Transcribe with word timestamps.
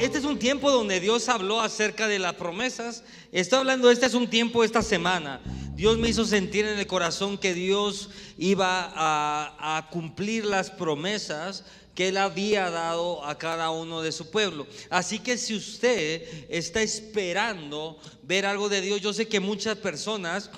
Este 0.00 0.18
es 0.18 0.24
un 0.24 0.38
tiempo 0.38 0.70
donde 0.70 1.00
Dios 1.00 1.28
habló 1.30 1.60
acerca 1.60 2.06
de 2.06 2.18
las 2.18 2.34
promesas. 2.34 3.02
Estoy 3.32 3.60
hablando, 3.60 3.90
este 3.90 4.04
es 4.04 4.12
un 4.12 4.28
tiempo 4.28 4.62
esta 4.64 4.82
semana. 4.82 5.40
Dios 5.74 5.96
me 5.96 6.10
hizo 6.10 6.26
sentir 6.26 6.66
en 6.66 6.78
el 6.78 6.86
corazón 6.86 7.38
que 7.38 7.54
Dios 7.54 8.10
iba 8.36 8.92
a, 8.94 9.78
a 9.78 9.88
cumplir 9.88 10.44
las 10.44 10.70
promesas 10.70 11.64
que 11.94 12.08
Él 12.08 12.18
había 12.18 12.68
dado 12.68 13.24
a 13.24 13.38
cada 13.38 13.70
uno 13.70 14.02
de 14.02 14.12
su 14.12 14.30
pueblo. 14.30 14.66
Así 14.90 15.18
que 15.18 15.38
si 15.38 15.54
usted 15.54 16.46
está 16.50 16.82
esperando 16.82 17.98
ver 18.22 18.44
algo 18.44 18.68
de 18.68 18.82
Dios, 18.82 19.00
yo 19.00 19.14
sé 19.14 19.28
que 19.28 19.40
muchas 19.40 19.78
personas 19.78 20.50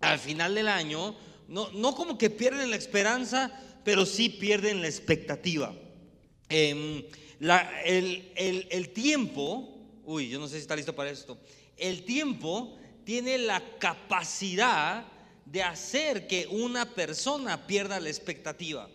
al 0.00 0.18
final 0.18 0.54
del 0.54 0.68
año, 0.68 1.16
no, 1.48 1.70
no 1.72 1.94
como 1.94 2.16
que 2.18 2.30
pierden 2.30 2.70
la 2.70 2.76
esperanza, 2.76 3.52
pero 3.84 4.06
sí 4.06 4.28
pierden 4.28 4.80
la 4.82 4.88
expectativa. 4.88 5.74
Em, 6.48 7.04
el, 7.84 8.32
el- 8.36 8.66
el 8.70 8.88
tiempo, 8.90 9.76
uy, 10.04 10.28
yo 10.28 10.38
no 10.38 10.46
sé 10.48 10.56
si 10.56 10.62
está 10.62 10.76
listo 10.76 10.94
para 10.94 11.10
esto, 11.10 11.38
el 11.76 12.04
tiempo 12.04 12.76
tiene 13.04 13.36
la 13.38 13.62
capacidad 13.78 15.04
de 15.44 15.62
hacer 15.62 16.26
que 16.26 16.46
una 16.46 16.94
persona 16.94 17.66
pierda 17.66 18.00
la 18.00 18.08
expectativa. 18.08 18.88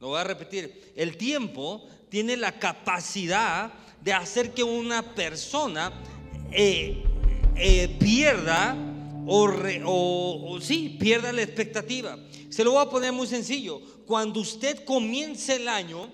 Lo 0.00 0.08
voy 0.08 0.20
a 0.20 0.24
repetir. 0.24 0.92
El 0.96 1.16
tiempo 1.16 1.86
tiene 2.08 2.36
la 2.36 2.58
capacidad 2.58 3.72
de 4.02 4.12
hacer 4.12 4.52
que 4.52 4.62
una 4.64 5.14
persona 5.14 5.92
eh, 6.50 7.04
eh, 7.54 7.96
pierda 8.00 8.74
o, 9.26 9.46
re- 9.46 9.82
o- 9.84 10.44
o 10.52 10.60
sí, 10.60 10.96
pierda 11.00 11.32
la 11.32 11.42
expectativa. 11.42 12.18
Se 12.48 12.64
lo 12.64 12.72
voy 12.72 12.82
a 12.84 12.90
poner 12.90 13.12
muy 13.12 13.26
sencillo. 13.26 13.80
Cuando 14.06 14.40
usted 14.40 14.84
comience 14.84 15.56
el 15.56 15.68
año, 15.68 16.10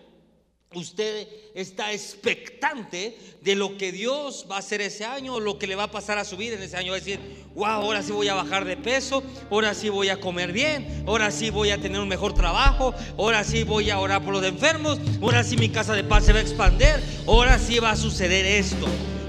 usted 0.74 1.26
está 1.54 1.92
expectante 1.92 3.16
de 3.40 3.54
lo 3.54 3.78
que 3.78 3.92
Dios 3.92 4.46
va 4.50 4.56
a 4.56 4.58
hacer 4.58 4.82
ese 4.82 5.04
año, 5.06 5.40
lo 5.40 5.58
que 5.58 5.66
le 5.66 5.74
va 5.74 5.84
a 5.84 5.90
pasar 5.90 6.18
a 6.18 6.24
su 6.24 6.36
vida 6.36 6.56
en 6.56 6.62
ese 6.62 6.76
año. 6.76 6.90
Va 6.92 6.96
a 6.96 7.00
decir, 7.00 7.18
wow, 7.54 7.66
ahora 7.66 8.02
sí 8.02 8.12
voy 8.12 8.28
a 8.28 8.34
bajar 8.34 8.66
de 8.66 8.76
peso, 8.76 9.22
ahora 9.50 9.72
sí 9.72 9.88
voy 9.88 10.10
a 10.10 10.20
comer 10.20 10.52
bien, 10.52 11.04
ahora 11.06 11.30
sí 11.30 11.48
voy 11.48 11.70
a 11.70 11.80
tener 11.80 11.98
un 12.00 12.08
mejor 12.08 12.34
trabajo, 12.34 12.92
ahora 13.16 13.42
sí 13.44 13.62
voy 13.62 13.88
a 13.88 13.98
orar 13.98 14.22
por 14.22 14.34
los 14.34 14.44
enfermos, 14.44 14.98
ahora 15.22 15.42
sí 15.44 15.56
mi 15.56 15.70
casa 15.70 15.94
de 15.94 16.04
paz 16.04 16.26
se 16.26 16.32
va 16.34 16.40
a 16.40 16.42
expandir, 16.42 16.96
ahora 17.26 17.58
sí 17.58 17.78
va 17.78 17.92
a 17.92 17.96
suceder 17.96 18.44
esto. 18.44 18.86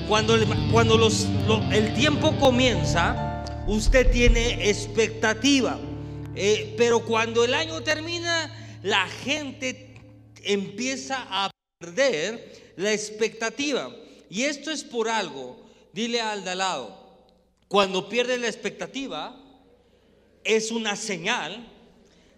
Cuando, 0.09 0.35
cuando 0.71 0.97
los- 0.97 1.27
lo- 1.47 1.61
el 1.71 1.93
tiempo 1.93 2.35
comienza, 2.39 3.36
usted 3.67 4.11
tiene 4.11 4.69
expectativa. 4.69 5.79
Eh, 6.35 6.75
pero 6.77 7.03
cuando 7.05 7.43
el 7.43 7.53
año 7.53 7.81
termina, 7.83 8.79
la 8.83 9.07
gente 9.07 9.95
empieza 10.43 11.27
a 11.29 11.51
perder 11.79 12.73
la 12.77 12.93
expectativa. 12.93 13.93
Y 14.29 14.43
esto 14.43 14.71
es 14.71 14.83
por 14.83 15.09
algo. 15.09 15.65
Dile 15.93 16.21
al 16.21 16.43
de 16.43 16.55
lado, 16.55 16.95
cuando 17.67 18.07
pierdes 18.07 18.39
la 18.39 18.47
expectativa, 18.47 19.35
es 20.43 20.71
una 20.71 20.95
señal 20.95 21.67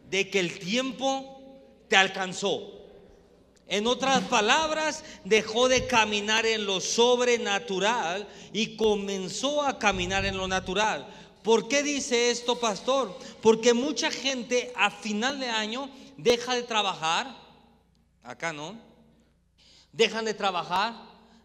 de 0.10 0.30
que 0.30 0.40
el 0.40 0.58
tiempo 0.60 1.40
te 1.88 1.96
alcanzó. 1.96 2.79
En 3.70 3.86
otras 3.86 4.24
palabras, 4.24 5.04
dejó 5.24 5.70
de 5.70 5.86
caminar 5.86 6.48
en 6.48 6.66
lo 6.66 6.82
sobrenatural 6.82 8.28
y 8.52 8.76
comenzó 8.76 9.62
a 9.62 9.78
caminar 9.78 10.26
en 10.26 10.38
lo 10.38 10.48
natural. 10.48 11.08
¿Por 11.44 11.68
qué 11.68 11.84
dice 11.84 12.32
esto, 12.32 12.60
pastor? 12.60 13.16
Porque 13.44 13.76
mucha 13.76 14.10
gente 14.10 14.74
a 14.76 14.90
final 14.90 15.40
de 15.40 15.50
año 15.50 15.88
deja 16.18 16.56
de 16.56 16.64
trabajar, 16.64 17.38
acá 18.24 18.52
no, 18.54 18.76
dejan 19.94 20.26
de 20.26 20.34
trabajar, 20.34 20.96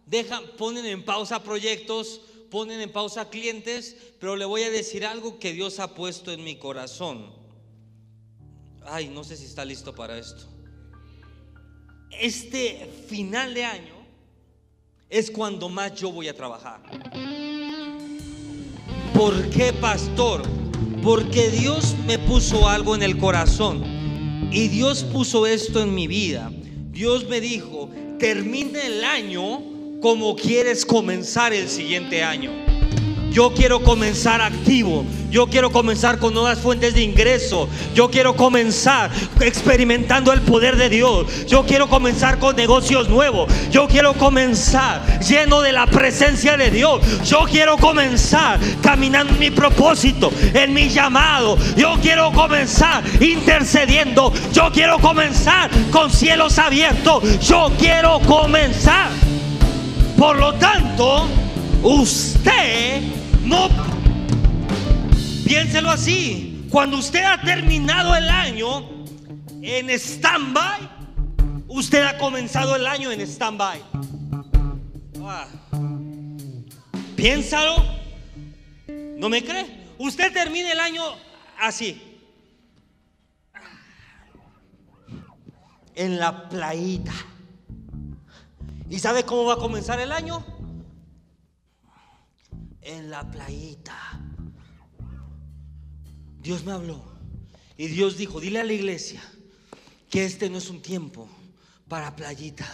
dejan, 0.07 0.47
ponen 0.57 0.87
en 0.87 1.05
pausa 1.05 1.43
proyectos, 1.43 2.23
ponen 2.51 2.81
en 2.81 2.91
pausa 2.91 3.29
clientes, 3.29 3.97
pero 4.19 4.35
le 4.37 4.47
voy 4.47 4.63
a 4.63 4.71
decir 4.71 5.05
algo 5.05 5.39
que 5.39 5.53
Dios 5.53 5.79
ha 5.79 5.95
puesto 5.95 6.33
en 6.33 6.43
mi 6.43 6.57
corazón. 6.57 7.35
Ay, 8.87 9.09
no 9.09 9.25
sé 9.25 9.37
si 9.37 9.45
está 9.45 9.63
listo 9.67 9.95
para 9.95 10.19
esto 10.19 10.54
este 12.21 12.89
final 13.09 13.55
de 13.55 13.65
año 13.65 13.95
es 15.09 15.31
cuando 15.31 15.69
más 15.69 15.95
yo 15.95 16.11
voy 16.11 16.29
a 16.29 16.35
trabajar. 16.35 16.81
¿Por 19.15 19.49
qué, 19.51 19.73
pastor? 19.73 20.43
Porque 21.03 21.51
Dios 21.51 21.95
me 22.07 22.19
puso 22.19 22.69
algo 22.69 22.95
en 22.95 23.03
el 23.03 23.19
corazón 23.19 23.85
y 24.51 24.69
Dios 24.69 25.05
puso 25.05 25.47
esto 25.47 25.83
en 25.83 25.95
mi 25.95 26.07
vida. 26.07 26.51
Dios 26.91 27.29
me 27.29 27.41
dijo, 27.41 27.91
termina 28.19 28.83
el 28.83 29.05
año 29.05 29.63
como 30.01 30.37
quieres 30.37 30.85
comenzar 30.85 31.53
el 31.53 31.69
siguiente 31.69 32.23
año. 32.23 32.74
Yo 33.35 33.53
quiero 33.53 33.83
comenzar 33.83 34.41
activo. 34.41 35.05
Yo 35.29 35.49
quiero 35.49 35.73
comenzar 35.73 36.21
con 36.21 36.33
nuevas 36.35 36.61
fuentes 36.61 36.95
de 36.95 37.03
ingreso. 37.03 37.69
Yo 37.93 38.09
quiero 38.09 38.37
comenzar 38.37 39.11
experimentando 39.41 40.33
el 40.33 40.41
poder 40.43 40.77
de 40.77 40.89
Dios. 40.89 41.45
Yo 41.49 41.65
quiero 41.67 41.89
comenzar 41.89 42.39
con 42.39 42.55
negocios 42.55 43.09
nuevos. 43.09 43.53
Yo 43.73 43.89
quiero 43.89 44.15
comenzar 44.15 45.19
lleno 45.19 45.63
de 45.63 45.73
la 45.73 45.89
presencia 45.89 46.57
de 46.57 46.71
Dios. 46.71 47.01
Yo 47.25 47.41
quiero 47.51 47.77
comenzar 47.77 48.61
caminando 48.81 49.33
en 49.33 49.41
mi 49.41 49.51
propósito, 49.51 50.31
en 50.53 50.73
mi 50.73 50.89
llamado. 50.89 51.59
Yo 51.77 51.97
quiero 52.01 52.31
comenzar 52.31 53.03
intercediendo. 53.21 54.33
Yo 54.53 54.71
quiero 54.71 55.01
comenzar 55.01 55.71
con 55.91 56.09
cielos 56.09 56.57
abiertos. 56.61 57.41
Yo 57.41 57.73
quiero 57.81 58.21
comenzar. 58.21 59.11
Por 60.17 60.39
lo 60.39 60.55
tanto, 60.55 61.27
usted 61.83 63.24
no 63.45 63.69
piénselo 65.55 65.91
así. 65.91 66.67
Cuando 66.71 66.99
usted 66.99 67.23
ha 67.23 67.41
terminado 67.41 68.17
el 68.17 68.29
año 68.29 69.07
en 69.63 69.89
stand-by, 69.91 70.81
usted 71.69 72.03
ha 72.03 72.19
comenzado 72.19 72.75
el 72.75 72.87
año 72.87 73.13
en 73.13 73.21
stand-by. 73.21 73.81
Ah. 75.23 75.47
Piénsalo. 77.15 77.77
¿No 79.17 79.29
me 79.29 79.45
cree? 79.45 79.85
Usted 79.99 80.33
termina 80.33 80.73
el 80.73 80.81
año 80.81 81.03
así. 81.61 82.21
En 85.95 86.19
la 86.19 86.49
playita. 86.49 87.13
¿Y 88.91 88.99
sabe 88.99 89.23
cómo 89.23 89.45
va 89.45 89.55
a 89.55 89.59
comenzar 89.59 90.01
el 90.01 90.11
año? 90.11 90.45
En 92.85 93.11
la 93.11 93.29
playita. 93.31 93.97
Dios 96.41 96.65
me 96.65 96.73
habló. 96.73 97.03
Y 97.77 97.89
Dios 97.89 98.17
dijo, 98.17 98.39
dile 98.41 98.61
a 98.61 98.65
la 98.65 98.73
iglesia 98.73 99.23
que 100.11 100.25
este 100.25 100.49
no 100.49 100.59
es 100.59 100.71
un 100.71 100.81
tiempo 100.81 101.29
para 101.89 102.15
playita. 102.15 102.67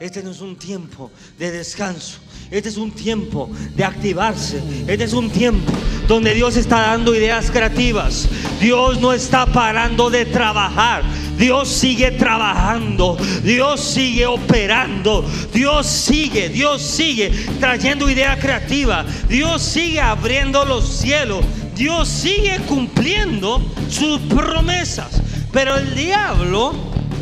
Este 0.00 0.22
no 0.22 0.32
es 0.32 0.40
un 0.40 0.56
tiempo 0.56 1.12
de 1.38 1.52
descanso. 1.52 2.18
Este 2.50 2.68
es 2.68 2.76
un 2.76 2.90
tiempo 2.90 3.48
de 3.76 3.84
activarse. 3.84 4.60
Este 4.88 5.04
es 5.04 5.12
un 5.12 5.30
tiempo 5.30 5.72
donde 6.08 6.34
Dios 6.34 6.56
está 6.56 6.80
dando 6.80 7.14
ideas 7.14 7.50
creativas. 7.50 8.28
Dios 8.60 9.00
no 9.00 9.12
está 9.12 9.46
parando 9.46 10.10
de 10.10 10.26
trabajar. 10.26 11.04
Dios 11.42 11.68
sigue 11.70 12.12
trabajando. 12.12 13.16
Dios 13.42 13.80
sigue 13.80 14.26
operando. 14.26 15.28
Dios 15.52 15.88
sigue, 15.88 16.48
Dios 16.48 16.80
sigue 16.80 17.32
trayendo 17.58 18.08
idea 18.08 18.38
creativa. 18.38 19.04
Dios 19.28 19.60
sigue 19.60 20.00
abriendo 20.00 20.64
los 20.64 20.86
cielos. 20.86 21.44
Dios 21.74 22.08
sigue 22.08 22.60
cumpliendo 22.68 23.60
sus 23.90 24.20
promesas. 24.20 25.20
Pero 25.50 25.74
el 25.74 25.92
diablo 25.96 26.74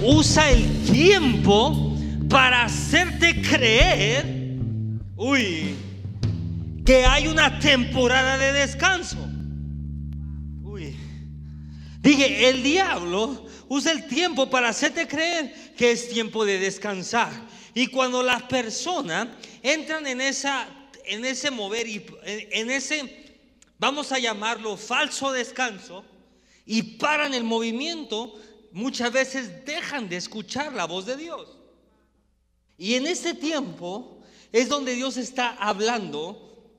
usa 0.03 0.51
el 0.51 0.69
tiempo 0.83 1.97
para 2.29 2.65
hacerte 2.65 3.41
creer, 3.41 4.59
uy, 5.17 5.75
que 6.85 7.07
hay 7.07 7.27
una 7.27 7.59
temporada 7.59 8.37
de 8.37 8.53
descanso. 8.53 9.17
Uy. 10.63 10.95
Dije, 12.03 12.51
el 12.51 12.63
diablo 12.63 13.49
usa 13.71 13.93
el 13.93 14.09
tiempo 14.09 14.51
para 14.51 14.69
hacerte 14.69 15.07
creer 15.07 15.75
que 15.77 15.93
es 15.93 16.09
tiempo 16.09 16.45
de 16.45 16.59
descansar. 16.59 17.31
Y 17.73 17.87
cuando 17.87 18.21
las 18.21 18.43
personas 18.43 19.29
entran 19.63 20.07
en 20.09 20.21
esa 20.21 20.69
en 21.05 21.25
ese 21.25 21.51
mover 21.51 21.87
y 21.89 22.05
en, 22.25 22.71
ese 22.71 23.41
vamos 23.79 24.13
a 24.13 24.19
llamarlo 24.19 24.77
falso 24.77 25.33
descanso 25.33 26.05
y 26.67 26.83
paran 26.83 27.33
el 27.33 27.45
movimiento, 27.45 28.35
muchas 28.73 29.13
veces 29.13 29.65
dejan 29.65 30.09
de 30.09 30.17
escuchar 30.17 30.73
la 30.73 30.85
voz 30.85 31.07
de 31.07 31.17
Dios. 31.17 31.57
Y 32.77 32.95
en 32.95 33.07
este 33.07 33.35
tiempo 33.35 34.21
es 34.53 34.69
donde 34.69 34.95
Dios 34.95 35.17
está 35.17 35.51
hablando, 35.51 36.73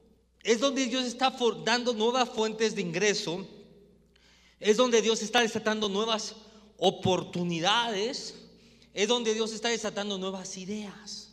es 0.44 0.60
donde 0.60 0.86
Dios 0.86 1.06
está 1.06 1.34
dando 1.64 1.94
nuevas 1.94 2.30
fuentes 2.30 2.76
de 2.76 2.82
ingreso, 2.82 3.48
es 4.60 4.78
donde 4.78 5.02
Dios 5.02 5.22
está 5.22 5.42
desatando 5.42 5.88
nuevas 5.90 6.36
oportunidades, 6.84 8.34
es 8.92 9.08
donde 9.08 9.36
Dios 9.36 9.54
está 9.54 9.70
desatando 9.70 10.18
nuevas 10.18 10.58
ideas. 10.58 11.32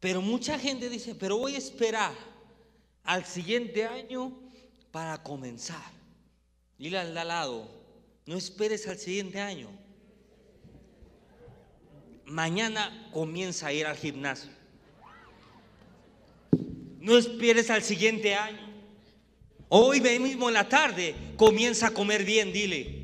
Pero 0.00 0.20
mucha 0.20 0.58
gente 0.58 0.90
dice, 0.90 1.14
pero 1.14 1.38
voy 1.38 1.54
a 1.54 1.58
esperar 1.58 2.12
al 3.04 3.24
siguiente 3.24 3.86
año 3.86 4.36
para 4.90 5.22
comenzar. 5.22 5.92
Dile 6.76 6.98
al 6.98 7.14
lado, 7.14 7.70
no 8.26 8.36
esperes 8.36 8.88
al 8.88 8.98
siguiente 8.98 9.40
año. 9.40 9.68
Mañana 12.24 13.10
comienza 13.12 13.68
a 13.68 13.72
ir 13.72 13.86
al 13.86 13.96
gimnasio. 13.96 14.50
No 16.98 17.16
esperes 17.16 17.70
al 17.70 17.84
siguiente 17.84 18.34
año. 18.34 18.74
Hoy 19.68 20.00
mismo 20.00 20.48
en 20.48 20.54
la 20.54 20.68
tarde 20.68 21.14
comienza 21.36 21.86
a 21.86 21.90
comer 21.92 22.24
bien, 22.24 22.52
dile. 22.52 23.03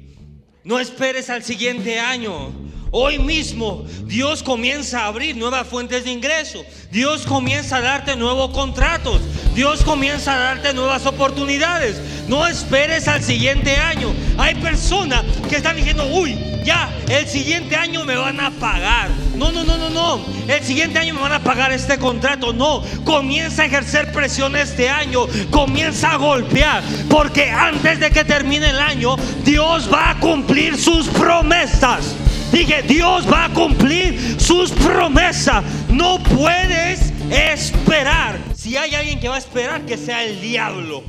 No 0.63 0.79
esperes 0.79 1.31
al 1.31 1.43
siguiente 1.43 1.99
año. 1.99 2.53
Hoy 2.91 3.19
mismo 3.19 3.87
Dios 4.05 4.43
comienza 4.43 5.01
a 5.01 5.07
abrir 5.07 5.37
nuevas 5.37 5.67
fuentes 5.67 6.05
de 6.05 6.13
ingreso. 6.13 6.63
Dios 6.91 7.25
comienza 7.25 7.79
a 7.79 7.81
darte 7.81 8.15
nuevos 8.15 8.51
contratos. 8.51 9.23
Dios 9.55 9.83
comienza 9.83 10.35
a 10.35 10.39
darte 10.39 10.75
nuevas 10.75 11.07
oportunidades. 11.07 11.97
No 12.29 12.47
esperes 12.47 13.09
al 13.09 13.23
siguiente 13.23 13.77
año. 13.77 14.13
Hay 14.37 14.55
personas 14.57 15.25
que 15.49 15.57
están 15.57 15.77
diciendo, 15.77 16.05
uy, 16.13 16.37
ya, 16.63 16.95
el 17.09 17.27
siguiente 17.27 17.75
año 17.75 18.05
me 18.05 18.17
van 18.17 18.39
a 18.39 18.51
pagar. 18.51 19.09
No, 19.41 19.51
no, 19.51 19.65
no, 19.65 19.79
no, 19.79 19.89
no. 19.89 20.21
El 20.49 20.63
siguiente 20.63 20.99
año 20.99 21.15
me 21.15 21.23
van 21.23 21.33
a 21.33 21.43
pagar 21.43 21.73
este 21.73 21.97
contrato. 21.99 22.53
No, 22.53 22.83
comienza 23.05 23.63
a 23.63 23.65
ejercer 23.65 24.13
presión 24.13 24.55
este 24.55 24.91
año. 24.91 25.21
Comienza 25.51 26.13
a 26.13 26.17
golpear. 26.17 26.83
Porque 27.09 27.51
antes 27.51 28.01
de 28.01 28.11
que 28.11 28.23
termine 28.23 28.69
el 28.69 28.79
año, 28.79 29.17
Dios 29.43 29.91
va 29.91 30.11
a 30.11 30.21
cumplir 30.21 30.77
sus 30.77 31.09
promesas. 31.09 32.15
Dije, 32.53 32.83
Dios 32.83 33.27
va 33.33 33.47
a 33.47 33.49
cumplir 33.49 34.39
sus 34.39 34.73
promesas. 34.73 35.65
No 35.89 36.23
puedes 36.23 37.11
esperar. 37.31 38.39
Si 38.55 38.77
hay 38.77 38.95
alguien 38.95 39.21
que 39.21 39.31
va 39.31 39.37
a 39.37 39.39
esperar, 39.39 39.87
que 39.87 39.97
sea 39.97 40.23
el 40.23 40.39
diablo. 40.43 41.03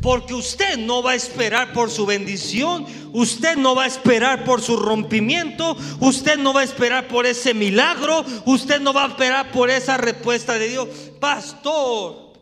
Porque 0.00 0.34
usted 0.34 0.78
no 0.78 1.02
va 1.02 1.12
a 1.12 1.14
esperar 1.14 1.72
por 1.72 1.90
su 1.90 2.06
bendición, 2.06 2.86
usted 3.12 3.56
no 3.56 3.74
va 3.74 3.84
a 3.84 3.86
esperar 3.86 4.44
por 4.44 4.62
su 4.62 4.76
rompimiento, 4.76 5.76
usted 6.00 6.38
no 6.38 6.52
va 6.52 6.62
a 6.62 6.64
esperar 6.64 7.08
por 7.08 7.26
ese 7.26 7.52
milagro, 7.52 8.24
usted 8.46 8.80
no 8.80 8.92
va 8.92 9.04
a 9.04 9.08
esperar 9.08 9.52
por 9.52 9.68
esa 9.68 9.98
respuesta 9.98 10.54
de 10.58 10.68
Dios. 10.68 10.88
Pastor, 11.20 12.32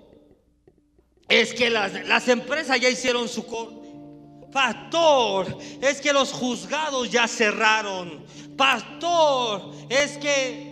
es 1.29 1.53
que 1.53 1.69
las, 1.69 1.93
las 2.07 2.29
empresas 2.29 2.81
ya 2.81 2.89
hicieron 2.89 3.29
su 3.29 3.45
corte. 3.45 3.89
Pastor, 4.53 5.59
es 5.83 6.01
que 6.01 6.13
los 6.13 6.33
juzgados 6.33 7.11
ya 7.11 7.29
cerraron. 7.29 8.25
Pastor, 8.57 9.73
es 9.89 10.17
que 10.19 10.68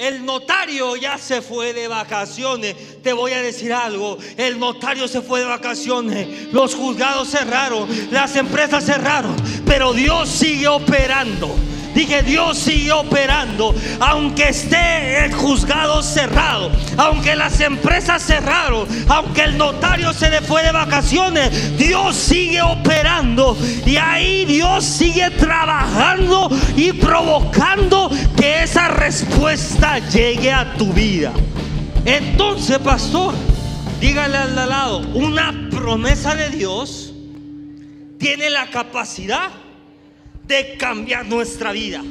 el 0.00 0.24
notario 0.24 0.96
ya 0.96 1.18
se 1.18 1.42
fue 1.42 1.74
de 1.74 1.86
vacaciones. 1.86 2.74
Te 3.02 3.12
voy 3.12 3.32
a 3.32 3.42
decir 3.42 3.70
algo. 3.70 4.16
El 4.38 4.58
notario 4.58 5.06
se 5.06 5.20
fue 5.20 5.40
de 5.40 5.46
vacaciones. 5.46 6.52
Los 6.52 6.74
juzgados 6.74 7.28
cerraron. 7.28 7.86
Las 8.10 8.34
empresas 8.36 8.82
cerraron. 8.82 9.36
Pero 9.66 9.92
Dios 9.92 10.30
sigue 10.30 10.68
operando. 10.68 11.54
Dije, 11.94 12.22
Dios 12.22 12.56
sigue 12.56 12.92
operando, 12.92 13.74
aunque 13.98 14.50
esté 14.50 15.24
el 15.24 15.34
juzgado 15.34 16.02
cerrado, 16.02 16.70
aunque 16.96 17.34
las 17.34 17.58
empresas 17.60 18.22
cerraron, 18.22 18.86
aunque 19.08 19.42
el 19.42 19.58
notario 19.58 20.12
se 20.12 20.30
le 20.30 20.40
fue 20.40 20.62
de 20.62 20.70
vacaciones, 20.70 21.76
Dios 21.76 22.14
sigue 22.14 22.62
operando 22.62 23.56
y 23.84 23.96
ahí 23.96 24.44
Dios 24.44 24.84
sigue 24.84 25.30
trabajando 25.30 26.48
y 26.76 26.92
provocando 26.92 28.08
que 28.36 28.62
esa 28.62 28.79
respuesta 29.40 29.98
llegue 30.10 30.52
a 30.52 30.74
tu 30.74 30.92
vida. 30.92 31.32
Entonces, 32.04 32.78
pastor, 32.78 33.34
dígale 33.98 34.36
al 34.36 34.54
lado, 34.54 34.98
una 35.14 35.70
promesa 35.70 36.34
de 36.34 36.50
Dios 36.50 37.14
tiene 38.18 38.50
la 38.50 38.68
capacidad 38.68 39.50
de 40.46 40.76
cambiar 40.76 41.24
nuestra 41.24 41.72
vida. 41.72 42.02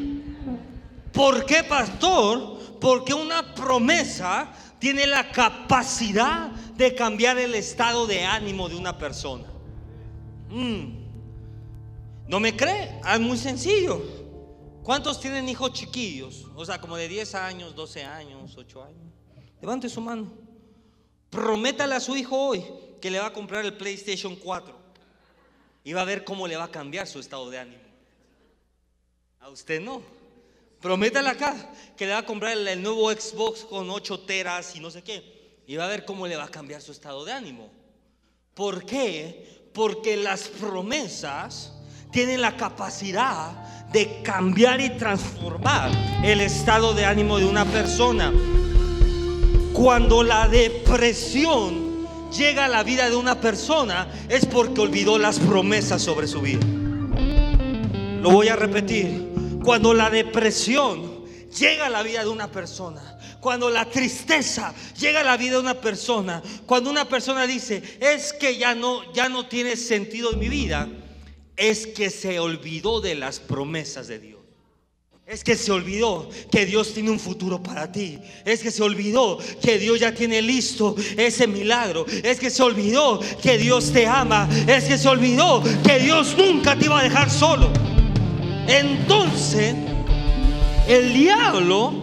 ¿Por 1.13 1.45
qué, 1.45 1.63
pastor? 1.63 2.57
Porque 2.81 3.13
una 3.13 3.53
promesa 3.53 4.51
tiene 4.79 5.05
la 5.05 5.29
capacidad 5.29 6.49
de 6.77 6.95
cambiar 6.95 7.37
el 7.37 7.53
estado 7.53 8.07
de 8.07 8.25
ánimo 8.25 8.69
de 8.69 8.75
una 8.75 8.97
persona. 8.97 9.45
Mm. 10.49 10.97
¿No 12.27 12.39
me 12.39 12.55
cree? 12.55 12.99
Ah, 13.03 13.15
es 13.15 13.21
muy 13.21 13.37
sencillo. 13.37 14.18
¿Cuántos 14.83 15.19
tienen 15.19 15.47
hijos 15.49 15.73
chiquillos? 15.73 16.45
O 16.55 16.65
sea, 16.65 16.79
como 16.79 16.97
de 16.97 17.07
10 17.07 17.35
años, 17.35 17.75
12 17.75 18.03
años, 18.03 18.55
8 18.57 18.83
años. 18.83 19.13
Levante 19.61 19.89
su 19.89 20.01
mano. 20.01 20.31
Prométale 21.29 21.95
a 21.95 21.99
su 21.99 22.15
hijo 22.15 22.35
hoy 22.35 22.65
que 23.01 23.11
le 23.11 23.19
va 23.19 23.27
a 23.27 23.33
comprar 23.33 23.65
el 23.65 23.77
PlayStation 23.77 24.35
4 24.35 24.75
y 25.83 25.93
va 25.93 26.01
a 26.01 26.05
ver 26.05 26.23
cómo 26.23 26.47
le 26.47 26.57
va 26.57 26.65
a 26.65 26.71
cambiar 26.71 27.07
su 27.07 27.19
estado 27.19 27.49
de 27.49 27.59
ánimo. 27.59 27.83
A 29.39 29.49
usted 29.49 29.81
no. 29.81 30.01
Prométale 30.81 31.29
acá 31.29 31.71
que 31.97 32.05
le 32.05 32.13
va 32.13 32.19
a 32.19 32.25
comprar 32.25 32.57
el, 32.57 32.81
nuevo 32.81 33.11
Xbox 33.11 33.65
con 33.65 33.89
8 33.89 34.21
teras 34.21 34.75
y 34.75 34.79
no 34.79 34.89
sé 34.89 35.03
qué. 35.03 35.61
Y 35.67 35.75
va 35.75 35.85
a 35.85 35.89
ver 35.89 36.05
cómo 36.05 36.25
le 36.25 36.35
va 36.35 36.45
a 36.45 36.51
cambiar 36.51 36.81
su 36.81 36.91
estado 36.91 37.25
de 37.25 37.33
ánimo. 37.33 37.69
¿Por 38.53 38.85
qué? 38.85 39.69
Porque 39.73 40.17
las 40.17 40.47
promesas 40.47 41.73
tienen 42.11 42.41
la 42.41 42.57
capacidad 42.57 43.78
de 43.91 44.21
cambiar 44.23 44.81
y 44.81 44.89
transformar 44.91 45.91
el 46.23 46.41
estado 46.41 46.93
de 46.93 47.05
ánimo 47.05 47.37
de 47.39 47.45
una 47.45 47.65
persona. 47.65 48.31
Cuando 49.73 50.23
la 50.23 50.47
depresión 50.47 51.89
llega 52.31 52.65
a 52.65 52.67
la 52.67 52.83
vida 52.83 53.09
de 53.09 53.15
una 53.15 53.39
persona 53.39 54.07
es 54.29 54.45
porque 54.45 54.81
olvidó 54.81 55.17
las 55.17 55.39
promesas 55.39 56.01
sobre 56.01 56.27
su 56.27 56.41
vida. 56.41 56.65
Lo 58.21 58.31
voy 58.31 58.49
a 58.49 58.55
repetir. 58.55 59.29
Cuando 59.63 59.93
la 59.93 60.09
depresión 60.09 61.25
llega 61.57 61.87
a 61.87 61.89
la 61.89 62.03
vida 62.03 62.23
de 62.23 62.29
una 62.29 62.47
persona, 62.47 63.17
cuando 63.39 63.69
la 63.69 63.85
tristeza 63.85 64.73
llega 64.99 65.21
a 65.21 65.23
la 65.23 65.37
vida 65.37 65.53
de 65.53 65.59
una 65.59 65.75
persona, 65.75 66.41
cuando 66.65 66.89
una 66.89 67.05
persona 67.05 67.47
dice, 67.47 67.81
es 67.99 68.33
que 68.33 68.57
ya 68.57 68.75
no, 68.75 69.11
ya 69.13 69.29
no 69.29 69.47
tiene 69.47 69.75
sentido 69.75 70.33
en 70.33 70.39
mi 70.39 70.49
vida, 70.49 70.87
es 71.59 71.85
que 71.85 72.09
se 72.09 72.39
olvidó 72.39 73.01
de 73.01 73.15
las 73.15 73.39
promesas 73.41 74.07
de 74.07 74.19
Dios. 74.19 74.39
Es 75.27 75.43
que 75.43 75.55
se 75.55 75.71
olvidó 75.71 76.27
que 76.49 76.65
Dios 76.65 76.93
tiene 76.93 77.11
un 77.11 77.19
futuro 77.19 77.61
para 77.61 77.91
ti. 77.91 78.17
Es 78.45 78.61
que 78.61 78.71
se 78.71 78.81
olvidó 78.81 79.37
que 79.61 79.77
Dios 79.77 79.99
ya 79.99 80.11
tiene 80.11 80.41
listo 80.41 80.95
ese 81.17 81.45
milagro. 81.45 82.05
Es 82.23 82.39
que 82.39 82.49
se 82.49 82.63
olvidó 82.63 83.19
que 83.43 83.59
Dios 83.59 83.91
te 83.91 84.07
ama. 84.07 84.49
Es 84.67 84.85
que 84.85 84.97
se 84.97 85.07
olvidó 85.07 85.61
que 85.83 85.99
Dios 85.99 86.35
nunca 86.35 86.75
te 86.75 86.85
iba 86.85 86.99
a 86.99 87.03
dejar 87.03 87.29
solo. 87.29 87.69
Entonces, 88.67 89.75
el 90.87 91.13
diablo 91.13 91.93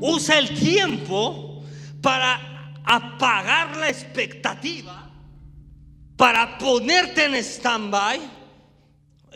usa 0.00 0.38
el 0.38 0.58
tiempo 0.58 1.64
para 2.00 2.72
apagar 2.84 3.76
la 3.76 3.88
expectativa, 3.88 5.10
para 6.16 6.56
ponerte 6.56 7.24
en 7.24 7.34
stand-by. 7.34 8.43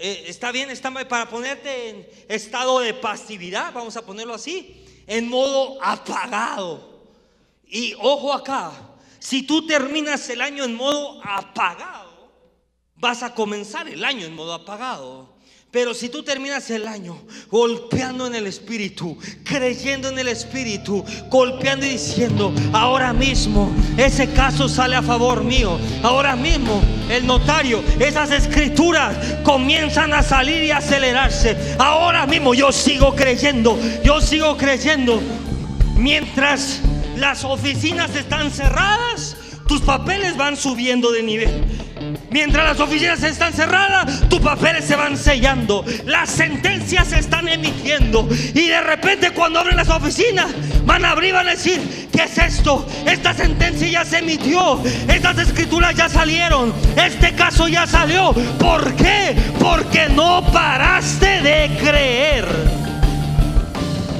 Eh, 0.00 0.24
está 0.26 0.52
bien, 0.52 0.70
stand-by, 0.70 1.08
para 1.08 1.28
ponerte 1.28 1.90
en 1.90 2.08
estado 2.28 2.80
de 2.80 2.94
pasividad, 2.94 3.72
vamos 3.72 3.96
a 3.96 4.06
ponerlo 4.06 4.34
así, 4.34 4.84
en 5.06 5.28
modo 5.28 5.82
apagado. 5.82 7.02
Y 7.66 7.94
ojo 7.98 8.32
acá, 8.32 8.72
si 9.18 9.42
tú 9.42 9.66
terminas 9.66 10.28
el 10.30 10.40
año 10.40 10.64
en 10.64 10.74
modo 10.74 11.20
apagado, 11.24 12.30
vas 12.94 13.22
a 13.22 13.34
comenzar 13.34 13.88
el 13.88 14.04
año 14.04 14.26
en 14.26 14.34
modo 14.34 14.54
apagado. 14.54 15.37
Pero 15.70 15.92
si 15.92 16.08
tú 16.08 16.22
terminas 16.22 16.70
el 16.70 16.88
año 16.88 17.20
golpeando 17.50 18.26
en 18.26 18.34
el 18.34 18.46
Espíritu, 18.46 19.18
creyendo 19.44 20.08
en 20.08 20.18
el 20.18 20.28
Espíritu, 20.28 21.04
golpeando 21.28 21.84
y 21.84 21.90
diciendo, 21.90 22.54
ahora 22.72 23.12
mismo 23.12 23.70
ese 23.98 24.30
caso 24.32 24.66
sale 24.66 24.96
a 24.96 25.02
favor 25.02 25.44
mío, 25.44 25.78
ahora 26.02 26.36
mismo 26.36 26.80
el 27.10 27.26
notario, 27.26 27.84
esas 27.98 28.30
escrituras 28.30 29.14
comienzan 29.42 30.14
a 30.14 30.22
salir 30.22 30.62
y 30.62 30.70
acelerarse, 30.70 31.76
ahora 31.78 32.26
mismo 32.26 32.54
yo 32.54 32.72
sigo 32.72 33.14
creyendo, 33.14 33.78
yo 34.02 34.22
sigo 34.22 34.56
creyendo, 34.56 35.20
mientras 35.96 36.80
las 37.18 37.44
oficinas 37.44 38.16
están 38.16 38.50
cerradas, 38.50 39.36
tus 39.66 39.82
papeles 39.82 40.34
van 40.38 40.56
subiendo 40.56 41.12
de 41.12 41.22
nivel. 41.22 41.87
Mientras 42.30 42.64
las 42.64 42.80
oficinas 42.80 43.22
están 43.22 43.54
cerradas, 43.54 44.28
tus 44.28 44.40
papeles 44.40 44.84
se 44.84 44.96
van 44.96 45.16
sellando, 45.16 45.84
las 46.04 46.28
sentencias 46.28 47.08
se 47.08 47.18
están 47.18 47.48
emitiendo 47.48 48.28
y 48.54 48.68
de 48.68 48.80
repente 48.82 49.30
cuando 49.30 49.60
abren 49.60 49.76
las 49.76 49.88
oficinas 49.88 50.46
van 50.84 51.06
a 51.06 51.12
abrir, 51.12 51.32
van 51.32 51.48
a 51.48 51.52
decir, 51.52 52.08
¿qué 52.12 52.24
es 52.24 52.36
esto? 52.36 52.86
Esta 53.06 53.32
sentencia 53.32 53.88
ya 53.88 54.04
se 54.04 54.18
emitió, 54.18 54.82
estas 55.08 55.38
escrituras 55.38 55.94
ya 55.94 56.10
salieron, 56.10 56.74
este 56.96 57.34
caso 57.34 57.66
ya 57.66 57.86
salió. 57.86 58.32
¿Por 58.58 58.94
qué? 58.96 59.34
Porque 59.58 60.08
no 60.10 60.44
paraste 60.52 61.40
de 61.40 61.70
creer. 61.80 62.46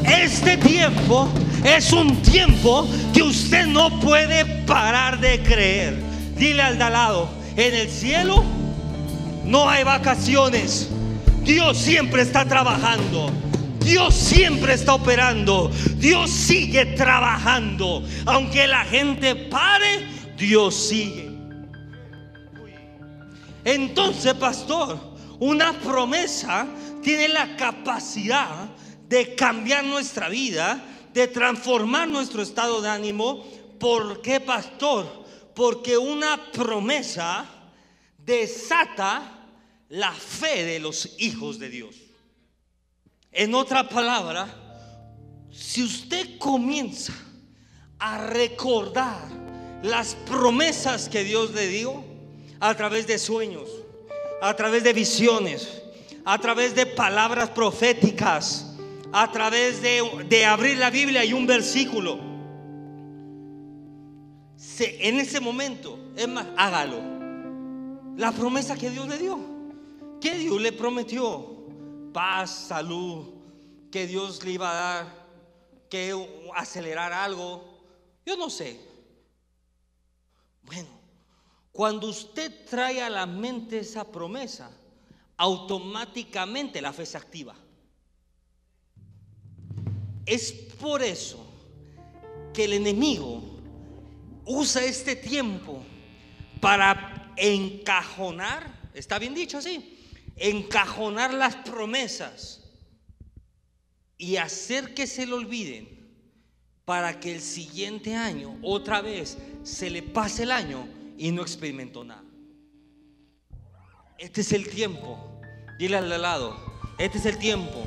Este 0.07 0.57
tiempo 0.57 1.29
es 1.63 1.93
un 1.93 2.23
tiempo 2.23 2.89
que 3.13 3.23
usted 3.23 3.67
no 3.67 4.01
puede 4.01 4.47
parar 4.65 5.21
de 5.21 5.43
creer. 5.43 5.99
Dile 6.37 6.63
al 6.63 6.79
de 6.79 6.91
lado, 6.91 7.38
en 7.59 7.75
el 7.75 7.91
cielo 7.91 8.45
no 9.45 9.69
hay 9.69 9.83
vacaciones. 9.83 10.89
Dios 11.43 11.77
siempre 11.77 12.23
está 12.23 12.45
trabajando. 12.45 13.33
Dios 13.81 14.15
siempre 14.15 14.75
está 14.75 14.95
operando. 14.95 15.69
Dios 15.97 16.31
sigue 16.31 16.87
trabajando. 16.87 18.05
Aunque 18.27 18.69
la 18.69 18.85
gente 18.85 19.35
pare, 19.35 20.07
Dios 20.37 20.75
sigue. 20.75 21.31
Entonces, 23.65 24.35
pastor, 24.35 24.97
una 25.41 25.73
promesa 25.73 26.65
tiene 27.03 27.27
la 27.27 27.57
capacidad 27.57 28.69
de 29.09 29.35
cambiar 29.35 29.85
nuestra 29.85 30.29
vida, 30.29 30.81
de 31.13 31.27
transformar 31.27 32.07
nuestro 32.09 32.41
estado 32.41 32.81
de 32.81 32.89
ánimo. 32.89 33.45
¿Por 33.81 34.23
qué, 34.23 34.39
pastor? 34.39 35.27
Porque 35.59 35.99
una 35.99 36.53
promesa 36.53 37.45
desata 38.17 39.45
la 39.89 40.13
fe 40.13 40.63
de 40.63 40.79
los 40.79 41.17
hijos 41.19 41.59
de 41.59 41.69
Dios. 41.69 41.97
En 43.33 43.57
otra 43.57 43.89
palabra, 43.89 44.47
si 45.51 45.83
usted 45.83 46.39
comienza 46.39 47.13
a 47.99 48.25
recordar 48.29 49.27
las 49.83 50.15
promesas 50.15 51.09
que 51.09 51.25
Dios 51.25 51.51
le 51.51 51.67
dio 51.67 52.05
a 52.61 52.77
través 52.77 53.09
de 53.09 53.19
sueños, 53.19 53.69
a 54.41 54.55
través 54.55 54.85
de 54.85 54.93
visiones, 54.93 55.83
a 56.25 56.39
través 56.39 56.77
de 56.77 56.87
palabras 56.87 57.51
proféticas, 57.51 58.77
a 59.13 59.33
través 59.33 59.83
de, 59.83 60.25
de 60.29 60.45
abrir 60.45 60.79
la 60.79 60.91
Biblia 60.91 61.25
y 61.25 61.33
un 61.33 61.49
versículo, 61.49 62.28
en 64.81 65.19
ese 65.19 65.41
momento, 65.41 65.99
es 66.17 66.29
más, 66.29 66.47
hágalo. 66.57 67.01
La 68.17 68.33
promesa 68.33 68.77
que 68.77 68.91
Dios 68.91 69.09
le 69.09 69.19
dio. 69.19 69.39
Que 70.21 70.35
Dios 70.35 70.61
le 70.61 70.73
prometió? 70.73 71.57
Paz, 72.13 72.67
salud, 72.69 73.27
que 73.91 74.07
Dios 74.07 74.45
le 74.45 74.53
iba 74.53 74.71
a 74.71 74.75
dar, 74.75 75.29
que 75.89 76.15
acelerar 76.55 77.13
algo. 77.13 77.65
Yo 78.27 78.37
no 78.37 78.51
sé. 78.51 78.81
Bueno, 80.63 80.89
cuando 81.73 82.09
usted 82.09 82.67
trae 82.69 83.03
a 83.03 83.09
la 83.09 83.27
mente 83.27 83.79
esa 83.79 84.05
promesa, 84.05 84.71
automáticamente 85.37 86.83
la 86.83 86.93
fe 86.93 87.07
se 87.07 87.17
activa. 87.17 87.55
Es 90.27 90.53
por 90.53 91.03
eso 91.03 91.39
que 92.53 92.65
el 92.65 92.75
enemigo 92.75 93.58
usa 94.49 94.85
este 94.85 95.15
tiempo 95.15 95.85
para 96.61 97.33
encajonar, 97.37 98.91
está 98.95 99.19
bien 99.19 99.35
dicho 99.35 99.59
así, 99.59 99.97
encajonar 100.37 101.33
las 101.35 101.55
promesas 101.57 102.65
y 104.17 104.37
hacer 104.37 104.95
que 104.95 105.07
se 105.07 105.27
le 105.27 105.35
olviden 105.35 105.89
para 106.85 107.21
que 107.21 107.35
el 107.35 107.43
siguiente 107.43 108.15
año 108.15 108.59
otra 108.63 109.03
vez 109.03 109.37
se 109.63 109.91
le 109.91 110.03
pase 110.03 110.45
el 110.45 110.51
año 110.51 110.89
y 111.19 111.31
no 111.31 111.43
experimentó 111.43 112.03
nada. 112.03 112.25
Este 114.17 114.41
es 114.41 114.53
el 114.53 114.69
tiempo, 114.69 115.41
dile 115.79 115.99
al 115.99 116.23
lado, 116.23 116.57
este 116.99 117.19
es 117.19 117.27
el 117.27 117.39
tiempo 117.39 117.87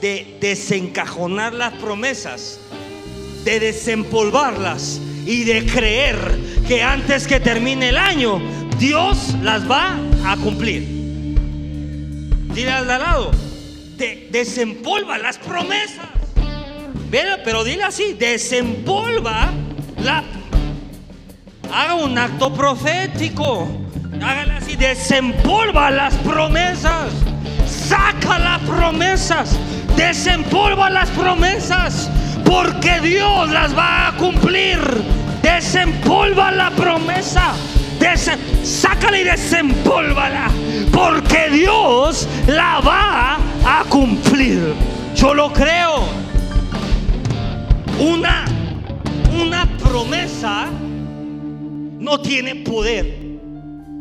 de 0.00 0.38
desencajonar 0.40 1.52
las 1.52 1.74
promesas, 1.74 2.58
de 3.44 3.60
desempolvarlas 3.60 5.00
y 5.26 5.44
de 5.44 5.66
creer 5.66 6.16
que 6.66 6.82
antes 6.82 7.26
que 7.26 7.40
termine 7.40 7.90
el 7.90 7.98
año, 7.98 8.40
Dios 8.78 9.34
las 9.42 9.70
va 9.70 9.96
a 10.24 10.36
cumplir. 10.36 10.82
Dile 12.54 12.70
al 12.70 12.86
lado, 12.86 13.30
te 13.96 14.28
desempolva 14.30 15.18
las 15.18 15.38
promesas. 15.38 16.06
Pero 17.10 17.64
dile 17.64 17.84
así, 17.84 18.14
desempolva 18.14 19.50
la... 20.02 20.24
Haga 21.72 21.94
un 21.94 22.16
acto 22.18 22.52
profético. 22.54 23.68
Hágale 24.22 24.52
así, 24.52 24.76
desempolva 24.76 25.90
las 25.90 26.14
promesas. 26.16 27.12
Saca 27.66 28.38
las 28.38 28.60
promesas. 28.62 29.56
Desempolva 29.96 30.88
las 30.90 31.10
promesas 31.10 32.10
porque 32.50 33.00
Dios 33.00 33.48
las 33.50 33.76
va 33.78 34.08
a 34.08 34.16
cumplir. 34.16 34.80
Desempolva 35.40 36.50
la 36.50 36.70
promesa. 36.70 37.52
sácala 38.64 39.20
y 39.20 39.22
desempólvala. 39.22 40.50
Porque 40.92 41.48
Dios 41.50 42.26
la 42.48 42.80
va 42.80 43.38
a 43.64 43.84
cumplir. 43.88 44.74
Yo 45.14 45.32
lo 45.32 45.52
creo. 45.52 46.02
Una, 48.00 48.46
una 49.40 49.66
promesa 49.78 50.66
no 52.00 52.20
tiene 52.20 52.56
poder. 52.56 53.04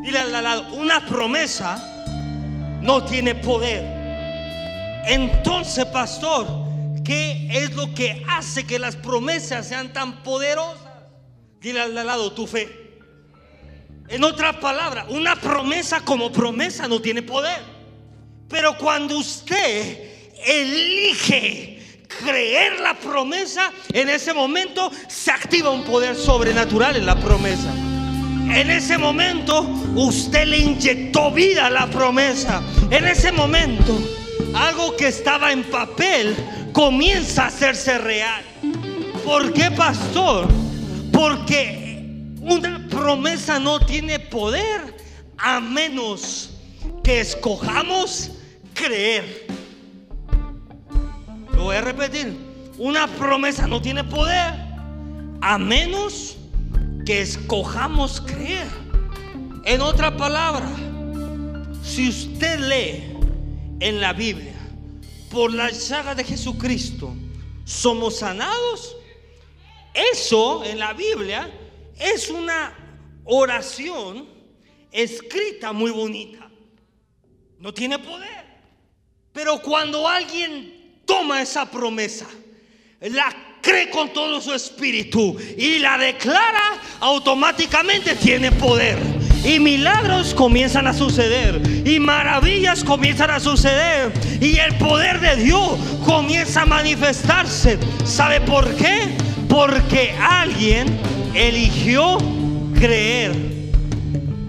Dile 0.02 0.20
al 0.20 0.32
lado, 0.32 0.74
una 0.74 1.06
promesa 1.06 1.78
no 2.82 3.04
tiene 3.04 3.36
poder. 3.36 3.84
Entonces, 5.06 5.86
pastor, 5.86 6.69
¿Qué 7.10 7.48
es 7.50 7.74
lo 7.74 7.92
que 7.96 8.24
hace 8.28 8.68
que 8.68 8.78
las 8.78 8.96
promesas 8.96 9.68
sean 9.68 9.92
tan 9.92 10.22
poderosas? 10.22 10.94
Dile 11.60 11.82
al 11.82 11.96
lado 11.96 12.34
tu 12.34 12.46
fe. 12.46 13.00
En 14.10 14.24
otras 14.24 14.58
palabras, 14.58 15.08
una 15.10 15.36
promesa 15.36 16.02
como 16.02 16.32
promesa 16.32 16.88
no 16.88 17.02
tiene 17.02 17.24
poder. 17.24 17.64
Pero 18.48 18.78
cuando 18.78 19.18
usted 19.18 20.38
elige 20.46 22.06
creer 22.24 22.80
la 22.80 22.94
promesa, 22.94 23.74
en 23.92 24.08
ese 24.08 24.32
momento 24.32 24.92
se 25.08 25.32
activa 25.32 25.72
un 25.72 25.86
poder 25.86 26.16
sobrenatural 26.16 26.96
en 26.96 27.08
la 27.08 27.20
promesa. 27.20 27.74
En 27.74 28.70
ese 28.70 29.00
momento 29.00 29.62
usted 29.96 30.46
le 30.46 30.60
inyectó 30.60 31.32
vida 31.32 31.66
a 31.66 31.70
la 31.72 31.90
promesa. 31.90 32.62
En 32.92 33.08
ese 33.08 33.32
momento 33.32 34.00
algo 34.54 34.96
que 34.96 35.08
estaba 35.08 35.52
en 35.52 35.64
papel 35.64 36.36
comienza 36.74 37.44
a 37.44 37.48
hacerse 37.48 37.98
real. 37.98 38.44
¿Por 39.24 39.54
qué, 39.54 39.70
pastor? 39.72 40.48
Porque 41.12 42.36
una 42.42 42.88
promesa 42.90 43.60
no 43.60 43.80
tiene 43.80 44.20
poder 44.20 44.96
a 45.38 45.60
menos 45.60 46.52
que 47.04 47.20
escojamos 47.20 48.32
creer. 48.74 49.48
Lo 51.54 51.64
voy 51.64 51.76
a 51.76 51.82
repetir. 51.82 52.36
Una 52.78 53.08
promesa 53.08 53.68
no 53.68 53.82
tiene 53.82 54.04
poder 54.04 54.54
a 55.42 55.58
menos 55.58 56.38
que 57.06 57.22
escojamos 57.22 58.22
creer. 58.22 58.68
En 59.66 59.82
otra 59.82 60.16
palabra, 60.16 60.70
si 61.84 62.10
usted 62.10 62.60
lee 62.60 63.18
en 63.80 64.00
la 64.00 64.14
Biblia 64.14 64.59
por 65.30 65.54
la 65.54 65.70
llaga 65.72 66.16
de 66.16 66.24
Jesucristo 66.24 67.16
somos 67.66 68.20
sanados. 68.20 68.96
Eso 69.94 70.64
en 70.64 70.80
la 70.80 70.94
Biblia 70.94 71.50
es 72.00 72.30
una 72.30 72.74
oración 73.26 74.28
escrita 74.92 75.72
muy 75.72 75.92
bonita. 75.92 76.50
No 77.60 77.74
tiene 77.74 78.00
poder. 78.00 78.46
Pero 79.32 79.62
cuando 79.62 80.08
alguien 80.08 81.02
toma 81.06 81.42
esa 81.42 81.70
promesa, 81.70 82.28
la 83.00 83.58
cree 83.62 83.90
con 83.90 84.12
todo 84.14 84.42
su 84.42 84.54
espíritu 84.54 85.38
y 85.58 85.80
la 85.80 85.98
declara, 85.98 86.82
automáticamente 87.00 88.16
tiene 88.16 88.52
poder. 88.52 89.19
Y 89.44 89.60
milagros 89.60 90.34
comienzan 90.34 90.88
a 90.88 90.94
suceder. 90.94 91.62
Y 91.86 92.00
maravillas 92.00 92.84
comienzan 92.84 93.32
a 93.32 93.40
suceder. 93.40 94.12
Y 94.42 94.58
el 94.58 94.76
poder 94.76 95.20
de 95.20 95.36
Dios 95.38 95.78
comienza 96.06 96.64
a 96.64 96.66
manifestarse. 96.66 97.78
¿Sabe 98.06 98.42
por 98.42 98.76
qué? 98.76 99.16
Porque 99.48 100.14
alguien 100.20 100.88
eligió 101.34 102.18
creer. 102.78 103.32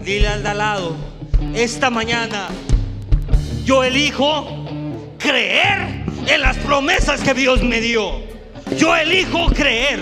Dile 0.05 0.29
al 0.29 0.43
de 0.43 0.55
lado, 0.55 0.97
esta 1.55 1.91
mañana 1.91 2.49
yo 3.65 3.85
elijo 3.85 4.67
creer 5.19 6.05
en 6.27 6.41
las 6.41 6.57
promesas 6.57 7.21
que 7.21 7.35
Dios 7.35 7.63
me 7.63 7.81
dio. 7.81 8.23
Yo 8.77 8.97
elijo 8.97 9.47
creer. 9.47 10.01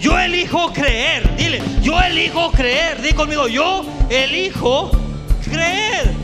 Yo 0.00 0.18
elijo 0.18 0.72
creer. 0.72 1.36
Dile, 1.36 1.60
yo 1.82 2.00
elijo 2.00 2.52
creer. 2.52 3.00
Dile 3.00 3.14
conmigo, 3.14 3.48
yo 3.48 3.84
elijo 4.08 4.90
creer. 5.44 6.14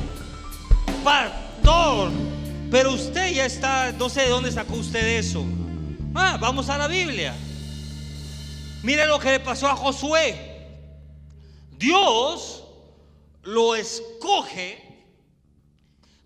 Pastor, 1.02 2.10
pero 2.70 2.92
usted 2.92 3.32
ya 3.32 3.46
está, 3.46 3.92
no 3.92 4.08
sé 4.08 4.22
de 4.22 4.28
dónde 4.28 4.50
sacó 4.50 4.74
usted 4.74 5.18
eso. 5.18 5.44
Ah, 6.14 6.38
vamos 6.40 6.68
a 6.68 6.78
la 6.78 6.88
Biblia. 6.88 7.34
Mire 8.82 9.06
lo 9.06 9.18
que 9.18 9.32
le 9.32 9.40
pasó 9.40 9.68
a 9.68 9.76
Josué. 9.76 10.52
Dios 11.76 12.64
lo 13.42 13.74
escoge 13.74 14.82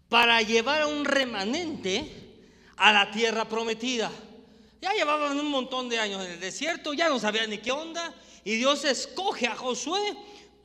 para 0.09 0.41
llevar 0.43 0.83
a 0.83 0.87
un 0.87 1.05
remanente 1.05 2.45
a 2.77 2.93
la 2.93 3.11
tierra 3.11 3.49
prometida. 3.49 4.11
Ya 4.81 4.93
llevaban 4.93 5.39
un 5.39 5.51
montón 5.51 5.89
de 5.89 5.99
años 5.99 6.25
en 6.25 6.33
el 6.33 6.41
desierto, 6.41 6.93
ya 6.95 7.09
no 7.09 7.19
sabían 7.19 7.51
ni 7.51 7.59
qué 7.59 7.73
onda, 7.73 8.15
y 8.45 8.57
Dios 8.57 8.85
escoge 8.85 9.49
a 9.49 9.57
Josué 9.57 10.17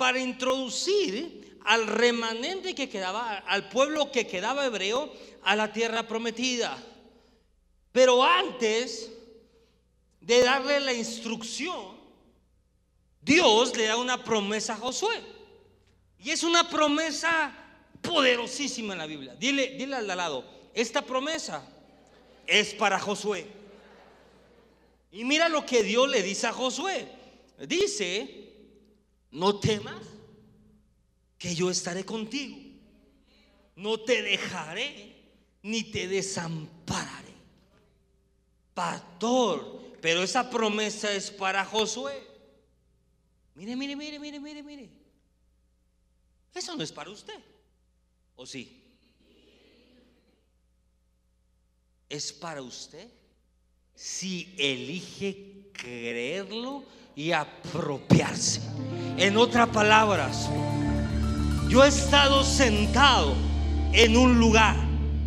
para 0.04 0.20
introducir 0.20 1.58
al 1.64 1.88
remanente 1.88 2.76
que 2.76 2.90
quedaba, 2.90 3.38
al 3.38 3.70
pueblo 3.70 4.12
que 4.12 4.28
quedaba 4.28 4.66
hebreo, 4.66 5.10
a 5.44 5.56
la 5.56 5.72
tierra 5.72 6.06
prometida. 6.06 6.78
Pero 7.94 8.22
antes 8.22 9.14
de 10.20 10.42
darle 10.42 10.82
la 10.82 10.92
instrucción, 10.92 11.96
Dios 13.22 13.78
le 13.78 13.86
da 13.86 13.96
una 13.96 14.22
promesa 14.22 14.74
a 14.74 14.76
Josué. 14.76 15.22
Y 16.20 16.32
es 16.32 16.44
una 16.44 16.70
promesa 16.70 17.56
poderosísima 18.02 18.92
en 18.92 19.00
la 19.00 19.06
Biblia. 19.06 19.36
Dile, 19.36 19.82
al 19.96 20.06
lado, 20.06 20.44
esta 20.74 21.02
promesa 21.04 21.66
es 22.46 22.74
para 22.74 23.00
Josué. 23.00 23.48
Y 25.14 25.24
mira 25.24 25.48
lo 25.48 25.66
que 25.66 25.82
Dios 25.82 26.10
le 26.10 26.22
dice 26.22 26.48
a 26.48 26.52
Josué. 26.52 27.08
Dice, 27.66 28.43
no 29.34 29.60
temas 29.60 30.02
que 31.38 31.54
yo 31.54 31.70
estaré 31.70 32.06
contigo. 32.06 32.58
No 33.76 34.00
te 34.00 34.22
dejaré 34.22 35.16
ni 35.64 35.84
te 35.84 36.08
desampararé. 36.08 37.34
Pastor, 38.74 39.98
pero 40.02 40.24
esa 40.24 40.50
promesa 40.50 41.12
es 41.12 41.32
para 41.32 41.66
Josué. 41.66 42.28
Mire, 43.56 43.76
mire, 43.76 43.96
mire, 43.96 44.20
mire, 44.20 44.40
mire, 44.40 44.64
mire. 44.64 44.90
Eso 46.54 46.76
no 46.76 46.84
es 46.84 46.92
para 46.92 47.10
usted. 47.10 47.40
¿O 48.36 48.46
sí? 48.46 48.82
Es 52.08 52.32
para 52.32 52.62
usted 52.62 53.10
si 53.96 54.54
elige 54.58 55.70
creerlo 55.74 56.84
y 57.16 57.32
apropiarse. 57.32 58.62
En 59.18 59.38
otras 59.38 59.70
palabras, 59.70 60.50
yo 61.70 61.84
he 61.84 61.88
estado 61.88 62.44
sentado 62.44 63.36
en 63.92 64.18
un 64.18 64.40
lugar 64.40 64.76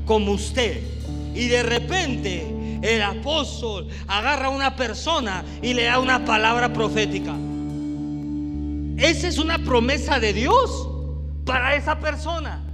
como 0.05 0.33
usted 0.33 0.83
y 1.35 1.49
de 1.49 1.63
repente 1.63 2.79
el 2.83 3.03
apóstol 3.03 3.89
agarra 4.07 4.47
a 4.47 4.51
una 4.51 4.77
persona 4.77 5.45
y 5.63 5.75
le 5.75 5.85
da 5.85 5.99
una 5.99 6.25
palabra 6.25 6.73
profética. 6.73 7.35
Esa 8.97 9.29
es 9.29 9.39
una 9.39 9.59
promesa 9.59 10.19
de 10.19 10.33
Dios 10.33 10.89
para 11.45 11.75
esa 11.77 12.01
persona. 12.01 12.66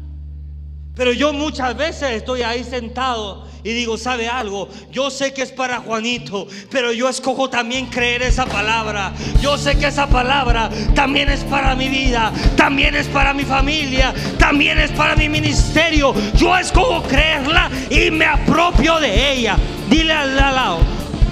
Pero 0.95 1.13
yo 1.13 1.33
muchas 1.33 1.75
veces 1.75 2.11
estoy 2.11 2.43
ahí 2.43 2.65
sentado 2.65 3.49
y 3.65 3.73
digo, 3.73 3.97
¿sabe 3.97 4.29
algo? 4.29 4.69
Yo 4.91 5.11
sé 5.11 5.33
que 5.33 5.41
es 5.41 5.51
para 5.51 5.79
Juanito, 5.81 6.47
pero 6.71 6.93
yo 6.93 7.09
escojo 7.09 7.49
también 7.49 7.87
creer 7.87 8.23
esa 8.23 8.45
palabra. 8.45 9.15
Yo 9.41 9.57
sé 9.57 9.79
que 9.79 9.87
esa 9.87 10.07
palabra 10.07 10.69
también 10.95 11.31
es 11.31 11.45
para 11.45 11.75
mi 11.75 11.89
vida, 11.89 12.31
también 12.57 12.95
es 12.95 13.07
para 13.07 13.33
mi 13.33 13.45
familia, 13.45 14.13
también 14.39 14.79
es 14.79 14.91
para 14.91 15.17
mi 15.17 15.31
ministerio. 15.31 16.13
Yo 16.35 16.59
escojo 16.59 17.03
creerla 17.05 17.71
y 17.89 18.11
me 18.11 18.27
apropio 18.27 19.01
de 19.01 19.33
ella. 19.33 19.57
Dile 19.89 20.13
al 20.13 20.37
lado, 20.37 20.81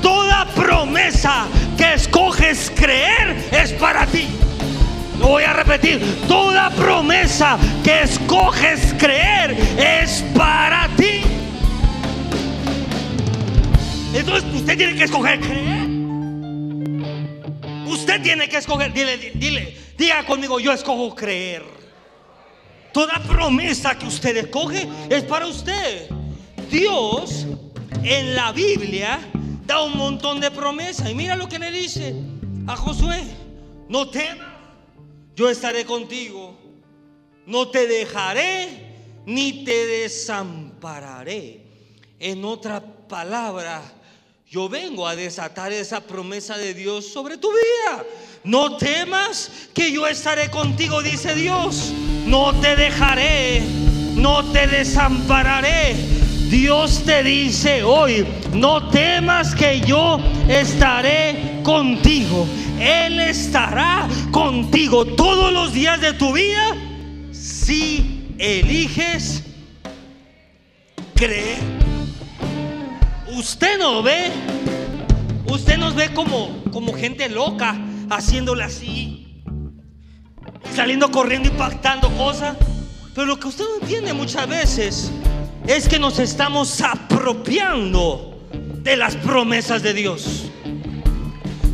toda 0.00 0.46
promesa 0.54 1.46
que 1.76 1.94
escoges 1.94 2.72
creer 2.74 3.48
es 3.52 3.74
para 3.74 4.06
ti. 4.06 4.26
Lo 5.20 5.28
voy 5.28 5.42
a 5.44 5.52
repetir. 5.52 6.00
Toda 6.26 6.70
promesa 6.70 7.59
que 7.85 8.02
escoges 8.02 8.94
creer 8.98 9.50
es 9.78 10.24
para 10.35 10.88
ti. 10.96 11.20
Entonces 14.14 14.54
usted 14.54 14.78
tiene 14.78 14.94
que 14.94 15.04
escoger 15.04 15.40
creer. 15.40 15.88
Usted 17.87 18.22
tiene 18.22 18.48
que 18.48 18.56
escoger. 18.56 18.94
Dile, 18.94 19.33
dile, 19.35 19.76
diga 19.98 20.24
conmigo, 20.24 20.59
yo 20.59 20.72
escojo 20.72 21.14
creer. 21.14 21.64
Toda 22.92 23.22
promesa 23.22 23.98
que 23.98 24.06
usted 24.06 24.38
escoge 24.38 24.88
es 25.11 25.22
para 25.24 25.46
usted. 25.46 26.09
Dios 26.70 27.46
en 28.02 28.35
la 28.35 28.52
Biblia 28.52 29.20
da 29.66 29.83
un 29.83 29.98
montón 29.98 30.40
de 30.40 30.50
promesas. 30.50 31.11
Y 31.11 31.14
mira 31.14 31.37
lo 31.37 31.46
que 31.46 31.59
le 31.59 31.70
dice 31.70 32.14
a 32.66 32.74
Josué. 32.74 33.22
No 33.87 34.09
temas 34.09 34.49
yo 35.40 35.48
estaré 35.48 35.87
contigo, 35.87 36.55
no 37.46 37.70
te 37.70 37.87
dejaré 37.87 39.22
ni 39.24 39.64
te 39.64 39.87
desampararé. 39.87 41.62
En 42.18 42.44
otra 42.44 42.83
palabra, 43.09 43.81
yo 44.46 44.68
vengo 44.68 45.09
a 45.09 45.16
desatar 45.16 45.72
esa 45.72 46.03
promesa 46.03 46.59
de 46.59 46.74
Dios 46.74 47.07
sobre 47.07 47.38
tu 47.38 47.48
vida. 47.48 48.05
No 48.44 48.76
temas 48.76 49.50
que 49.72 49.90
yo 49.90 50.07
estaré 50.07 50.50
contigo, 50.50 51.00
dice 51.00 51.35
Dios. 51.35 51.90
No 52.26 52.61
te 52.61 52.76
dejaré, 52.76 53.62
no 54.16 54.44
te 54.53 54.66
desampararé. 54.66 56.10
Dios 56.50 57.04
te 57.04 57.22
dice 57.22 57.84
hoy, 57.84 58.26
no 58.52 58.88
temas 58.88 59.54
que 59.54 59.80
yo 59.82 60.18
estaré 60.48 61.60
contigo. 61.62 62.44
Él 62.80 63.20
estará 63.20 64.08
contigo 64.32 65.04
todos 65.06 65.52
los 65.52 65.72
días 65.72 66.00
de 66.00 66.12
tu 66.12 66.32
vida 66.32 66.74
si 67.30 68.34
eliges 68.36 69.44
creer. 71.14 71.58
Usted 73.32 73.78
no 73.78 74.02
ve, 74.02 74.32
usted 75.46 75.78
nos 75.78 75.94
ve 75.94 76.12
como, 76.12 76.64
como 76.72 76.92
gente 76.94 77.28
loca 77.28 77.80
haciéndole 78.10 78.64
así, 78.64 79.44
saliendo 80.74 81.12
corriendo 81.12 81.48
y 81.48 81.52
pactando 81.52 82.10
cosas. 82.16 82.56
Pero 83.14 83.28
lo 83.28 83.38
que 83.38 83.46
usted 83.46 83.64
no 83.64 83.82
entiende 83.84 84.12
muchas 84.12 84.48
veces 84.48 85.12
es 85.70 85.88
que 85.88 86.00
nos 86.00 86.18
estamos 86.18 86.80
apropiando 86.80 88.37
de 88.83 88.96
las 88.96 89.14
promesas 89.14 89.85
de 89.85 89.94
Dios. 89.94 90.50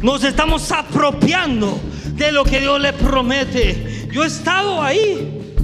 Nos 0.03 0.23
estamos 0.23 0.71
apropiando 0.71 1.81
de 2.13 2.31
lo 2.31 2.45
que 2.45 2.61
Dios 2.61 2.79
le 2.79 2.93
promete. 2.93 4.07
Yo 4.13 4.23
he 4.23 4.27
estado 4.27 4.83
ahí 4.83 5.55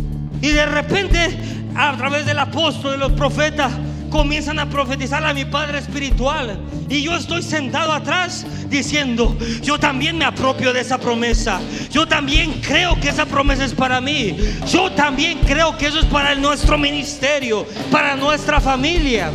y 0.41 0.49
de 0.49 0.65
repente 0.65 1.39
a 1.77 1.95
través 1.99 2.25
del 2.25 2.39
apóstol, 2.39 2.93
de 2.93 2.99
los 2.99 3.13
profetas, 3.13 3.71
comienzan 4.13 4.59
a 4.59 4.69
profetizar 4.69 5.25
a 5.25 5.33
mi 5.33 5.47
Padre 5.47 5.79
Espiritual. 5.79 6.61
Y 6.89 7.03
yo 7.03 7.17
estoy 7.17 7.43
sentado 7.43 7.93
atrás 7.93 8.47
diciendo, 8.69 9.37
yo 9.63 9.79
también 9.79 10.19
me 10.19 10.27
apropio 10.27 10.73
de 10.75 10.81
esa 10.81 10.99
promesa. 10.99 11.61
Yo 11.91 12.07
también 12.07 12.61
creo 12.61 13.01
que 13.01 13.09
esa 13.09 13.25
promesa 13.25 13.65
es 13.65 13.73
para 13.73 14.01
mí. 14.03 14.37
Yo 14.71 14.93
también 14.93 15.39
creo 15.39 15.77
que 15.79 15.87
eso 15.87 15.99
es 15.99 16.05
para 16.05 16.35
nuestro 16.35 16.77
ministerio, 16.77 17.67
para 17.91 18.15
nuestra 18.15 18.61
familia. 18.61 19.33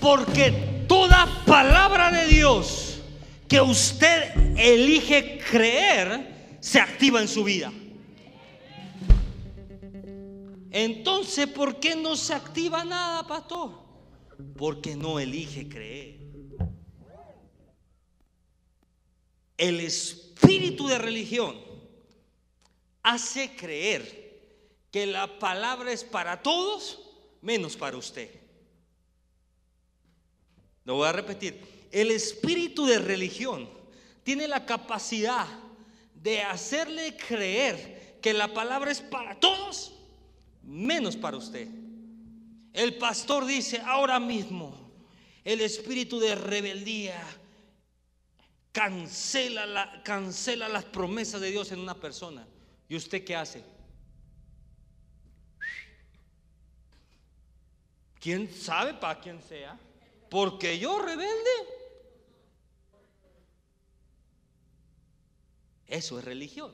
Porque 0.00 0.84
toda 0.86 1.26
palabra 1.44 2.12
de 2.12 2.26
Dios 2.26 3.00
que 3.48 3.60
usted 3.60 4.56
elige 4.56 5.40
creer 5.50 6.56
se 6.60 6.78
activa 6.78 7.20
en 7.20 7.26
su 7.26 7.42
vida. 7.42 7.72
Entonces, 10.70 11.46
¿por 11.48 11.80
qué 11.80 11.96
no 11.96 12.16
se 12.16 12.34
activa 12.34 12.84
nada, 12.84 13.26
pastor? 13.26 13.72
Porque 14.56 14.94
no 14.94 15.18
elige 15.18 15.68
creer. 15.68 16.20
El 19.56 19.80
espíritu 19.80 20.86
de 20.86 20.98
religión 20.98 21.56
hace 23.02 23.54
creer 23.56 24.20
que 24.90 25.06
la 25.06 25.38
palabra 25.38 25.92
es 25.92 26.04
para 26.04 26.42
todos 26.42 27.00
menos 27.42 27.76
para 27.76 27.96
usted. 27.96 28.30
Lo 30.84 30.94
voy 30.94 31.08
a 31.08 31.12
repetir 31.12 31.80
el 31.90 32.10
espíritu 32.10 32.86
de 32.86 32.98
religión 32.98 33.68
tiene 34.22 34.46
la 34.46 34.64
capacidad 34.64 35.46
de 36.14 36.42
hacerle 36.42 37.16
creer 37.16 38.18
que 38.22 38.32
la 38.32 38.52
palabra 38.52 38.90
es 38.90 39.00
para 39.00 39.40
todos, 39.40 39.92
menos 40.62 41.16
para 41.16 41.36
usted. 41.36 41.68
El 42.72 42.96
pastor 42.98 43.46
dice, 43.46 43.80
ahora 43.84 44.20
mismo, 44.20 44.74
el 45.44 45.60
espíritu 45.60 46.20
de 46.20 46.34
rebeldía 46.34 47.20
cancela, 48.72 49.66
la, 49.66 50.02
cancela 50.02 50.68
las 50.68 50.84
promesas 50.84 51.40
de 51.40 51.50
Dios 51.50 51.72
en 51.72 51.80
una 51.80 51.94
persona. 51.94 52.46
¿Y 52.88 52.96
usted 52.96 53.24
qué 53.24 53.36
hace? 53.36 53.64
¿Quién 58.20 58.52
sabe 58.52 58.94
para 58.94 59.18
quién 59.20 59.42
sea? 59.42 59.78
Porque 60.28 60.78
yo 60.78 61.00
rebelde. 61.00 61.50
Eso 65.86 66.18
es 66.18 66.24
religión. 66.24 66.72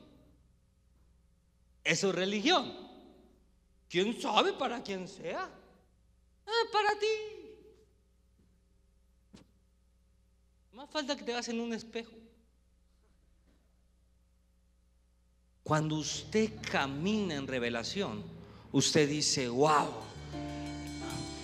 Eso 1.83 2.09
es 2.09 2.15
religión. 2.15 2.86
¿Quién 3.89 4.19
sabe 4.19 4.53
para 4.53 4.83
quién 4.83 5.07
sea? 5.07 5.49
Ah, 6.45 6.63
para 6.71 6.99
ti. 6.99 7.07
Más 10.73 10.89
falta 10.89 11.15
que 11.15 11.23
te 11.23 11.31
hagas 11.33 11.47
en 11.47 11.59
un 11.59 11.73
espejo. 11.73 12.11
Cuando 15.63 15.95
usted 15.95 16.51
camina 16.71 17.35
en 17.35 17.47
revelación, 17.47 18.23
usted 18.71 19.09
dice, 19.09 19.49
wow, 19.49 19.89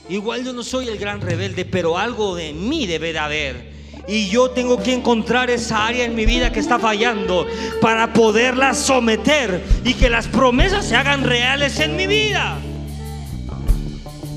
igual 0.07 0.45
yo 0.45 0.53
no 0.53 0.63
soy 0.63 0.87
el 0.87 0.97
gran 0.97 1.19
rebelde, 1.19 1.65
pero 1.65 1.97
algo 1.97 2.35
de 2.35 2.53
mí 2.53 2.85
debe 2.85 3.11
de 3.11 3.19
haber. 3.19 3.72
Y 4.07 4.27
yo 4.27 4.49
tengo 4.51 4.83
que 4.83 4.93
encontrar 4.93 5.49
esa 5.49 5.87
área 5.87 6.03
en 6.03 6.13
mi 6.13 6.25
vida 6.25 6.51
que 6.51 6.59
está 6.59 6.77
fallando 6.77 7.47
para 7.79 8.11
poderla 8.11 8.73
someter 8.73 9.63
y 9.85 9.93
que 9.93 10.09
las 10.09 10.27
promesas 10.27 10.85
se 10.85 10.95
hagan 10.95 11.23
reales 11.23 11.79
en 11.79 11.95
mi 11.95 12.07
vida. 12.07 12.57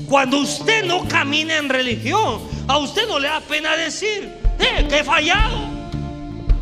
Cuando 0.07 0.37
usted 0.37 0.85
no 0.85 1.05
camina 1.07 1.57
en 1.57 1.67
religión, 1.67 2.41
a 2.67 2.77
usted 2.77 3.07
no 3.07 3.19
le 3.19 3.27
da 3.27 3.41
pena 3.41 3.75
decir, 3.75 4.31
eh, 4.57 4.85
que 4.87 4.99
he 4.99 5.03
fallado. 5.03 5.57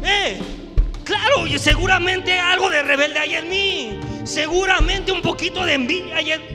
Eh, 0.04 0.40
claro, 1.04 1.46
y 1.46 1.60
seguramente 1.60 2.40
algo 2.40 2.72
de 2.72 2.82
rebelde 2.82 3.20
hay 3.20 3.36
en 3.36 3.50
mí. 3.50 4.00
Seguramente 4.24 5.12
un 5.12 5.22
poquito 5.22 5.64
de 5.64 5.74
envidia 5.76 6.16
hay 6.16 6.32
en 6.32 6.42
mí. 6.42 6.55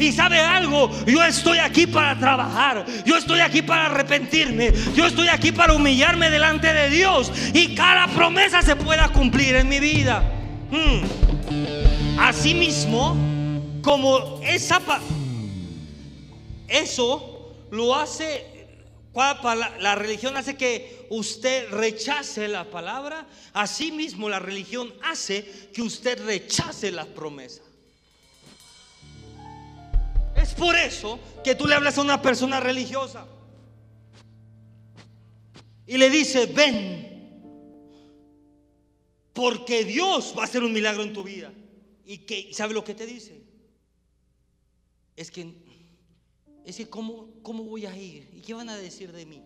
Y 0.00 0.12
sabe 0.12 0.40
algo, 0.40 0.90
yo 1.06 1.22
estoy 1.22 1.58
aquí 1.58 1.86
para 1.86 2.18
trabajar, 2.18 2.86
yo 3.04 3.18
estoy 3.18 3.40
aquí 3.40 3.60
para 3.60 3.86
arrepentirme, 3.86 4.72
yo 4.94 5.06
estoy 5.06 5.28
aquí 5.28 5.52
para 5.52 5.74
humillarme 5.74 6.30
delante 6.30 6.72
de 6.72 6.88
Dios 6.88 7.30
y 7.52 7.74
cada 7.74 8.06
promesa 8.06 8.62
se 8.62 8.76
pueda 8.76 9.10
cumplir 9.10 9.56
en 9.56 9.68
mi 9.68 9.78
vida. 9.78 10.22
Hmm. 10.70 12.18
Asimismo, 12.18 13.14
como 13.82 14.40
esa 14.42 14.80
eso 16.66 17.54
lo 17.70 17.94
hace 17.94 18.46
la 19.80 19.94
religión 19.96 20.36
hace 20.36 20.56
que 20.56 21.06
usted 21.10 21.68
rechace 21.72 22.48
la 22.48 22.64
palabra, 22.64 23.26
asimismo 23.52 24.28
la 24.28 24.38
religión 24.38 24.94
hace 25.02 25.68
que 25.74 25.82
usted 25.82 26.24
rechace 26.24 26.90
la 26.90 27.04
promesa. 27.04 27.62
Por 30.60 30.76
eso 30.76 31.18
que 31.42 31.54
tú 31.54 31.66
le 31.66 31.74
hablas 31.74 31.96
a 31.96 32.02
una 32.02 32.20
persona 32.20 32.60
religiosa 32.60 33.26
y 35.86 35.96
le 35.96 36.10
dice, 36.10 36.44
ven, 36.44 37.40
porque 39.32 39.86
Dios 39.86 40.34
va 40.36 40.42
a 40.42 40.44
hacer 40.44 40.62
un 40.62 40.74
milagro 40.74 41.02
en 41.02 41.14
tu 41.14 41.22
vida. 41.22 41.50
¿Y 42.04 42.18
que 42.18 42.52
sabe 42.52 42.74
lo 42.74 42.84
que 42.84 42.94
te 42.94 43.06
dice? 43.06 43.42
Es 45.16 45.30
que 45.30 45.50
es 46.66 46.76
que 46.76 46.90
¿cómo, 46.90 47.30
¿cómo 47.42 47.64
voy 47.64 47.86
a 47.86 47.96
ir? 47.96 48.28
¿Y 48.34 48.42
qué 48.42 48.52
van 48.52 48.68
a 48.68 48.76
decir 48.76 49.12
de 49.12 49.24
mí? 49.24 49.42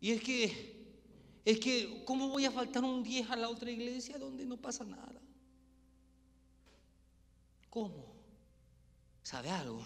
Y 0.00 0.10
es 0.10 0.20
que, 0.22 0.96
es 1.44 1.60
que, 1.60 2.02
¿cómo 2.04 2.30
voy 2.30 2.46
a 2.46 2.50
faltar 2.50 2.82
un 2.82 3.04
día 3.04 3.28
a 3.30 3.36
la 3.36 3.48
otra 3.48 3.70
iglesia 3.70 4.18
donde 4.18 4.44
no 4.44 4.56
pasa 4.56 4.82
nada? 4.82 5.22
¿Cómo? 7.70 8.11
¿Sabe 9.22 9.50
algo? 9.50 9.84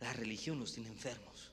La 0.00 0.12
religión 0.12 0.58
nos 0.58 0.74
tiene 0.74 0.88
enfermos. 0.88 1.52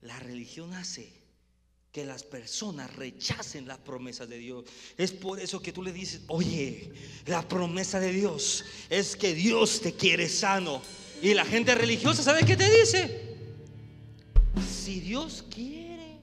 La 0.00 0.18
religión 0.18 0.72
hace 0.74 1.12
que 1.92 2.04
las 2.06 2.24
personas 2.24 2.94
rechacen 2.96 3.68
las 3.68 3.78
promesas 3.78 4.28
de 4.28 4.38
Dios. 4.38 4.64
Es 4.96 5.12
por 5.12 5.38
eso 5.38 5.60
que 5.60 5.72
tú 5.72 5.82
le 5.82 5.92
dices, 5.92 6.22
oye, 6.28 6.90
la 7.26 7.46
promesa 7.46 8.00
de 8.00 8.12
Dios 8.12 8.64
es 8.88 9.14
que 9.14 9.34
Dios 9.34 9.82
te 9.82 9.92
quiere 9.92 10.28
sano. 10.28 10.80
Y 11.20 11.34
la 11.34 11.44
gente 11.44 11.74
religiosa, 11.74 12.22
¿sabe 12.22 12.44
qué 12.44 12.56
te 12.56 12.68
dice? 12.80 13.36
Si 14.66 15.00
Dios 15.00 15.44
quiere, 15.48 16.18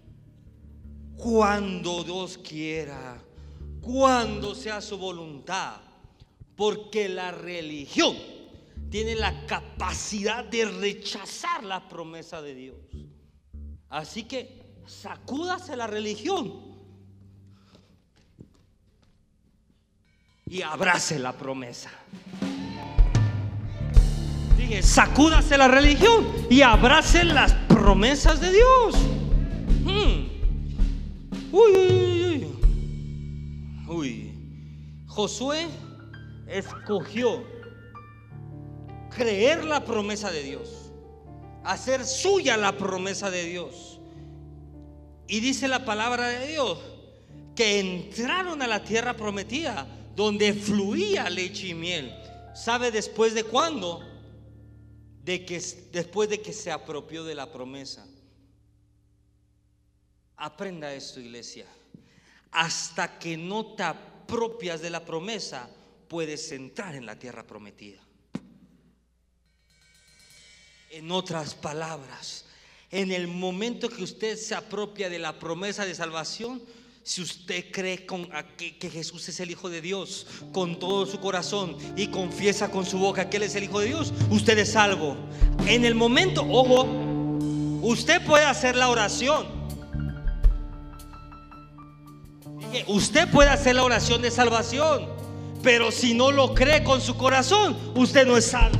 cuando 1.16 2.04
Dios 2.04 2.40
quiera, 2.40 3.24
cuando 3.80 4.56
sea 4.56 4.82
su 4.82 4.98
voluntad, 4.98 5.89
porque 6.60 7.08
la 7.08 7.32
religión 7.32 8.18
tiene 8.92 9.16
la 9.16 9.46
capacidad 9.46 10.44
de 10.44 10.66
rechazar 10.66 11.64
la 11.64 11.88
promesa 11.88 12.42
de 12.42 12.54
Dios. 12.54 12.76
Así 13.88 14.24
que 14.24 14.62
sacúdase 14.86 15.78
la 15.78 15.88
religión 15.88 16.52
y 20.48 20.62
abrace 20.62 21.18
la 21.18 21.32
promesa. 21.32 21.92
Dije, 24.58 24.84
sacúdase 24.84 25.58
la 25.58 25.70
religión 25.70 26.28
y 26.50 26.62
abrace 26.62 27.24
las 27.24 27.54
promesas 27.70 28.42
de 28.42 28.52
Dios. 28.52 28.96
Hmm. 29.86 30.28
Uy, 31.54 31.72
uy, 31.72 32.46
uy, 33.88 33.96
uy. 33.96 34.34
Josué 35.08 35.89
escogió 36.50 37.44
creer 39.10 39.64
la 39.66 39.84
promesa 39.86 40.32
de 40.32 40.44
Dios, 40.44 40.92
hacer 41.64 42.06
suya 42.06 42.58
la 42.58 42.78
promesa 42.78 43.30
de 43.30 43.46
Dios 43.46 44.00
y 45.28 45.40
dice 45.40 45.68
la 45.68 45.86
palabra 45.86 46.28
de 46.28 46.48
Dios 46.48 46.80
que 47.56 47.80
entraron 47.80 48.62
a 48.62 48.68
la 48.68 48.84
tierra 48.84 49.16
prometida 49.16 49.88
donde 50.16 50.54
fluía 50.54 51.30
leche 51.30 51.68
y 51.68 51.74
miel. 51.74 52.14
¿Sabe 52.56 52.92
después 52.92 53.34
de 53.34 53.44
cuándo? 53.44 54.02
De 55.24 55.46
que 55.46 55.62
después 55.92 56.30
de 56.30 56.42
que 56.42 56.52
se 56.52 56.72
apropió 56.72 57.24
de 57.24 57.36
la 57.36 57.52
promesa. 57.52 58.08
Aprenda 60.36 60.94
esto, 60.94 61.20
iglesia. 61.20 61.66
Hasta 62.52 63.20
que 63.20 63.38
no 63.38 63.76
te 63.76 63.84
apropias 63.84 64.82
de 64.82 64.90
la 64.90 65.06
promesa, 65.06 65.70
puedes 66.10 66.52
entrar 66.52 66.96
en 66.96 67.06
la 67.06 67.18
tierra 67.18 67.46
prometida. 67.46 68.02
En 70.92 71.12
otras 71.12 71.54
palabras, 71.54 72.46
en 72.92 73.12
el 73.12 73.28
momento 73.28 73.90
que 73.90 74.04
usted 74.04 74.36
se 74.36 74.56
apropia 74.56 75.10
de 75.10 75.20
la 75.20 75.38
promesa 75.38 75.86
de 75.86 75.94
salvación, 75.94 76.62
si 77.04 77.22
usted 77.22 77.72
cree 77.72 78.06
que, 78.06 78.90
Jesús 78.90 79.30
es 79.30 79.40
el 79.40 79.52
Hijo 79.52 79.70
de 79.70 79.82
Dios 79.82 80.28
con 80.52 80.80
todo 80.80 81.06
su 81.06 81.20
corazón 81.20 81.78
y 81.96 82.08
confiesa 82.08 82.70
con 82.70 82.86
su 82.86 82.98
boca 82.98 83.30
que 83.30 83.38
Él 83.38 83.44
es 83.44 83.56
el 83.56 83.64
Hijo 83.64 83.80
de 83.80 83.88
Dios, 83.88 84.12
usted 84.30 84.58
es 84.58 84.74
salvo. 84.74 85.16
En 85.68 85.86
el 85.86 85.96
momento, 85.96 86.42
ojo, 86.42 86.84
usted 87.82 88.24
puede 88.26 88.46
hacer 88.46 88.76
la 88.76 88.90
oración. 88.90 89.60
Usted 92.88 93.30
puede 93.32 93.50
hacer 93.50 93.76
la 93.76 93.84
oración 93.84 94.22
de 94.22 94.30
salvación, 94.30 95.19
pero 95.62 95.92
si 95.92 96.14
no 96.14 96.32
lo 96.32 96.54
cree 96.54 96.84
con 96.84 97.02
su 97.02 97.18
corazón, 97.18 97.78
usted 97.96 98.26
no 98.26 98.38
es 98.38 98.46
salvo. 98.48 98.80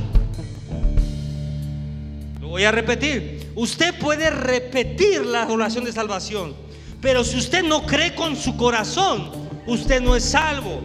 Lo 2.40 2.48
voy 2.48 2.64
a 2.64 2.72
repetir. 2.72 3.50
Usted 3.54 3.98
puede 3.98 4.30
repetir 4.30 5.26
la 5.26 5.46
oración 5.46 5.84
de 5.84 5.92
salvación, 5.92 6.54
pero 7.00 7.24
si 7.24 7.36
usted 7.36 7.62
no 7.62 7.84
cree 7.84 8.14
con 8.14 8.36
su 8.36 8.56
corazón, 8.56 9.30
usted 9.66 10.00
no 10.00 10.16
es 10.16 10.24
salvo. 10.24 10.80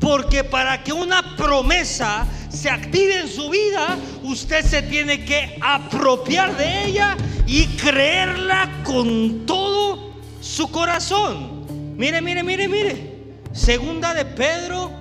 Porque 0.00 0.44
para 0.44 0.82
que 0.82 0.92
una 0.92 1.36
promesa 1.36 2.26
se 2.48 2.70
active 2.70 3.20
en 3.20 3.28
su 3.28 3.50
vida, 3.50 3.98
usted 4.22 4.64
se 4.64 4.82
tiene 4.82 5.24
que 5.24 5.58
apropiar 5.60 6.56
de 6.56 6.86
ella 6.86 7.16
y 7.46 7.66
creerla 7.66 8.82
con 8.82 9.44
todo 9.46 10.14
su 10.40 10.70
corazón. 10.70 11.96
Mire, 11.96 12.20
mire, 12.22 12.42
mire, 12.42 12.66
mire. 12.66 13.10
Segunda 13.52 14.14
de 14.14 14.24
Pedro 14.24 14.99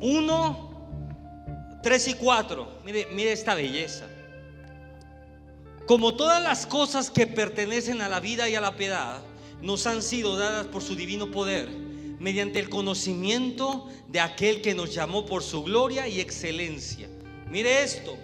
1, 0.00 1.80
3 1.82 2.08
y 2.08 2.14
4. 2.14 2.80
Mire, 2.84 3.08
mire 3.12 3.32
esta 3.32 3.54
belleza 3.54 4.06
como 5.90 6.14
todas 6.14 6.40
las 6.40 6.66
cosas 6.66 7.10
que 7.10 7.26
pertenecen 7.26 8.00
a 8.00 8.08
la 8.08 8.20
vida 8.20 8.48
y 8.48 8.54
a 8.54 8.60
la 8.60 8.76
piedad, 8.76 9.22
nos 9.60 9.88
han 9.88 10.04
sido 10.04 10.36
dadas 10.36 10.68
por 10.68 10.84
su 10.84 10.94
divino 10.94 11.32
poder, 11.32 11.68
mediante 12.20 12.60
el 12.60 12.68
conocimiento 12.68 13.88
de 14.06 14.20
aquel 14.20 14.62
que 14.62 14.72
nos 14.72 14.94
llamó 14.94 15.26
por 15.26 15.42
su 15.42 15.64
gloria 15.64 16.06
y 16.06 16.20
excelencia. 16.20 17.08
Mire 17.50 17.82
esto, 17.82 18.16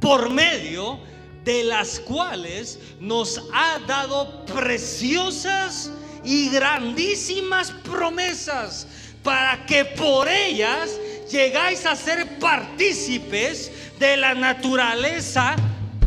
por 0.00 0.30
medio 0.30 1.00
de 1.42 1.64
las 1.64 1.98
cuales 1.98 2.78
nos 3.00 3.42
ha 3.52 3.80
dado 3.80 4.44
preciosas 4.44 5.90
y 6.22 6.50
grandísimas 6.50 7.72
promesas, 7.82 8.86
para 9.24 9.66
que 9.66 9.84
por 9.86 10.28
ellas 10.28 11.00
llegáis 11.30 11.86
a 11.86 11.96
ser 11.96 12.38
partícipes 12.38 13.70
de 13.98 14.16
la 14.16 14.34
naturaleza 14.34 15.56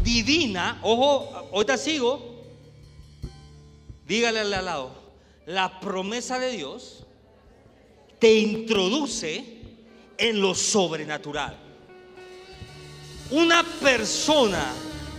divina. 0.04 0.80
Ojo, 0.82 1.50
ahorita 1.54 1.78
sigo. 1.78 2.32
Dígale 4.08 4.42
al 4.42 4.52
lado, 4.52 4.94
la 5.46 5.80
promesa 5.80 6.38
de 6.40 6.52
Dios 6.52 7.06
te 8.20 8.34
introduce 8.36 9.62
en 10.18 10.42
lo 10.42 10.54
sobrenatural. 10.54 11.58
Una 13.32 13.64
persona 13.82 14.74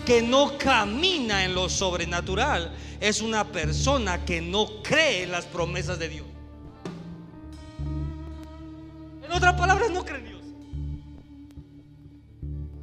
que 0.05 0.21
no 0.21 0.59
camina 0.59 1.45
en 1.45 1.55
lo 1.55 1.69
sobrenatural 1.69 2.73
es 3.01 3.21
una 3.21 3.51
persona 3.51 4.25
que 4.25 4.41
no 4.41 4.83
cree 4.83 5.23
en 5.23 5.33
las 5.33 5.47
promesas 5.47 5.99
de 5.99 6.09
Dios. 6.09 6.32
En 9.33 9.39
otras 9.39 9.55
palabras, 9.55 9.91
no 9.91 10.05
cree 10.05 10.19
en 10.19 10.27
Dios. 10.27 10.43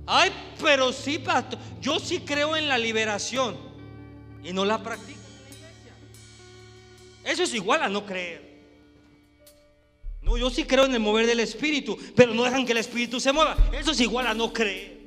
Ay, 0.07 0.31
pero 0.59 0.91
sí, 0.91 1.19
pastor, 1.19 1.59
yo 1.79 1.99
sí 1.99 2.21
creo 2.21 2.55
en 2.55 2.67
la 2.67 2.75
liberación 2.75 3.55
y 4.43 4.51
no 4.51 4.65
la 4.65 4.81
practico 4.81 5.19
en 5.19 5.43
la 5.43 5.69
iglesia. 5.69 5.93
Eso 7.23 7.43
es 7.43 7.53
igual 7.53 7.83
a 7.83 7.87
no 7.87 8.03
creer. 8.03 8.49
No, 10.23 10.37
yo 10.37 10.49
sí 10.49 10.63
creo 10.63 10.85
en 10.85 10.95
el 10.95 10.99
mover 10.99 11.27
del 11.27 11.39
espíritu, 11.39 11.95
pero 12.15 12.33
no 12.33 12.43
dejan 12.43 12.65
que 12.65 12.71
el 12.71 12.79
espíritu 12.79 13.19
se 13.19 13.31
mueva. 13.31 13.55
Eso 13.71 13.91
es 13.91 13.99
igual 13.99 14.25
a 14.25 14.33
no 14.33 14.51
creer. 14.51 14.97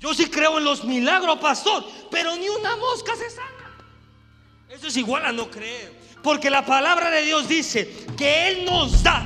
Yo 0.00 0.14
sí 0.14 0.24
creo 0.30 0.56
en 0.56 0.64
los 0.64 0.84
milagros, 0.84 1.38
pastor, 1.38 1.84
pero 2.10 2.34
ni 2.34 2.48
una 2.48 2.76
mosca 2.76 3.14
se 3.14 3.28
sana. 3.28 3.76
Eso 4.70 4.86
es 4.86 4.96
igual 4.96 5.26
a 5.26 5.32
no 5.32 5.50
creer. 5.50 6.05
Porque 6.26 6.50
la 6.50 6.66
palabra 6.66 7.08
de 7.08 7.22
Dios 7.22 7.46
dice 7.46 7.88
que 8.16 8.48
Él 8.48 8.64
nos 8.64 9.04
da 9.04 9.24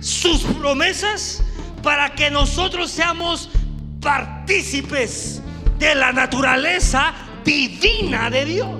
sus 0.00 0.40
promesas 0.44 1.42
para 1.82 2.14
que 2.14 2.30
nosotros 2.30 2.90
seamos 2.90 3.50
partícipes 4.00 5.42
de 5.78 5.94
la 5.94 6.10
naturaleza 6.10 7.12
divina 7.44 8.30
de 8.30 8.46
Dios. 8.46 8.70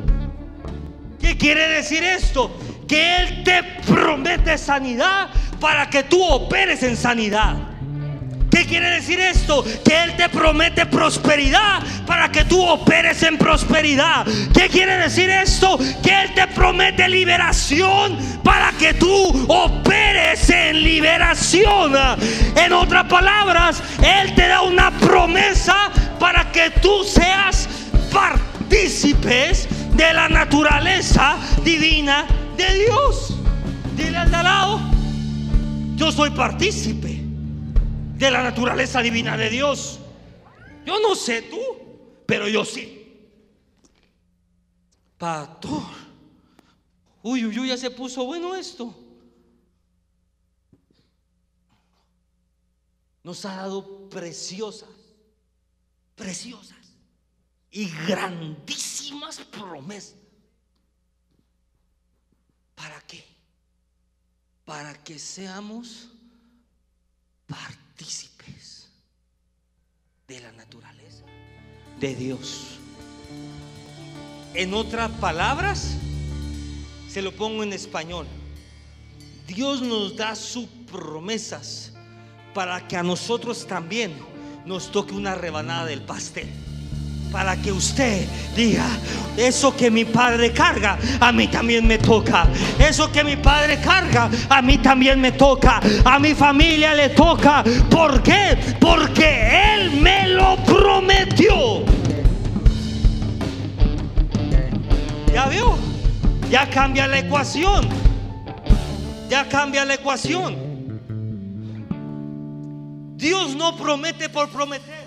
¿Qué 1.21 1.37
quiere 1.37 1.69
decir 1.69 2.03
esto? 2.03 2.59
Que 2.89 3.17
Él 3.17 3.45
te 3.45 3.63
promete 3.87 4.57
sanidad 4.57 5.29
para 5.61 5.91
que 5.91 6.05
tú 6.05 6.25
operes 6.25 6.83
en 6.83 6.97
sanidad. 6.97 7.55
¿Qué 8.53 8.67
quiere 8.67 8.91
decir 8.91 9.19
esto? 9.19 9.65
Que 9.83 10.03
Él 10.03 10.15
te 10.15 10.29
promete 10.29 10.85
prosperidad 10.85 11.83
para 12.07 12.31
que 12.31 12.45
tú 12.45 12.63
operes 12.63 13.23
en 13.23 13.39
prosperidad. 13.39 14.27
¿Qué 14.53 14.69
quiere 14.69 14.99
decir 14.99 15.31
esto? 15.31 15.79
Que 16.03 16.25
Él 16.25 16.35
te 16.35 16.47
promete 16.49 17.09
liberación 17.09 18.19
para 18.45 18.73
que 18.73 18.93
tú 18.93 19.47
operes 19.49 20.51
en 20.51 20.83
liberación. 20.83 21.95
En 22.55 22.75
otras 22.75 23.07
palabras, 23.07 23.83
Él 24.03 24.35
te 24.35 24.47
da 24.47 24.61
una 24.61 24.91
promesa 24.99 25.91
para 26.21 26.53
que 26.53 26.69
tú 26.83 27.05
seas 27.05 27.67
partícipes 28.13 29.67
de 29.95 30.13
la 30.13 30.29
naturaleza 30.29 31.39
divina 31.65 32.27
de 32.59 32.85
Dios. 32.85 33.35
Dile 33.97 34.19
al 34.19 34.31
lado, 34.31 34.79
yo 35.97 36.13
soy 36.13 36.29
partícipe 36.29 37.12
de 38.23 38.31
la 38.31 38.43
naturaleza 38.45 39.03
divina 39.03 39.37
de 39.37 39.51
Dios. 39.51 39.99
Yo 40.87 41.01
no 41.01 41.17
sé 41.17 41.43
tú, 41.43 41.59
pero 42.25 42.49
yo 42.49 42.65
sí. 42.65 43.29
Pastor, 45.19 45.83
uy, 47.23 47.45
uy, 47.45 47.59
uy, 47.59 47.69
ya 47.69 47.77
se 47.77 47.91
puso 47.91 48.25
bueno 48.25 48.55
esto. 48.55 48.95
Nos 53.25 53.45
ha 53.45 53.57
dado 53.57 54.09
preciosas, 54.09 54.89
preciosas 56.15 56.79
y 57.73 57.89
grandísimas 58.07 59.41
promesas. 59.41 60.15
¿Para 62.77 63.01
qué? 63.01 63.25
Para 64.65 64.95
que 65.03 65.19
seamos 65.19 66.09
parte 67.47 67.82
partícipes 68.03 68.89
de 70.27 70.41
la 70.41 70.51
naturaleza 70.53 71.23
de 72.01 72.15
Dios. 72.17 72.79
En 74.55 74.75
otras 74.75 75.11
palabras, 75.13 75.97
se 77.09 77.23
lo 77.23 77.31
pongo 77.33 77.63
en 77.63 77.73
español. 77.73 78.27
Dios 79.47 79.83
nos 79.83 80.17
da 80.17 80.35
sus 80.35 80.67
promesas 80.91 81.93
para 82.55 82.89
que 82.89 82.97
a 82.97 83.05
nosotros 83.05 83.67
también 83.69 84.13
nos 84.67 84.91
toque 84.91 85.15
una 85.15 85.37
rebanada 85.37 85.87
del 85.87 86.03
pastel 86.03 86.49
para 87.33 87.57
que 87.57 87.73
usted 87.73 88.29
diga, 88.55 88.87
eso 89.37 89.75
que 89.75 89.91
mi 89.91 90.05
padre 90.05 90.53
carga, 90.53 90.99
a 91.19 91.33
mí 91.33 91.49
también 91.49 91.87
me 91.87 91.99
toca. 91.99 92.47
Eso 92.79 93.11
que 93.11 93.25
mi 93.25 93.37
padre 93.37 93.81
carga, 93.81 94.31
a 94.51 94.61
mí 94.61 94.77
también 94.79 95.19
me 95.19 95.33
toca. 95.33 95.81
A 96.05 96.19
mi 96.19 96.35
familia 96.35 96.95
le 96.95 97.09
toca. 97.09 97.65
¿Por 97.91 98.23
qué? 98.23 98.59
Porque 98.79 99.75
Él 99.75 99.93
me 99.93 100.29
lo 100.29 100.57
prometió. 100.65 101.85
¿Ya 105.33 105.47
vio? 105.47 105.79
Ya 106.51 106.69
cambia 106.69 107.07
la 107.07 107.21
ecuación. 107.21 107.89
Ya 109.31 109.49
cambia 109.49 109.87
la 109.87 109.95
ecuación. 109.95 110.55
Dios 113.17 113.57
no 113.57 113.75
promete 113.77 114.29
por 114.29 114.51
prometer. 114.51 115.02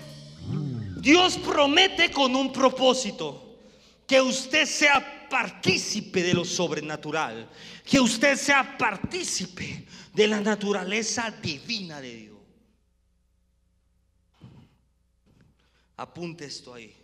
Dios 0.96 1.36
promete 1.36 2.10
con 2.10 2.34
un 2.34 2.50
propósito, 2.50 3.58
que 4.06 4.20
usted 4.20 4.64
sea 4.64 5.28
partícipe 5.28 6.22
de 6.22 6.32
lo 6.32 6.44
sobrenatural, 6.44 7.50
que 7.84 8.00
usted 8.00 8.36
sea 8.36 8.78
partícipe 8.78 9.86
de 10.14 10.26
la 10.26 10.40
naturaleza 10.40 11.30
divina 11.30 12.00
de 12.00 12.14
Dios. 12.14 12.36
Apunte 15.98 16.46
esto 16.46 16.72
ahí. 16.72 16.94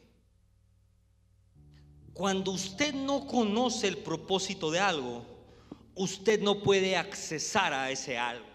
Cuando 2.14 2.52
usted 2.52 2.94
no 2.94 3.26
conoce 3.26 3.88
el 3.88 3.98
propósito 3.98 4.70
de 4.70 4.80
algo, 4.80 5.26
usted 5.94 6.40
no 6.40 6.62
puede 6.62 6.96
accesar 6.96 7.74
a 7.74 7.90
ese 7.90 8.16
algo. 8.16 8.46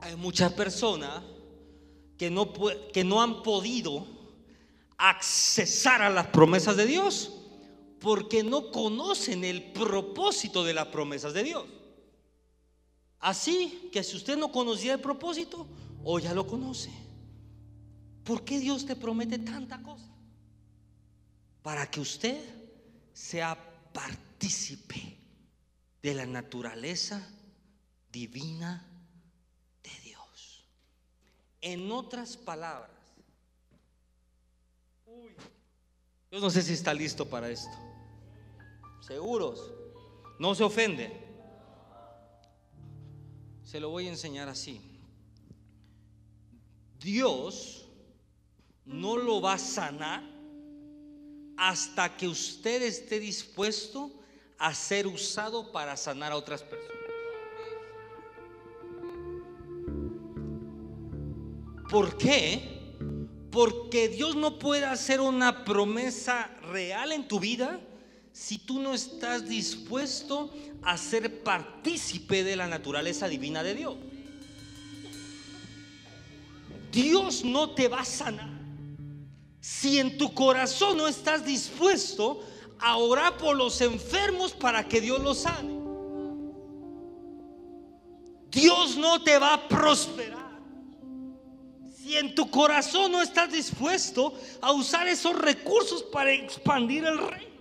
Hay 0.00 0.14
muchas 0.14 0.52
personas 0.52 1.22
que 2.18 2.30
no, 2.30 2.52
que 2.92 3.04
no 3.04 3.22
han 3.22 3.42
podido 3.42 4.06
accesar 4.96 6.02
a 6.02 6.10
las 6.10 6.26
promesas 6.26 6.76
de 6.76 6.86
Dios 6.86 7.32
porque 8.00 8.42
no 8.42 8.70
conocen 8.70 9.44
el 9.44 9.72
propósito 9.72 10.64
de 10.64 10.74
las 10.74 10.88
promesas 10.88 11.32
de 11.32 11.44
Dios. 11.44 11.64
Así 13.20 13.88
que 13.92 14.02
si 14.02 14.16
usted 14.16 14.36
no 14.36 14.52
conocía 14.52 14.94
el 14.94 15.00
propósito, 15.00 15.66
hoy 16.04 16.22
ya 16.22 16.34
lo 16.34 16.46
conoce. 16.46 16.90
¿Por 18.24 18.44
qué 18.44 18.58
Dios 18.58 18.84
te 18.84 18.94
promete 18.94 19.38
tanta 19.38 19.82
cosa? 19.82 20.12
Para 21.62 21.90
que 21.90 22.00
usted 22.00 22.38
sea 23.12 23.56
partícipe 23.92 25.18
de 26.02 26.14
la 26.14 26.26
naturaleza 26.26 27.26
divina 28.12 28.87
en 31.60 31.90
otras 31.90 32.36
palabras, 32.36 32.90
yo 36.30 36.40
no 36.40 36.50
sé 36.50 36.62
si 36.62 36.74
está 36.74 36.92
listo 36.92 37.28
para 37.28 37.48
esto. 37.48 37.74
¿Seguros? 39.00 39.72
No 40.38 40.54
se 40.54 40.62
ofende. 40.62 41.10
Se 43.64 43.80
lo 43.80 43.88
voy 43.88 44.06
a 44.06 44.10
enseñar 44.10 44.48
así. 44.48 44.80
Dios 46.98 47.86
no 48.84 49.16
lo 49.16 49.40
va 49.40 49.54
a 49.54 49.58
sanar 49.58 50.22
hasta 51.56 52.16
que 52.16 52.28
usted 52.28 52.82
esté 52.82 53.18
dispuesto 53.18 54.12
a 54.58 54.74
ser 54.74 55.06
usado 55.06 55.72
para 55.72 55.96
sanar 55.96 56.32
a 56.32 56.36
otras 56.36 56.62
personas. 56.62 56.97
¿Por 61.88 62.18
qué? 62.18 62.96
Porque 63.50 64.08
Dios 64.08 64.36
no 64.36 64.58
puede 64.58 64.84
hacer 64.84 65.20
una 65.20 65.64
promesa 65.64 66.50
real 66.70 67.12
en 67.12 67.26
tu 67.26 67.40
vida 67.40 67.80
si 68.32 68.58
tú 68.58 68.78
no 68.78 68.94
estás 68.94 69.48
dispuesto 69.48 70.52
a 70.82 70.96
ser 70.96 71.42
partícipe 71.42 72.44
de 72.44 72.56
la 72.56 72.66
naturaleza 72.66 73.26
divina 73.26 73.62
de 73.62 73.74
Dios. 73.74 73.96
Dios 76.92 77.44
no 77.44 77.70
te 77.70 77.88
va 77.88 78.00
a 78.00 78.04
sanar 78.04 78.58
si 79.60 79.98
en 79.98 80.16
tu 80.18 80.32
corazón 80.34 80.98
no 80.98 81.08
estás 81.08 81.44
dispuesto 81.44 82.40
a 82.78 82.96
orar 82.96 83.36
por 83.38 83.56
los 83.56 83.80
enfermos 83.80 84.52
para 84.52 84.86
que 84.86 85.00
Dios 85.00 85.20
los 85.20 85.38
sane. 85.38 85.78
Dios 88.50 88.96
no 88.96 89.22
te 89.22 89.38
va 89.38 89.54
a 89.54 89.68
prosperar 89.68 90.37
si 92.08 92.16
en 92.16 92.34
tu 92.34 92.50
corazón 92.50 93.12
no 93.12 93.20
estás 93.20 93.52
dispuesto 93.52 94.32
a 94.62 94.72
usar 94.72 95.06
esos 95.08 95.38
recursos 95.38 96.02
para 96.02 96.32
expandir 96.32 97.04
el 97.04 97.18
reino. 97.18 97.54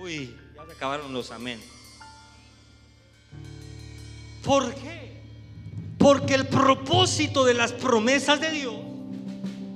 Uy, 0.00 0.32
ya 0.54 0.64
se 0.64 0.72
acabaron 0.72 1.12
los 1.12 1.32
amén. 1.32 1.60
¿Por 4.44 4.72
qué? 4.76 5.20
Porque 5.98 6.34
el 6.34 6.46
propósito 6.46 7.44
de 7.44 7.54
las 7.54 7.72
promesas 7.72 8.40
de 8.40 8.52
Dios 8.52 8.76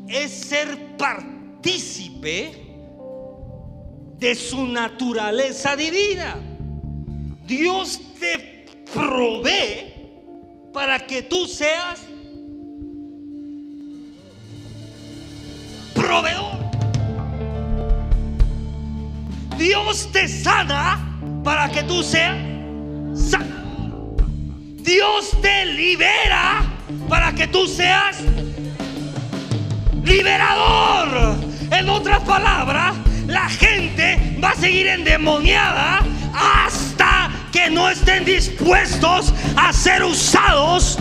es 0.07 0.31
ser 0.31 0.97
partícipe 0.97 2.67
de 4.17 4.35
su 4.37 4.65
naturaleza 4.65 5.75
divina. 5.75 6.37
Dios 7.45 8.01
te 8.21 8.67
provee 8.95 9.96
para 10.77 10.99
que 10.99 11.23
tú 11.23 11.47
seas 11.47 12.01
proveedor. 15.95 16.59
Dios 19.57 20.12
te 20.12 20.29
sana 20.29 21.19
para 21.43 21.71
que 21.71 21.83
tú 21.83 22.03
seas 22.03 22.37
sanador. 23.15 24.17
Dios 24.83 25.31
te 25.41 25.65
libera 25.65 26.62
para 27.09 27.33
que 27.33 27.47
tú 27.47 27.67
seas 27.67 28.19
liberador. 30.05 31.37
En 31.71 31.89
otras 31.89 32.21
palabras, 32.25 32.95
la 33.27 33.49
gente 33.49 34.39
va 34.45 34.51
a 34.51 34.57
seguir 34.57 34.89
endemoniada 34.89 36.03
hasta 36.35 36.96
que 37.57 37.71
no 37.71 37.88
estén 37.88 38.23
dispuestos 38.27 39.33
a 39.57 39.73
ser 39.73 40.03
usados 40.05 40.99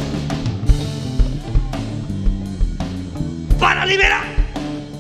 para 3.60 3.86
liberar. 3.86 4.24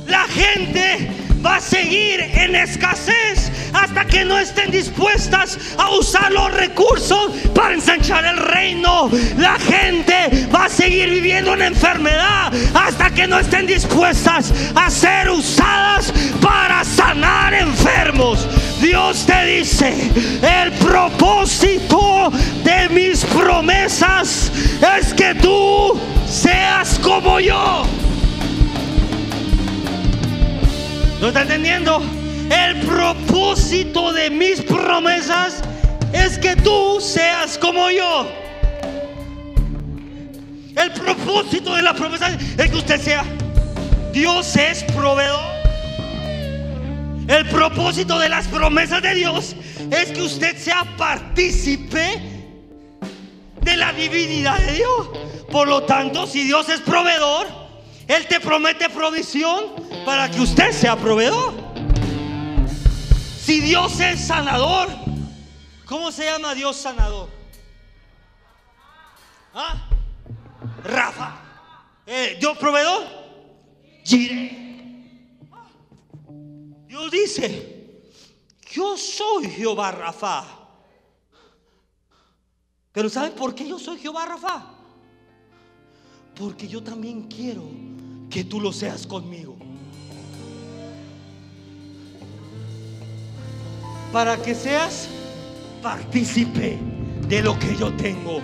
La 0.05 0.25
gente 0.25 1.14
va 1.45 1.57
a 1.57 1.61
seguir 1.61 2.21
en 2.21 2.55
escasez 2.55 3.51
hasta 3.73 4.05
que 4.05 4.25
no 4.25 4.39
estén 4.39 4.71
dispuestas 4.71 5.59
a 5.77 5.91
usar 5.91 6.31
los 6.31 6.51
recursos 6.53 7.31
para 7.53 7.75
ensanchar 7.75 8.25
el 8.25 8.37
reino. 8.37 9.09
La 9.37 9.59
gente 9.59 10.47
va 10.53 10.65
a 10.65 10.69
seguir 10.69 11.09
viviendo 11.09 11.53
en 11.53 11.61
enfermedad 11.61 12.51
hasta 12.73 13.11
que 13.11 13.27
no 13.27 13.39
estén 13.39 13.67
dispuestas 13.67 14.53
a 14.75 14.89
ser 14.89 15.29
usadas 15.29 16.11
para 16.41 16.83
sanar 16.83 17.53
enfermos. 17.53 18.47
Dios 18.81 19.25
te 19.25 19.45
dice, 19.45 19.93
el 20.41 20.71
propósito 20.73 22.31
de 22.63 22.89
mis 22.89 23.23
promesas 23.25 24.51
es 24.97 25.13
que 25.13 25.35
tú 25.35 25.99
seas 26.27 26.99
como 26.99 27.39
yo. 27.39 27.85
¿No 31.25 31.29
está 31.29 31.41
entendiendo? 31.41 32.03
El 32.51 32.81
propósito 32.81 34.13
de 34.13 34.29
mis 34.29 34.61
promesas 34.61 35.63
es 36.13 36.37
que 36.37 36.55
tú 36.55 37.01
seas 37.01 37.57
como 37.57 37.89
yo. 37.89 38.31
El 40.75 40.91
propósito 40.91 41.73
de 41.73 41.81
la 41.81 41.95
promesa 41.95 42.29
es 42.29 42.69
que 42.69 42.77
usted 42.77 43.01
sea. 43.01 43.25
Dios 44.13 44.55
es 44.55 44.83
proveedor. 44.83 45.41
El 47.27 47.49
propósito 47.49 48.19
de 48.19 48.29
las 48.29 48.47
promesas 48.47 49.01
de 49.01 49.15
Dios 49.15 49.55
es 49.89 50.11
que 50.11 50.21
usted 50.21 50.55
sea 50.55 50.85
partícipe 50.95 52.21
de 53.61 53.77
la 53.77 53.91
divinidad 53.93 54.59
de 54.59 54.73
Dios. 54.73 55.09
Por 55.51 55.67
lo 55.67 55.81
tanto, 55.85 56.27
si 56.27 56.43
Dios 56.43 56.69
es 56.69 56.81
proveedor, 56.81 57.64
Él 58.07 58.27
te 58.27 58.39
promete 58.39 58.89
provisión 58.89 59.73
para 60.05 60.29
que 60.29 60.39
usted 60.39 60.71
sea 60.71 60.95
proveedor. 60.95 61.53
Si 63.39 63.59
Dios 63.61 63.99
es 63.99 64.27
sanador, 64.27 64.89
¿cómo 65.85 66.11
se 66.11 66.25
llama 66.25 66.53
Dios 66.53 66.75
sanador? 66.75 67.29
¿Ah? 69.53 69.87
Rafa. 70.83 71.41
Eh, 72.05 72.37
¿Dios 72.39 72.57
proveedor? 72.57 73.03
Gire. 74.03 74.65
Dios 76.87 77.11
dice, 77.11 78.01
yo 78.71 78.95
soy 78.97 79.49
Jehová 79.49 79.91
Rafa. 79.91 80.45
Pero 82.91 83.09
¿saben 83.09 83.33
por 83.33 83.55
qué 83.55 83.67
yo 83.67 83.79
soy 83.79 83.99
Jehová 83.99 84.25
Rafa? 84.25 84.71
Porque 86.35 86.67
yo 86.67 86.83
también 86.83 87.23
quiero 87.23 87.63
que 88.35 88.43
tú 88.43 88.59
lo 88.59 88.73
seas 88.73 89.07
conmigo. 89.07 89.55
para 94.11 94.37
que 94.37 94.55
seas 94.55 95.09
partícipe 95.81 96.77
de 97.27 97.41
lo 97.41 97.57
que 97.59 97.75
yo 97.75 97.93
tengo. 97.93 98.39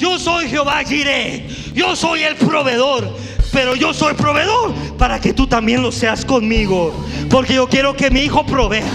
Yo 0.00 0.18
soy 0.18 0.48
Jehová 0.48 0.82
Jireh, 0.82 1.46
yo 1.74 1.94
soy 1.94 2.22
el 2.22 2.34
proveedor, 2.34 3.14
pero 3.52 3.76
yo 3.76 3.92
soy 3.92 4.14
proveedor 4.14 4.72
para 4.96 5.20
que 5.20 5.34
tú 5.34 5.46
también 5.46 5.82
lo 5.82 5.92
seas 5.92 6.24
conmigo. 6.24 7.04
Porque 7.28 7.52
yo 7.52 7.68
quiero 7.68 7.94
que 7.94 8.10
mi 8.10 8.20
hijo 8.20 8.46
provea. 8.46 8.86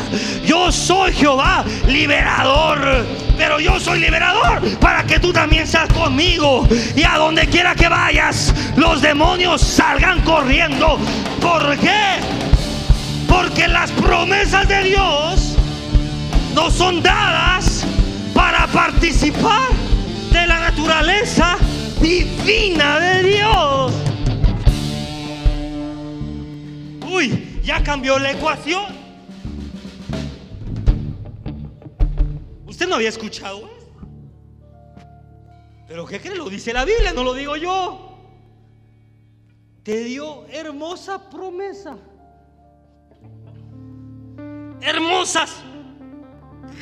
Yo 0.47 0.71
soy 0.71 1.13
Jehová 1.13 1.63
liberador, 1.87 3.05
pero 3.37 3.59
yo 3.59 3.79
soy 3.79 3.99
liberador 3.99 4.67
para 4.79 5.03
que 5.05 5.19
tú 5.19 5.31
también 5.31 5.67
seas 5.67 5.93
conmigo. 5.93 6.67
Y 6.95 7.03
a 7.03 7.17
donde 7.19 7.45
quiera 7.45 7.75
que 7.75 7.87
vayas, 7.87 8.51
los 8.75 8.99
demonios 8.99 9.61
salgan 9.61 10.21
corriendo. 10.21 10.97
¿Por 11.39 11.77
qué? 11.77 12.15
Porque 13.29 13.67
las 13.67 13.91
promesas 13.91 14.67
de 14.67 14.83
Dios 14.85 15.55
no 16.55 16.71
son 16.71 17.03
dadas 17.03 17.85
para 18.33 18.65
participar 18.65 19.85
de 20.35 20.47
la 20.47 20.59
naturaleza 20.59 21.57
divina 22.01 22.99
de 22.99 23.23
Dios. 23.23 23.93
Uy, 27.09 27.61
ya 27.63 27.81
cambió 27.81 28.19
la 28.19 28.31
ecuación. 28.31 28.83
¿Usted 32.65 32.87
no 32.87 32.95
había 32.95 33.09
escuchado 33.09 33.59
eso? 33.59 33.91
¿Pero 35.87 36.05
qué 36.05 36.19
cree? 36.19 36.35
Lo 36.35 36.49
dice 36.49 36.73
la 36.73 36.83
Biblia, 36.83 37.13
no 37.13 37.23
lo 37.23 37.33
digo 37.33 37.55
yo. 37.55 38.17
Te 39.83 40.03
dio 40.03 40.45
hermosa 40.47 41.29
promesa. 41.29 41.95
Hermosas 44.81 45.63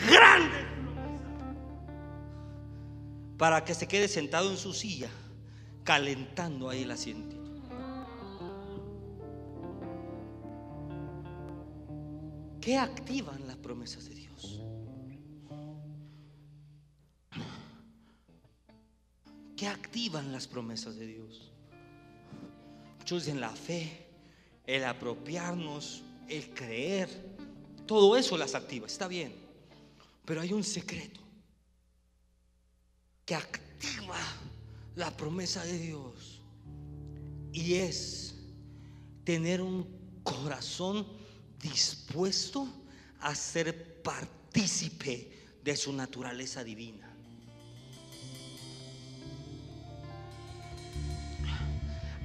grande 0.10 0.62
para 3.38 3.63
que 3.65 3.74
se 3.74 3.88
quede 3.88 4.08
sentado 4.08 4.52
en 4.52 4.58
su 4.58 4.74
silla, 4.74 5.10
calentando 5.84 6.69
ahí 6.69 6.84
el 6.84 6.91
asiento. 6.91 7.36
¿Qué 12.62 12.78
activan 12.78 13.46
las 13.46 13.58
promesas 13.58 14.06
de 14.06 14.15
Dios? 14.15 14.62
¿Qué 19.58 19.67
activan 19.67 20.32
las 20.32 20.48
promesas 20.48 20.96
de 20.96 21.08
Dios? 21.08 21.52
Muchos 22.99 23.26
dicen 23.26 23.41
la 23.41 23.49
fe, 23.49 24.07
el 24.66 24.86
apropiarnos, 24.86 26.03
el 26.30 26.53
creer, 26.53 27.10
todo 27.86 28.16
eso 28.16 28.38
las 28.38 28.55
activa, 28.55 28.88
está 28.88 29.10
bien. 29.10 29.34
Pero 30.24 30.39
hay 30.39 30.53
un 30.53 30.64
secreto 30.64 31.22
que 33.26 33.36
activa 33.36 34.17
la 34.95 35.15
promesa 35.15 35.63
de 35.63 35.78
Dios 35.78 36.41
y 37.51 37.76
es 37.76 38.36
tener 39.24 39.61
un 39.61 39.88
corazón 40.24 41.07
dispuesto 41.59 42.67
a 43.19 43.34
ser 43.36 44.01
partícipe 44.01 45.32
de 45.63 45.76
su 45.76 45.93
naturaleza 45.93 46.63
divina. 46.63 47.13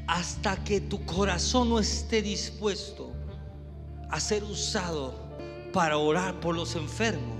hasta 0.09 0.57
que 0.65 0.81
tu 0.81 1.05
corazón 1.05 1.69
no 1.69 1.79
esté 1.79 2.23
dispuesto 2.23 3.13
a 4.11 4.19
ser 4.19 4.43
usado 4.43 5.15
para 5.71 5.99
orar 5.99 6.41
por 6.41 6.57
los 6.57 6.75
enfermos, 6.77 7.39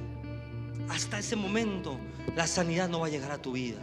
hasta 0.91 1.19
ese 1.19 1.35
momento 1.35 1.99
la 2.37 2.47
sanidad 2.47 2.89
no 2.89 3.01
va 3.01 3.07
a 3.07 3.11
llegar 3.11 3.31
a 3.31 3.41
tu 3.41 3.53
vida. 3.53 3.79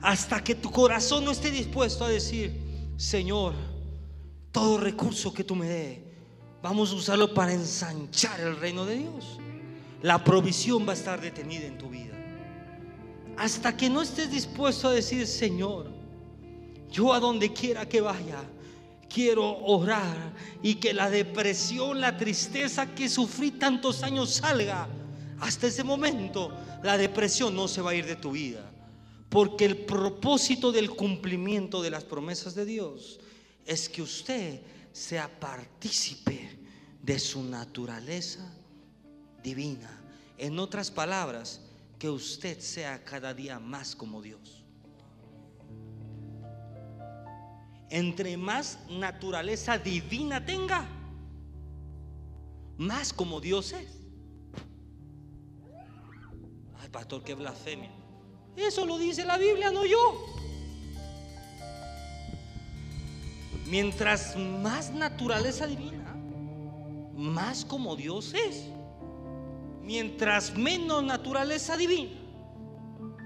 Hasta 0.00 0.42
que 0.42 0.54
tu 0.54 0.70
corazón 0.70 1.24
no 1.24 1.32
esté 1.32 1.50
dispuesto 1.50 2.04
a 2.04 2.08
decir, 2.08 2.52
Señor, 2.96 3.54
todo 4.52 4.78
recurso 4.78 5.32
que 5.32 5.44
tú 5.44 5.54
me 5.54 5.66
des, 5.66 5.98
vamos 6.62 6.92
a 6.92 6.94
usarlo 6.94 7.34
para 7.34 7.52
ensanchar 7.52 8.40
el 8.40 8.56
reino 8.56 8.86
de 8.86 8.96
Dios. 8.96 9.38
La 10.02 10.22
provisión 10.22 10.86
va 10.86 10.92
a 10.92 10.96
estar 10.96 11.20
detenida 11.20 11.66
en 11.66 11.78
tu 11.78 11.88
vida. 11.88 12.14
Hasta 13.36 13.76
que 13.76 13.90
no 13.90 14.02
estés 14.02 14.30
dispuesto 14.30 14.88
a 14.88 14.92
decir, 14.92 15.26
Señor, 15.26 15.92
yo 16.90 17.12
a 17.12 17.20
donde 17.20 17.52
quiera 17.52 17.88
que 17.88 18.00
vaya, 18.00 18.42
quiero 19.08 19.58
orar 19.64 20.16
y 20.62 20.76
que 20.76 20.92
la 20.92 21.10
depresión, 21.10 22.00
la 22.00 22.16
tristeza 22.16 22.86
que 22.94 23.08
sufrí 23.08 23.52
tantos 23.52 24.02
años 24.02 24.34
salga. 24.34 24.88
Hasta 25.40 25.66
ese 25.68 25.84
momento, 25.84 26.52
la 26.82 26.96
depresión 26.96 27.54
no 27.54 27.68
se 27.68 27.80
va 27.80 27.90
a 27.90 27.94
ir 27.94 28.06
de 28.06 28.16
tu 28.16 28.32
vida. 28.32 28.70
Porque 29.28 29.64
el 29.64 29.84
propósito 29.84 30.72
del 30.72 30.90
cumplimiento 30.90 31.82
de 31.82 31.90
las 31.90 32.04
promesas 32.04 32.54
de 32.54 32.64
Dios 32.64 33.20
es 33.66 33.88
que 33.88 34.02
usted 34.02 34.62
sea 34.92 35.28
partícipe 35.38 36.58
de 37.02 37.18
su 37.18 37.42
naturaleza 37.42 38.50
divina. 39.42 40.02
En 40.38 40.58
otras 40.58 40.90
palabras, 40.90 41.60
que 41.98 42.08
usted 42.08 42.60
sea 42.60 43.04
cada 43.04 43.34
día 43.34 43.58
más 43.58 43.94
como 43.94 44.22
Dios. 44.22 44.64
Entre 47.90 48.36
más 48.36 48.78
naturaleza 48.88 49.78
divina 49.78 50.44
tenga, 50.44 50.86
más 52.76 53.12
como 53.12 53.40
Dios 53.40 53.72
es. 53.72 53.97
Pastor, 56.92 57.22
qué 57.22 57.34
blasfemia. 57.34 57.90
Eso 58.56 58.84
lo 58.86 58.98
dice 58.98 59.24
la 59.24 59.36
Biblia, 59.36 59.70
no 59.70 59.84
yo. 59.84 60.26
Mientras 63.66 64.36
más 64.36 64.90
naturaleza 64.90 65.66
divina, 65.66 66.16
más 67.14 67.64
como 67.64 67.96
Dios 67.96 68.34
es. 68.34 68.70
Mientras 69.82 70.56
menos 70.56 71.02
naturaleza 71.04 71.76
divina, 71.76 72.18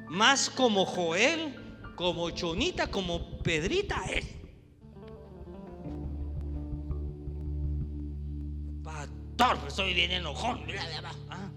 más 0.08 0.50
como 0.50 0.84
Joel, 0.84 1.56
como 1.96 2.30
Chonita, 2.30 2.88
como 2.88 3.38
Pedrita 3.38 4.04
es. 4.06 4.26
Pastor, 8.82 9.70
soy 9.70 9.94
bien 9.94 10.10
enojón. 10.10 10.64
Ah. 11.30 11.50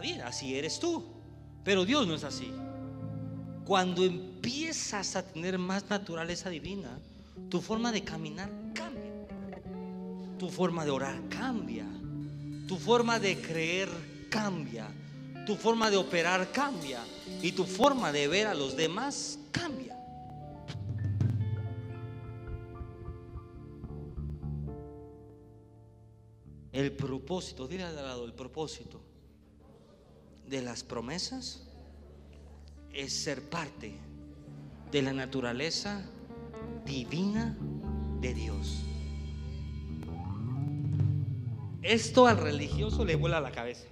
Bien, 0.00 0.22
así 0.22 0.56
eres 0.56 0.80
tú. 0.80 1.04
Pero 1.62 1.84
Dios 1.84 2.06
no 2.06 2.14
es 2.14 2.24
así. 2.24 2.52
Cuando 3.64 4.04
empiezas 4.04 5.14
a 5.16 5.22
tener 5.22 5.58
más 5.58 5.88
naturaleza 5.90 6.48
divina, 6.48 6.98
tu 7.48 7.60
forma 7.60 7.92
de 7.92 8.02
caminar 8.02 8.50
cambia. 8.74 9.12
Tu 10.38 10.48
forma 10.48 10.84
de 10.84 10.90
orar 10.90 11.28
cambia. 11.28 11.86
Tu 12.66 12.76
forma 12.78 13.18
de 13.18 13.40
creer 13.40 13.88
cambia. 14.30 14.88
Tu 15.46 15.54
forma 15.56 15.90
de 15.90 15.98
operar 15.98 16.50
cambia. 16.50 17.04
Y 17.42 17.52
tu 17.52 17.64
forma 17.64 18.10
de 18.10 18.26
ver 18.26 18.46
a 18.46 18.54
los 18.54 18.76
demás 18.76 19.38
cambia. 19.52 19.96
El 26.72 26.92
propósito, 26.92 27.66
dile 27.68 27.82
al 27.82 27.96
lado, 27.96 28.24
el 28.24 28.32
propósito 28.32 29.09
de 30.50 30.60
las 30.60 30.82
promesas 30.82 31.62
es 32.92 33.12
ser 33.12 33.48
parte 33.48 33.96
de 34.90 35.00
la 35.00 35.12
naturaleza 35.12 36.04
divina 36.84 37.56
de 38.20 38.34
Dios. 38.34 38.82
Esto 41.82 42.26
al 42.26 42.36
religioso 42.36 43.04
le 43.04 43.14
vuela 43.14 43.40
la 43.40 43.52
cabeza. 43.52 43.86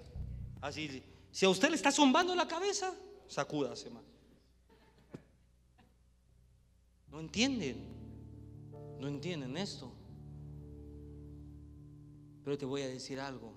Así, 0.61 1.03
si 1.31 1.47
a 1.47 1.49
usted 1.49 1.71
le 1.71 1.77
está 1.77 1.93
zumbando 1.93 2.35
la 2.35 2.49
cabeza, 2.49 2.93
sacúdase 3.29 3.89
más. 3.91 4.03
No 7.09 7.21
entienden, 7.21 7.77
no 8.99 9.07
entienden 9.07 9.57
esto. 9.57 9.93
Pero 12.45 12.59
te 12.59 12.67
voy 12.67 12.83
a 12.83 12.89
decir 12.89 13.21
algo. 13.21 13.57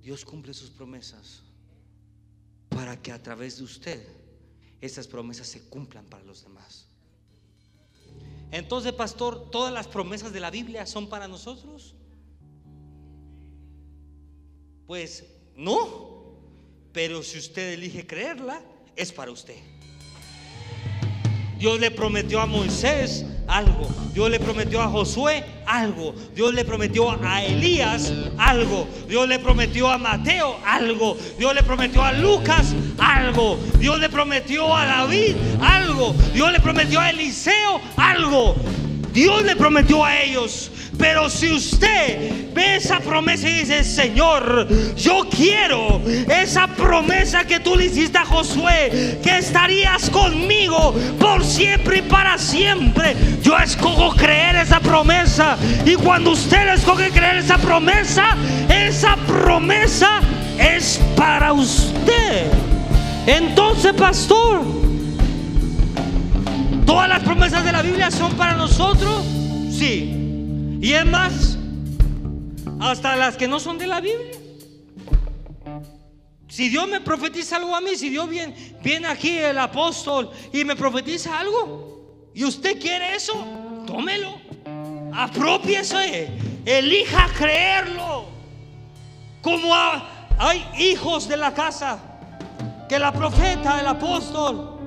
Dios 0.00 0.24
cumple 0.24 0.54
sus 0.54 0.70
promesas 0.70 1.49
para 2.90 3.00
que 3.00 3.12
a 3.12 3.22
través 3.22 3.58
de 3.58 3.62
usted 3.62 4.04
estas 4.80 5.06
promesas 5.06 5.46
se 5.46 5.60
cumplan 5.68 6.04
para 6.06 6.24
los 6.24 6.42
demás. 6.42 6.88
Entonces, 8.50 8.92
pastor, 8.92 9.48
¿todas 9.52 9.72
las 9.72 9.86
promesas 9.86 10.32
de 10.32 10.40
la 10.40 10.50
Biblia 10.50 10.84
son 10.86 11.08
para 11.08 11.28
nosotros? 11.28 11.94
Pues 14.88 15.24
no, 15.54 16.34
pero 16.92 17.22
si 17.22 17.38
usted 17.38 17.74
elige 17.74 18.08
creerla, 18.08 18.60
es 18.96 19.12
para 19.12 19.30
usted. 19.30 19.58
Dios 21.60 21.78
le 21.78 21.90
prometió 21.90 22.40
a 22.40 22.46
Moisés 22.46 23.26
algo. 23.46 23.86
Dios 24.14 24.30
le 24.30 24.40
prometió 24.40 24.80
a 24.80 24.88
Josué 24.88 25.44
algo. 25.66 26.14
Dios 26.34 26.54
le 26.54 26.64
prometió 26.64 27.10
a 27.10 27.44
Elías 27.44 28.10
algo. 28.38 28.88
Dios 29.06 29.28
le 29.28 29.38
prometió 29.38 29.90
a 29.90 29.98
Mateo 29.98 30.56
algo. 30.64 31.18
Dios 31.38 31.54
le 31.54 31.62
prometió 31.62 32.02
a 32.02 32.12
Lucas 32.12 32.74
algo. 32.98 33.58
Dios 33.78 34.00
le 34.00 34.08
prometió 34.08 34.74
a 34.74 34.86
David 34.86 35.36
algo. 35.60 36.14
Dios 36.32 36.50
le 36.50 36.60
prometió 36.60 36.98
a 36.98 37.10
Eliseo 37.10 37.78
algo. 37.98 38.56
Dios 39.12 39.42
le 39.42 39.54
prometió 39.54 40.02
a 40.02 40.18
ellos. 40.22 40.70
Pero 41.00 41.30
si 41.30 41.50
usted 41.50 42.52
ve 42.52 42.76
esa 42.76 43.00
promesa 43.00 43.48
y 43.48 43.60
dice, 43.60 43.82
Señor, 43.82 44.68
yo 44.94 45.26
quiero 45.34 46.02
esa 46.28 46.66
promesa 46.66 47.44
que 47.44 47.58
tú 47.58 47.74
le 47.74 47.86
hiciste 47.86 48.18
a 48.18 48.26
Josué, 48.26 49.18
que 49.22 49.38
estarías 49.38 50.10
conmigo 50.10 50.94
por 51.18 51.42
siempre 51.42 51.98
y 51.98 52.02
para 52.02 52.36
siempre. 52.36 53.16
Yo 53.42 53.56
escojo 53.56 54.14
creer 54.14 54.56
esa 54.56 54.78
promesa. 54.80 55.56
Y 55.86 55.94
cuando 55.94 56.32
usted 56.32 56.74
escoge 56.74 57.10
creer 57.10 57.36
esa 57.38 57.56
promesa, 57.56 58.36
esa 58.68 59.16
promesa 59.26 60.20
es 60.58 61.00
para 61.16 61.54
usted. 61.54 62.46
Entonces, 63.26 63.94
pastor, 63.94 64.62
¿todas 66.84 67.08
las 67.08 67.22
promesas 67.22 67.64
de 67.64 67.72
la 67.72 67.80
Biblia 67.80 68.10
son 68.10 68.34
para 68.34 68.54
nosotros? 68.54 69.24
Sí. 69.70 70.19
Y 70.80 70.94
es 70.94 71.04
más, 71.04 71.58
hasta 72.80 73.14
las 73.14 73.36
que 73.36 73.46
no 73.46 73.60
son 73.60 73.76
de 73.76 73.86
la 73.86 74.00
Biblia. 74.00 74.32
Si 76.48 76.70
Dios 76.70 76.88
me 76.88 77.00
profetiza 77.02 77.56
algo 77.56 77.76
a 77.76 77.82
mí, 77.82 77.96
si 77.96 78.08
Dios 78.08 78.28
viene, 78.28 78.54
viene 78.82 79.06
aquí 79.06 79.36
el 79.36 79.58
apóstol 79.58 80.30
y 80.52 80.64
me 80.64 80.74
profetiza 80.74 81.38
algo, 81.38 82.30
y 82.34 82.44
usted 82.44 82.80
quiere 82.80 83.14
eso, 83.14 83.44
tómelo, 83.86 84.40
apropiese, 85.12 86.30
elija 86.64 87.28
creerlo. 87.36 88.24
Como 89.42 89.72
hay 90.38 90.66
hijos 90.78 91.28
de 91.28 91.36
la 91.36 91.52
casa 91.52 91.98
que 92.88 92.98
la 92.98 93.12
profeta, 93.12 93.80
el 93.80 93.86
apóstol, 93.86 94.78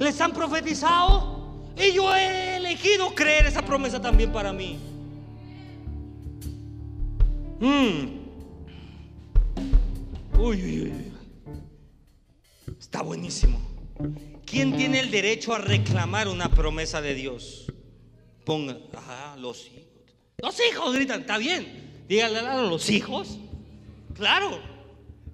les 0.00 0.18
han 0.20 0.32
profetizado, 0.32 1.72
y 1.76 1.92
yo 1.92 2.14
he 2.14 2.56
elegido 2.56 3.14
creer 3.14 3.46
esa 3.46 3.62
promesa 3.62 4.00
también 4.00 4.32
para 4.32 4.52
mí. 4.52 4.93
Mm. 7.60 8.24
Uy. 10.38 10.92
Está 12.78 13.02
buenísimo. 13.02 13.58
¿Quién 14.44 14.76
tiene 14.76 15.00
el 15.00 15.10
derecho 15.10 15.54
a 15.54 15.58
reclamar 15.58 16.28
una 16.28 16.50
promesa 16.50 17.00
de 17.00 17.14
Dios? 17.14 17.72
Ponga, 18.44 18.78
ajá, 18.92 19.36
los 19.36 19.66
hijos. 19.66 19.84
Los 20.38 20.60
hijos 20.60 20.94
gritan, 20.94 21.22
está 21.22 21.38
bien. 21.38 22.04
Díganle 22.08 22.40
a 22.40 22.62
los 22.62 22.90
hijos. 22.90 23.38
Claro, 24.14 24.60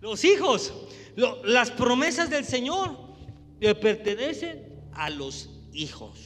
los 0.00 0.24
hijos. 0.24 0.72
las 1.44 1.70
promesas 1.70 2.30
del 2.30 2.44
Señor 2.44 2.96
le 3.58 3.74
pertenecen 3.74 4.70
a 4.92 5.10
los 5.10 5.50
hijos, 5.72 6.18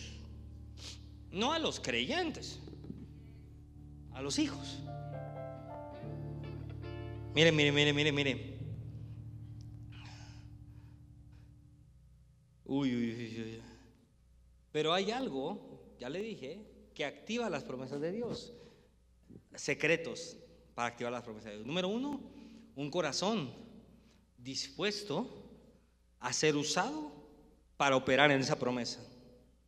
no 1.32 1.52
a 1.52 1.58
los 1.58 1.80
creyentes, 1.80 2.60
a 4.12 4.22
los 4.22 4.38
hijos. 4.38 4.78
Mire, 7.34 7.50
mire, 7.50 7.72
mire, 7.72 7.92
mire, 7.92 8.12
mire. 8.12 8.58
Uy, 12.64 12.94
uy, 12.94 13.12
uy, 13.12 13.42
uy. 13.42 13.62
Pero 14.70 14.92
hay 14.92 15.10
algo, 15.10 15.94
ya 15.98 16.08
le 16.08 16.20
dije, 16.20 16.64
que 16.94 17.04
activa 17.04 17.50
las 17.50 17.64
promesas 17.64 18.00
de 18.00 18.12
Dios. 18.12 18.54
Secretos 19.54 20.36
para 20.76 20.88
activar 20.88 21.12
las 21.12 21.24
promesas 21.24 21.50
de 21.50 21.56
Dios. 21.56 21.66
Número 21.66 21.88
uno, 21.88 22.20
un 22.76 22.90
corazón 22.90 23.52
dispuesto 24.38 25.28
a 26.20 26.32
ser 26.32 26.54
usado 26.56 27.12
para 27.76 27.96
operar 27.96 28.30
en 28.30 28.40
esa 28.40 28.58
promesa. 28.58 29.00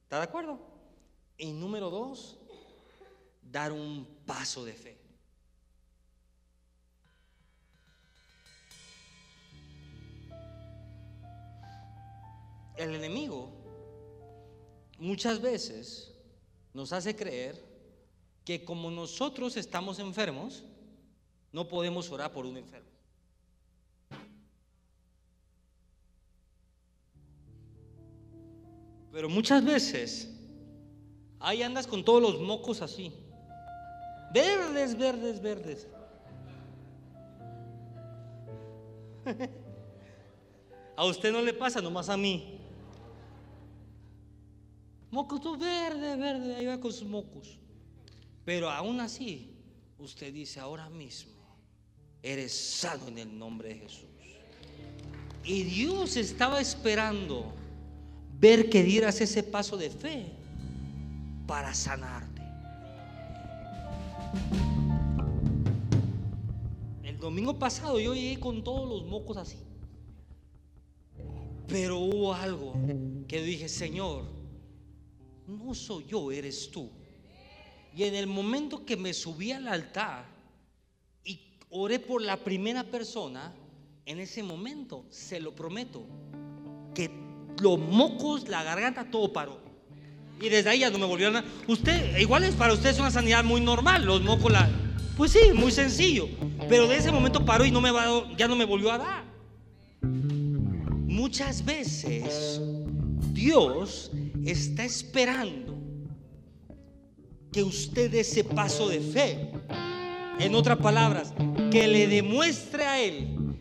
¿Está 0.05 0.19
de 0.19 0.25
acuerdo? 0.25 0.61
Y 1.37 1.53
número 1.53 1.91
dos, 1.91 2.39
dar 3.43 3.73
un 3.73 4.07
paso 4.25 4.65
de 4.65 4.73
fe. 4.73 4.96
El 12.77 12.95
enemigo 12.95 13.51
muchas 14.99 15.41
veces 15.41 16.15
nos 16.75 16.93
hace 16.93 17.17
creer 17.17 17.65
que 18.45 18.65
como 18.65 18.91
nosotros 18.91 19.57
estamos 19.57 19.99
enfermos, 19.99 20.65
no 21.53 21.67
podemos 21.67 22.11
orar 22.11 22.31
por 22.31 22.47
un 22.47 22.57
enfermo. 22.57 22.91
Pero 29.11 29.29
muchas 29.31 29.65
veces 29.65 30.31
ahí 31.41 31.63
andas 31.63 31.87
con 31.87 32.05
todos 32.05 32.21
los 32.21 32.39
mocos 32.41 32.83
así. 32.83 33.13
Verdes, 34.35 34.97
verdes, 34.99 35.41
verdes. 35.41 35.89
A 40.97 41.05
usted 41.05 41.33
no 41.33 41.41
le 41.43 41.53
pasa, 41.53 41.81
nomás 41.81 42.09
a 42.09 42.17
mí. 42.17 42.56
Mocos, 45.17 45.41
tú 45.41 45.57
verde, 45.57 46.15
verde, 46.17 46.57
ahí 46.57 46.67
va 46.67 46.79
con 46.79 46.93
sus 46.93 47.09
mocos. 47.09 47.59
Pero 48.45 48.69
aún 48.69 49.01
así, 49.01 49.51
usted 49.99 50.31
dice 50.31 50.61
ahora 50.61 50.91
mismo, 50.91 51.33
eres 52.23 52.53
sano 52.53 53.09
en 53.09 53.17
el 53.17 53.39
nombre 53.39 53.71
de 53.71 53.75
Jesús. 53.77 54.11
Y 55.43 55.63
Dios 55.63 56.19
estaba 56.19 56.61
esperando 56.61 57.51
ver 58.39 58.69
que 58.69 58.83
dieras 58.83 59.19
ese 59.23 59.43
paso 59.43 59.79
de 59.79 59.89
fe 59.89 60.33
para 61.47 61.73
sanarte. 61.73 62.43
El 67.05 67.19
domingo 67.19 67.59
pasado 67.59 67.99
yo 67.99 68.15
llegué 68.15 68.39
con 68.39 68.63
todos 68.63 68.87
los 68.87 69.09
mocos 69.09 69.39
así. 69.39 69.57
Pero 71.69 72.01
hubo 72.01 72.35
algo 72.35 72.75
que 73.27 73.41
dije, 73.41 73.71
Señor, 73.71 74.36
no 75.47 75.75
soy 75.75 76.07
yo, 76.07 76.31
eres 76.31 76.71
tú. 76.71 76.91
Y 77.97 78.05
en 78.05 78.15
el 78.15 78.27
momento 78.27 78.85
que 78.85 78.97
me 78.97 79.15
subí 79.15 79.53
al 79.53 79.69
altar 79.69 80.27
y 81.25 81.41
oré 81.71 81.99
por 81.99 82.21
la 82.21 82.37
primera 82.37 82.85
persona, 82.85 83.55
en 84.05 84.21
ese 84.21 84.43
momento, 84.43 85.05
se 85.11 85.41
lo 85.41 85.55
prometo, 85.55 86.07
que 86.95 87.11
los 87.61 87.79
mocos, 87.79 88.49
la 88.49 88.63
garganta, 88.63 89.11
todo 89.11 89.33
paró. 89.33 89.61
Y 90.41 90.49
desde 90.49 90.71
ahí 90.71 90.81
ya 90.81 90.91
no 90.91 90.99
me 90.99 91.07
volvió 91.07 91.29
a 91.29 91.45
Usted, 91.67 92.19
igual 92.19 92.45
es 92.45 92.55
para 92.55 92.75
usted 92.75 92.91
es 92.91 92.99
una 92.99 93.11
sanidad 93.11 93.43
muy 93.43 93.61
normal, 93.61 94.05
los 94.05 94.23
mocos, 94.23 94.53
la, 94.53 94.69
pues 95.17 95.33
sí, 95.33 95.53
muy 95.55 95.73
sencillo. 95.73 96.29
Pero 96.69 96.87
de 96.87 96.99
ese 96.99 97.11
momento 97.11 97.45
paró 97.45 97.65
y 97.65 97.71
no 97.71 97.81
me 97.81 97.91
va, 97.91 98.31
ya 98.37 98.47
no 98.47 98.57
me 98.57 98.65
volvió 98.65 98.93
a 98.93 98.99
dar. 98.99 99.25
Muchas 100.03 101.65
veces 101.65 102.61
Dios 103.33 104.11
está 104.47 104.85
esperando 104.85 105.77
que 107.53 107.63
usted 107.63 108.11
dé 108.11 108.21
ese 108.21 108.45
paso 108.45 108.89
de 108.89 109.01
fe. 109.01 109.51
En 110.39 110.55
otras 110.55 110.79
palabras, 110.79 111.33
que 111.71 111.89
le 111.89 112.07
demuestre 112.07 112.85
a 112.85 113.01
Él 113.01 113.57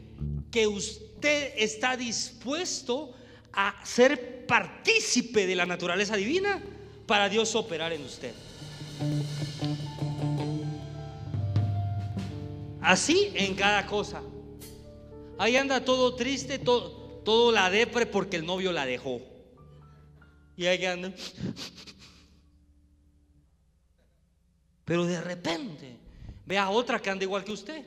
que 0.51 0.67
usted 0.67 1.53
está 1.57 1.95
dispuesto 1.95 3.13
a 3.53 3.75
ser 3.83 4.45
partícipe 4.45 5.47
de 5.47 5.55
la 5.55 5.65
naturaleza 5.65 6.15
divina 6.17 6.61
para 7.05 7.29
Dios 7.29 7.55
operar 7.55 7.93
en 7.93 8.03
usted. 8.03 8.33
Así 12.81 13.31
en 13.33 13.55
cada 13.55 13.86
cosa. 13.88 14.21
Ahí 15.38 15.55
anda 15.55 15.83
todo 15.83 16.15
triste, 16.15 16.59
todo, 16.59 16.91
todo 17.23 17.51
la 17.51 17.69
depre 17.69 18.05
porque 18.05 18.38
el 18.38 18.45
novio 18.45 18.71
la 18.71 18.86
dejó. 18.86 19.34
Y 20.58 20.66
ahí 20.66 20.86
anda. 20.86 21.14
Pero 24.86 25.06
de 25.06 25.20
repente 25.22 25.97
ve 26.45 26.58
a 26.58 26.70
otra 26.70 27.01
que 27.01 27.10
anda 27.10 27.24
igual 27.24 27.43
que 27.43 27.51
usted. 27.51 27.86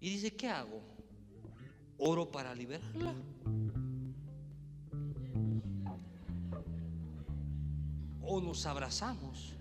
Y 0.00 0.10
dice, 0.10 0.34
¿qué 0.34 0.48
hago? 0.48 0.94
oro 1.98 2.30
para 2.30 2.54
liberarla. 2.54 3.14
O 8.22 8.40
nos 8.40 8.66
abrazamos 8.66 9.54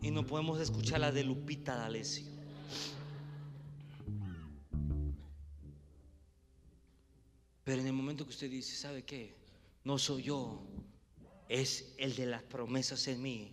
y 0.00 0.10
no 0.10 0.24
podemos 0.26 0.60
escuchar 0.60 1.00
la 1.00 1.12
de 1.12 1.24
Lupita 1.24 1.76
D'Alessio. 1.76 2.26
Pero 7.64 7.80
en 7.80 7.86
el 7.86 7.92
momento 7.92 8.24
que 8.24 8.30
usted 8.30 8.50
dice, 8.50 8.76
¿sabe 8.76 9.02
qué? 9.02 9.34
No 9.84 9.98
soy 9.98 10.24
yo, 10.24 10.62
es 11.48 11.92
el 11.98 12.16
de 12.16 12.26
las 12.26 12.42
promesas 12.42 13.06
en 13.08 13.22
mí. 13.22 13.52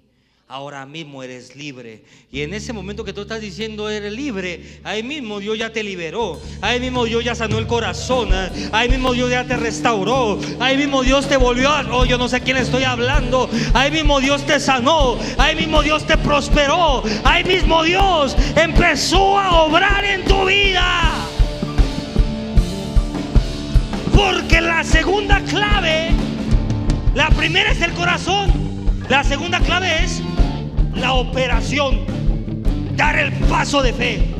Ahora 0.52 0.84
mismo 0.88 1.22
eres 1.22 1.56
libre. 1.56 2.04
Y 2.32 2.42
en 2.42 2.56
ese 2.56 2.74
momento 2.74 3.04
que 3.06 3.14
tú 3.14 3.22
estás 3.22 3.40
diciendo 3.40 3.88
eres 3.88 4.12
libre, 4.12 4.82
ahí 4.84 5.04
mismo 5.04 5.40
Dios 5.40 5.60
ya 5.60 5.72
te 5.72 5.84
liberó, 5.84 6.42
ahí 6.62 6.80
mismo 6.80 7.06
Dios 7.06 7.24
ya 7.24 7.36
sanó 7.36 7.60
el 7.60 7.68
corazón, 7.68 8.30
ahí 8.72 8.90
mismo 8.90 9.14
Dios 9.14 9.30
ya 9.30 9.46
te 9.46 9.56
restauró, 9.58 10.40
ahí 10.60 10.76
mismo 10.76 11.04
Dios 11.04 11.30
te 11.30 11.38
volvió 11.38 11.70
a, 11.70 11.82
oh, 11.96 12.04
yo 12.04 12.18
no 12.18 12.28
sé 12.28 12.42
quién 12.42 12.58
estoy 12.58 12.84
hablando, 12.84 13.48
ahí 13.76 13.92
mismo 13.92 14.20
Dios 14.20 14.44
te 14.44 14.60
sanó, 14.60 15.20
ahí 15.38 15.56
mismo 15.56 15.84
Dios 15.84 16.08
te 16.08 16.18
prosperó, 16.18 17.04
ahí 17.26 17.44
mismo 17.44 17.84
Dios 17.84 18.36
empezó 18.56 19.38
a 19.38 19.62
obrar 19.62 20.04
en 20.04 20.26
tu 20.26 20.46
vida. 20.46 21.09
Porque 24.20 24.60
la 24.60 24.84
segunda 24.84 25.40
clave, 25.46 26.10
la 27.16 27.30
primera 27.30 27.72
es 27.72 27.82
el 27.82 27.94
corazón, 27.94 28.52
la 29.08 29.24
segunda 29.24 29.62
clave 29.62 30.04
es 30.04 30.22
la 30.94 31.14
operación, 31.14 32.06
dar 32.98 33.18
el 33.18 33.32
paso 33.48 33.82
de 33.82 33.94
fe. 33.94 34.36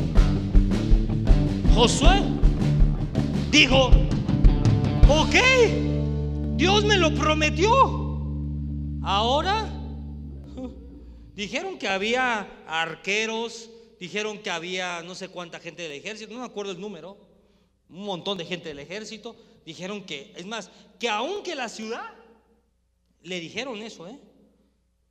Josué 1.74 2.22
dijo, 3.52 3.90
ok, 5.08 5.36
Dios 6.58 6.84
me 6.84 6.98
lo 6.98 7.16
prometió. 7.16 7.72
Ahora 9.02 9.66
dijeron 11.36 11.80
que 11.80 11.88
había 11.88 12.50
arqueros, 12.68 13.70
dijeron 13.98 14.40
que 14.40 14.50
había 14.50 15.02
no 15.04 15.16
sé 15.16 15.30
cuánta 15.30 15.62
gente 15.62 15.84
del 15.84 15.94
ejército, 15.94 16.34
no 16.34 16.42
me 16.42 16.46
acuerdo 16.46 16.74
el 16.74 16.82
número, 16.82 17.18
un 17.88 18.04
montón 18.04 18.38
de 18.38 18.44
gente 18.44 18.68
del 18.68 18.80
ejército. 18.80 19.38
Dijeron 19.70 20.04
que, 20.04 20.34
es 20.36 20.48
más, 20.48 20.72
que 20.98 21.08
aunque 21.08 21.54
la 21.54 21.70
ciudad, 21.70 22.12
le 23.22 23.40
dijeron 23.40 23.78
eso, 23.84 24.08
¿eh? 24.08 24.20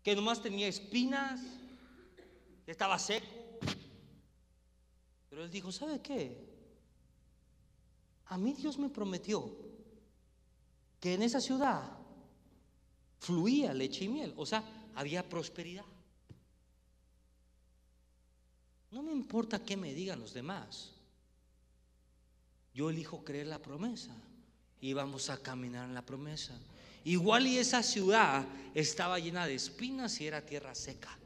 que 0.02 0.16
nomás 0.16 0.42
tenía 0.42 0.66
espinas, 0.66 1.40
que 2.64 2.72
estaba 2.72 2.98
seco. 2.98 3.28
Pero 5.30 5.44
él 5.44 5.50
dijo, 5.52 5.70
¿sabe 5.70 6.02
qué? 6.02 6.44
A 8.26 8.36
mí 8.36 8.52
Dios 8.52 8.80
me 8.80 8.88
prometió 8.88 9.48
que 10.98 11.14
en 11.14 11.22
esa 11.22 11.40
ciudad 11.40 11.96
fluía 13.20 13.72
leche 13.72 14.06
y 14.06 14.08
miel, 14.08 14.34
o 14.36 14.44
sea, 14.44 14.64
había 14.96 15.28
prosperidad. 15.28 15.86
No 18.90 19.04
me 19.04 19.12
importa 19.12 19.64
qué 19.64 19.76
me 19.76 19.94
digan 19.94 20.18
los 20.18 20.34
demás. 20.34 20.94
Yo 22.74 22.90
elijo 22.90 23.22
creer 23.22 23.46
la 23.46 23.62
promesa 23.62 24.16
y 24.80 24.92
vamos 24.92 25.30
a 25.30 25.42
caminar 25.42 25.88
en 25.88 25.94
la 25.94 26.02
promesa. 26.04 26.54
Igual 27.04 27.46
y 27.46 27.58
esa 27.58 27.82
ciudad 27.82 28.46
estaba 28.74 29.18
llena 29.18 29.46
de 29.46 29.54
espinas 29.54 30.20
y 30.20 30.26
era 30.26 30.44
tierra 30.44 30.74
seca. 30.74 31.16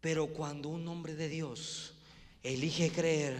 Pero 0.00 0.28
cuando 0.28 0.68
un 0.68 0.86
hombre 0.86 1.14
de 1.14 1.28
Dios 1.28 1.95
elige 2.46 2.90
creer, 2.90 3.36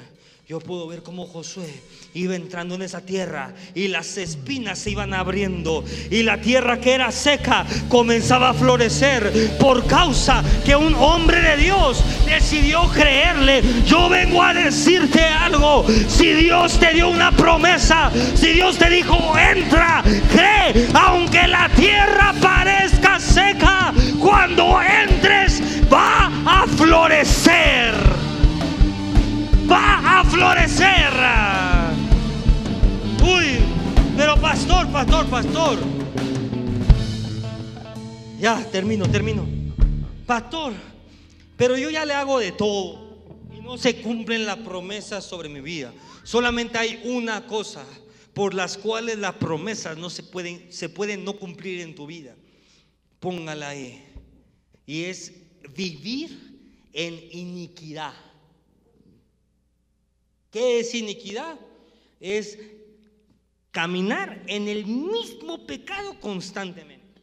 yo 0.48 0.60
puedo 0.60 0.86
ver 0.86 1.02
cómo 1.02 1.26
Josué 1.26 1.68
iba 2.14 2.36
entrando 2.36 2.76
en 2.76 2.82
esa 2.82 3.00
tierra 3.00 3.52
y 3.74 3.88
las 3.88 4.16
espinas 4.16 4.78
se 4.78 4.90
iban 4.90 5.12
abriendo 5.12 5.84
y 6.08 6.22
la 6.22 6.40
tierra 6.40 6.80
que 6.80 6.94
era 6.94 7.10
seca 7.10 7.66
comenzaba 7.88 8.50
a 8.50 8.54
florecer 8.54 9.56
por 9.58 9.88
causa 9.88 10.44
que 10.64 10.76
un 10.76 10.94
hombre 10.94 11.40
de 11.40 11.56
Dios 11.56 12.00
decidió 12.26 12.88
creerle. 12.90 13.60
Yo 13.86 14.08
vengo 14.08 14.40
a 14.40 14.54
decirte 14.54 15.20
algo. 15.20 15.84
Si 16.08 16.32
Dios 16.32 16.78
te 16.78 16.94
dio 16.94 17.08
una 17.08 17.32
promesa, 17.32 18.12
si 18.36 18.52
Dios 18.52 18.78
te 18.78 18.88
dijo, 18.88 19.36
entra, 19.36 20.04
cree, 20.32 20.88
aunque 20.94 21.48
la 21.48 21.68
tierra 21.70 22.32
parezca 22.40 23.18
seca, 23.18 23.92
cuando 24.20 24.80
entres 24.80 25.60
va 25.92 26.30
a 26.46 26.66
florecer. 26.68 28.05
Va 29.70 30.20
a 30.20 30.24
florecer. 30.24 31.12
Uy, 33.22 33.58
pero 34.16 34.40
pastor, 34.40 34.90
pastor, 34.92 35.26
pastor. 35.26 35.78
Ya, 38.38 38.64
termino, 38.70 39.08
termino. 39.10 39.46
Pastor, 40.26 40.74
pero 41.56 41.76
yo 41.76 41.90
ya 41.90 42.04
le 42.04 42.12
hago 42.12 42.38
de 42.38 42.52
todo 42.52 43.18
y 43.56 43.60
no 43.60 43.78
se 43.78 44.00
cumplen 44.02 44.46
las 44.46 44.58
promesas 44.58 45.24
sobre 45.24 45.48
mi 45.48 45.60
vida. 45.60 45.92
Solamente 46.22 46.78
hay 46.78 47.00
una 47.04 47.46
cosa 47.46 47.84
por 48.34 48.52
las 48.52 48.76
cuales 48.76 49.18
las 49.18 49.34
promesas 49.34 49.96
no 49.96 50.10
se 50.10 50.22
pueden, 50.22 50.70
se 50.70 50.88
pueden 50.88 51.24
no 51.24 51.34
cumplir 51.34 51.80
en 51.80 51.94
tu 51.94 52.06
vida. 52.06 52.36
Póngala 53.18 53.70
ahí. 53.70 54.04
Y 54.84 55.04
es 55.04 55.32
vivir 55.74 56.38
en 56.92 57.14
iniquidad. 57.32 58.12
¿Qué 60.56 60.80
es 60.80 60.94
iniquidad? 60.94 61.60
Es 62.18 62.58
caminar 63.70 64.42
en 64.46 64.68
el 64.68 64.86
mismo 64.86 65.66
pecado 65.66 66.18
constantemente. 66.18 67.20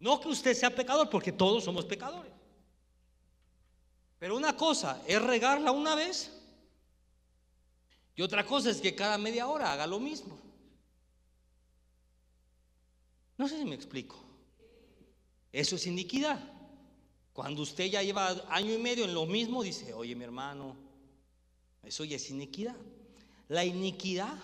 No 0.00 0.20
que 0.20 0.26
usted 0.26 0.54
sea 0.54 0.74
pecador, 0.74 1.08
porque 1.08 1.30
todos 1.30 1.62
somos 1.62 1.84
pecadores. 1.84 2.32
Pero 4.18 4.36
una 4.36 4.56
cosa 4.56 5.00
es 5.06 5.22
regarla 5.22 5.70
una 5.70 5.94
vez 5.94 6.32
y 8.16 8.22
otra 8.22 8.44
cosa 8.44 8.70
es 8.70 8.80
que 8.80 8.96
cada 8.96 9.18
media 9.18 9.46
hora 9.46 9.72
haga 9.72 9.86
lo 9.86 10.00
mismo. 10.00 10.36
No 13.36 13.46
sé 13.46 13.56
si 13.56 13.66
me 13.66 13.76
explico. 13.76 14.18
Eso 15.52 15.76
es 15.76 15.86
iniquidad. 15.86 16.40
Cuando 17.32 17.62
usted 17.62 17.84
ya 17.84 18.02
lleva 18.02 18.30
año 18.48 18.74
y 18.74 18.78
medio 18.78 19.04
en 19.04 19.14
lo 19.14 19.26
mismo, 19.26 19.62
dice, 19.62 19.94
oye 19.94 20.16
mi 20.16 20.24
hermano, 20.24 20.87
eso 21.82 22.04
ya 22.04 22.16
es 22.16 22.30
iniquidad. 22.30 22.76
La 23.48 23.64
iniquidad 23.64 24.38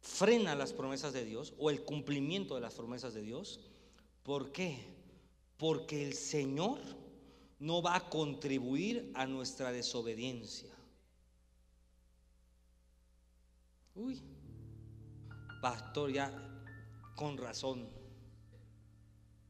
frena 0.00 0.54
las 0.54 0.72
promesas 0.72 1.12
de 1.12 1.24
Dios 1.24 1.54
o 1.58 1.70
el 1.70 1.84
cumplimiento 1.84 2.54
de 2.54 2.60
las 2.60 2.74
promesas 2.74 3.14
de 3.14 3.22
Dios. 3.22 3.60
¿Por 4.22 4.52
qué? 4.52 4.78
Porque 5.56 6.06
el 6.06 6.14
Señor 6.14 6.78
no 7.58 7.82
va 7.82 7.96
a 7.96 8.08
contribuir 8.08 9.10
a 9.14 9.26
nuestra 9.26 9.72
desobediencia. 9.72 10.70
Uy, 13.94 14.22
pastor, 15.60 16.12
ya 16.12 16.32
con 17.16 17.36
razón. 17.36 17.88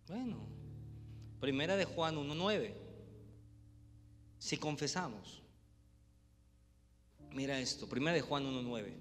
Bueno, 0.06 0.38
primera 1.38 1.76
de 1.76 1.84
Juan 1.84 2.16
1.9. 2.16 2.72
Si 4.38 4.56
confesamos, 4.56 5.42
mira 7.38 7.60
esto, 7.60 7.88
primera 7.88 8.16
de 8.16 8.20
Juan 8.20 8.42
1.9. 8.44 8.92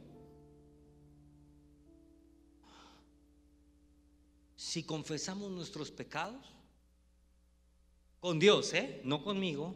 Si 4.55 4.83
confesamos 4.83 5.49
nuestros 5.49 5.89
pecados, 5.89 6.45
con 8.19 8.37
Dios, 8.37 8.75
¿eh? 8.75 9.01
No 9.03 9.23
conmigo, 9.23 9.73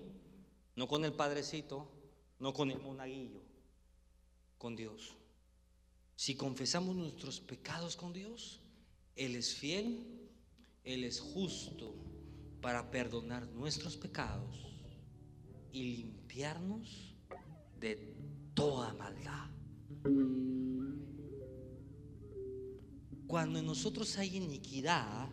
no 0.76 0.88
con 0.88 1.04
el 1.06 1.14
Padrecito, 1.14 1.92
no 2.38 2.54
con 2.54 2.70
el 2.70 2.80
monaguillo, 2.80 3.42
con 4.60 4.76
Dios. 4.76 5.16
Si 6.16 6.36
confesamos 6.36 6.96
nuestros 6.96 7.40
pecados 7.40 7.96
con 7.96 8.14
Dios, 8.14 8.62
Él 9.16 9.36
es 9.38 9.56
fiel, 9.56 10.30
Él 10.84 11.04
es 11.04 11.20
justo 11.20 11.96
para 12.62 12.92
perdonar 12.92 13.48
nuestros 13.48 13.98
pecados 13.98 14.56
y 15.72 15.96
limpiarnos 15.96 17.16
de 17.80 18.21
toda 18.54 18.94
maldad. 18.94 19.50
Cuando 23.28 23.60
en 23.60 23.66
nosotros 23.66 24.18
hay 24.18 24.36
iniquidad, 24.36 25.30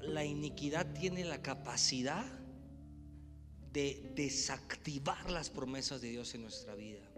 la 0.00 0.24
iniquidad 0.24 0.92
tiene 0.92 1.24
la 1.24 1.40
capacidad 1.42 2.26
de 3.72 4.12
desactivar 4.16 5.30
las 5.30 5.50
promesas 5.50 6.00
de 6.00 6.10
Dios 6.10 6.34
en 6.34 6.42
nuestra 6.42 6.74
vida. 6.74 7.08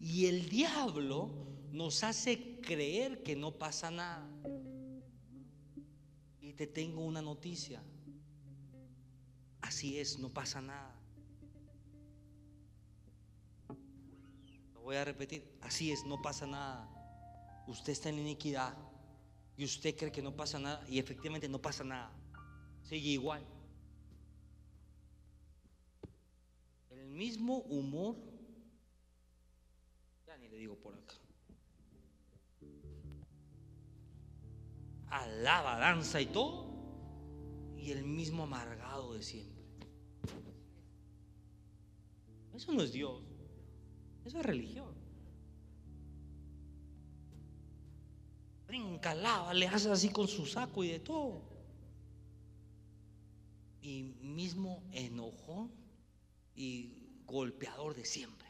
Y 0.00 0.26
el 0.26 0.48
diablo 0.48 1.30
nos 1.72 2.04
hace 2.04 2.60
creer 2.60 3.22
que 3.22 3.36
no 3.36 3.58
pasa 3.58 3.90
nada. 3.90 4.26
Y 6.40 6.52
te 6.54 6.66
tengo 6.66 7.04
una 7.04 7.20
noticia. 7.20 7.82
Así 9.60 9.98
es, 9.98 10.18
no 10.18 10.30
pasa 10.30 10.60
nada. 10.62 10.95
Voy 14.86 14.94
a 14.94 15.04
repetir. 15.04 15.42
Así 15.62 15.90
es, 15.90 16.04
no 16.04 16.22
pasa 16.22 16.46
nada. 16.46 16.88
Usted 17.66 17.92
está 17.92 18.08
en 18.08 18.20
iniquidad 18.20 18.72
y 19.56 19.64
usted 19.64 19.96
cree 19.96 20.12
que 20.12 20.22
no 20.22 20.36
pasa 20.36 20.60
nada 20.60 20.86
y 20.88 21.00
efectivamente 21.00 21.48
no 21.48 21.60
pasa 21.60 21.82
nada. 21.82 22.12
Sigue 22.84 23.08
igual. 23.08 23.44
El 26.90 27.04
mismo 27.08 27.58
humor, 27.62 28.14
ya 30.24 30.36
ni 30.38 30.48
le 30.48 30.56
digo 30.56 30.76
por 30.76 30.94
acá. 30.94 31.14
Alaba, 35.08 35.78
danza 35.78 36.20
y 36.20 36.26
todo, 36.26 37.74
y 37.76 37.90
el 37.90 38.04
mismo 38.04 38.44
amargado 38.44 39.14
de 39.14 39.22
siempre. 39.24 39.64
Eso 42.54 42.72
no 42.72 42.82
es 42.82 42.92
Dios, 42.92 43.20
eso 44.26 44.40
es 44.40 44.46
religión. 44.46 45.06
brinca, 48.66 49.14
lava, 49.14 49.54
le 49.54 49.66
hace 49.68 49.90
así 49.90 50.08
con 50.10 50.28
su 50.28 50.46
saco 50.46 50.84
y 50.84 50.88
de 50.88 51.00
todo. 51.00 51.42
Y 53.80 54.02
mismo 54.20 54.82
enojón 54.92 55.70
y 56.54 57.22
golpeador 57.24 57.94
de 57.94 58.04
siempre. 58.04 58.46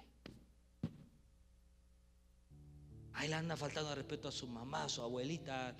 Ahí 3.13 3.29
le 3.29 3.35
anda 3.35 3.57
faltando 3.57 3.95
respeto 3.95 4.29
a 4.29 4.33
su 4.33 4.47
mamá, 4.47 4.85
a 4.85 4.89
su 4.89 5.03
abuelita. 5.03 5.77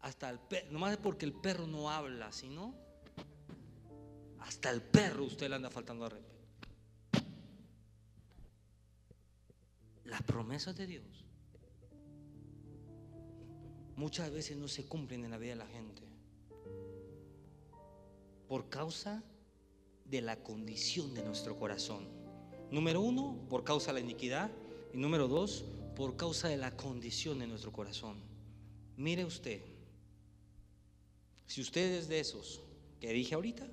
Hasta 0.00 0.30
el 0.30 0.38
perro, 0.38 0.72
nomás 0.72 0.92
es 0.92 0.98
porque 0.98 1.26
el 1.26 1.32
perro 1.32 1.66
no 1.66 1.90
habla, 1.90 2.32
sino 2.32 2.74
hasta 4.46 4.70
el 4.70 4.80
perro 4.80 5.24
usted 5.24 5.48
le 5.48 5.56
anda 5.56 5.70
faltando 5.70 6.08
respeto. 6.08 6.36
las 10.04 10.22
promesas 10.22 10.76
de 10.76 10.86
Dios 10.86 11.24
muchas 13.96 14.30
veces 14.30 14.56
no 14.56 14.68
se 14.68 14.86
cumplen 14.86 15.24
en 15.24 15.32
la 15.32 15.38
vida 15.38 15.50
de 15.50 15.56
la 15.56 15.66
gente 15.66 16.02
por 18.48 18.68
causa 18.68 19.22
de 20.04 20.20
la 20.20 20.36
condición 20.36 21.14
de 21.14 21.24
nuestro 21.24 21.58
corazón. 21.58 22.06
Número 22.70 23.00
uno, 23.00 23.36
por 23.48 23.64
causa 23.64 23.92
de 23.92 23.94
la 23.94 24.04
iniquidad. 24.04 24.52
Y 24.92 24.98
número 24.98 25.26
dos, 25.26 25.64
por 25.96 26.16
causa 26.16 26.48
de 26.48 26.56
la 26.56 26.76
condición 26.76 27.40
de 27.40 27.48
nuestro 27.48 27.72
corazón. 27.72 28.20
Mire 28.96 29.24
usted, 29.24 29.62
si 31.46 31.60
usted 31.60 31.92
es 31.92 32.08
de 32.08 32.20
esos 32.20 32.60
que 33.00 33.12
dije 33.12 33.34
ahorita, 33.34 33.66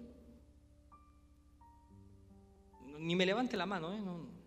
ni 3.04 3.16
me 3.16 3.26
levante 3.26 3.58
la 3.58 3.66
mano, 3.66 3.93
¿eh? 3.93 3.99
no, 3.99 4.43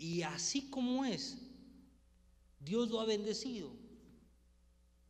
y 0.00 0.22
así 0.22 0.70
como 0.70 1.04
es, 1.04 1.36
Dios 2.58 2.88
lo 2.88 3.00
ha 3.00 3.04
bendecido. 3.04 3.70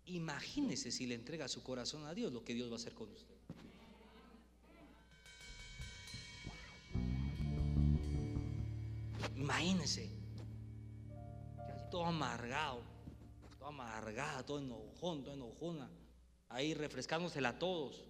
Imagínese 0.04 0.90
si 0.90 1.06
le 1.06 1.14
entrega 1.14 1.46
su 1.46 1.62
corazón 1.62 2.04
a 2.06 2.12
Dios, 2.12 2.32
lo 2.32 2.42
que 2.42 2.54
Dios 2.54 2.68
va 2.68 2.72
a 2.72 2.76
hacer 2.76 2.94
con 2.94 3.08
usted. 3.08 3.36
Imagínese, 9.36 10.10
todo 11.92 12.06
amargado, 12.06 12.82
todo 13.60 13.68
amargado, 13.68 14.44
todo 14.44 14.58
enojón, 14.58 15.22
todo 15.22 15.34
enojona, 15.34 15.88
ahí 16.48 16.74
refrescándosela 16.74 17.50
a 17.50 17.58
todos. 17.60 18.09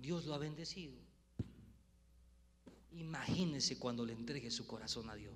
Dios 0.00 0.26
lo 0.26 0.34
ha 0.34 0.38
bendecido. 0.38 0.98
Imagínese 2.92 3.78
cuando 3.78 4.04
le 4.04 4.12
entregue 4.12 4.50
su 4.50 4.66
corazón 4.66 5.10
a 5.10 5.14
Dios. 5.14 5.34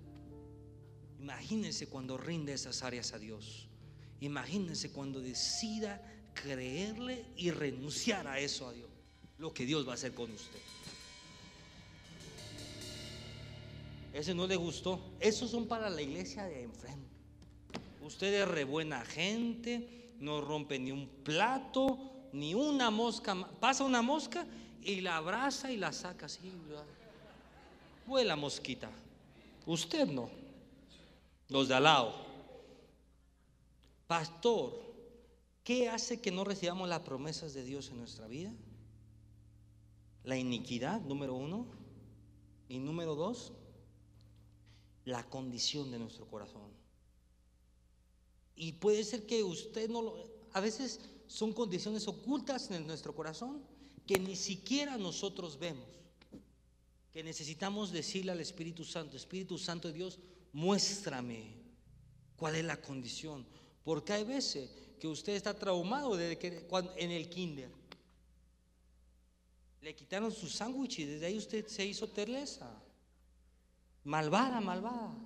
Imagínese 1.21 1.89
cuando 1.89 2.17
rinde 2.19 2.53
esas 2.53 2.83
áreas 2.83 3.13
a 3.13 3.19
Dios. 3.19 3.69
Imagínense 4.21 4.91
cuando 4.91 5.21
decida 5.21 6.03
creerle 6.35 7.25
y 7.37 7.51
renunciar 7.51 8.27
a 8.27 8.39
eso 8.41 8.69
a 8.69 8.73
Dios, 8.73 8.91
lo 9.39 9.53
que 9.55 9.67
Dios 9.67 9.87
va 9.87 9.93
a 9.93 9.95
hacer 9.95 10.15
con 10.15 10.31
usted. 10.31 10.61
Ese 14.13 14.35
no 14.35 14.47
le 14.47 14.57
gustó. 14.57 15.01
Esos 15.21 15.51
son 15.51 15.67
para 15.67 15.91
la 15.91 16.01
iglesia 16.01 16.45
de 16.45 16.63
enfrente. 16.63 17.15
Usted 18.01 18.43
es 18.43 18.49
re 18.49 18.65
buena 18.65 19.05
gente, 19.05 20.15
no 20.21 20.41
rompe 20.41 20.79
ni 20.79 20.93
un 20.93 21.09
plato, 21.09 22.14
ni 22.35 22.53
una 22.53 22.91
mosca. 22.91 23.35
Pasa 23.61 23.85
una 23.85 24.03
mosca 24.03 24.45
y 24.83 25.01
la 25.01 25.17
abraza 25.17 25.73
y 25.73 25.77
la 25.77 25.93
saca 25.93 26.27
así. 26.27 26.53
Vuela 28.07 28.37
mosquita. 28.37 28.91
Usted 29.65 30.09
no. 30.09 30.29
Los 31.49 31.69
de 31.69 31.75
al 31.75 31.85
lado. 31.85 32.13
Pastor, 34.09 34.73
¿qué 35.63 35.89
hace 35.89 36.21
que 36.21 36.33
no 36.33 36.45
recibamos 36.45 36.89
las 36.89 37.01
promesas 37.01 37.55
de 37.55 37.63
Dios 37.63 37.89
en 37.91 37.99
nuestra 37.99 38.27
vida? 38.27 38.53
La 40.25 40.37
iniquidad, 40.37 41.01
número 41.03 41.35
uno. 41.35 41.67
Y 42.69 42.79
número 42.79 43.15
dos, 43.15 43.53
la 45.05 45.23
condición 45.29 45.93
de 45.93 46.01
nuestro 46.01 46.27
corazón. 46.27 46.73
Y 48.57 48.73
puede 48.73 49.05
ser 49.05 49.25
que 49.25 49.45
usted 49.45 49.89
no 49.89 50.03
lo... 50.03 50.35
A 50.53 50.61
veces 50.61 51.01
son 51.35 51.53
condiciones 51.53 52.07
ocultas 52.07 52.71
en 52.71 52.87
nuestro 52.87 53.13
corazón 53.13 53.61
que 54.07 54.21
ni 54.21 54.37
siquiera 54.37 54.97
nosotros 54.97 55.59
vemos. 55.59 55.89
Que 57.13 57.25
necesitamos 57.25 57.91
decirle 57.91 58.31
al 58.31 58.39
Espíritu 58.39 58.85
Santo, 58.85 59.17
Espíritu 59.17 59.59
Santo 59.59 59.89
de 59.89 59.95
Dios, 59.95 60.21
muéstrame 60.53 61.57
cuál 62.37 62.55
es 62.55 62.65
la 62.65 62.81
condición. 62.81 63.45
Porque 63.83 64.13
hay 64.13 64.23
veces 64.23 64.71
que 65.01 65.09
usted 65.09 65.33
está 65.33 65.59
traumado 65.59 66.17
desde 66.17 66.39
que 66.39 66.69
en 66.99 67.11
el 67.11 67.29
kinder. 67.29 67.73
Le 69.81 69.93
quitaron 69.97 70.31
su 70.31 70.49
sándwich 70.49 71.01
y 71.01 71.05
desde 71.05 71.27
ahí 71.27 71.37
usted 71.37 71.67
se 71.67 71.85
hizo 71.85 72.09
terleza. 72.11 72.81
Malvada, 74.05 74.61
malvada. 74.61 75.17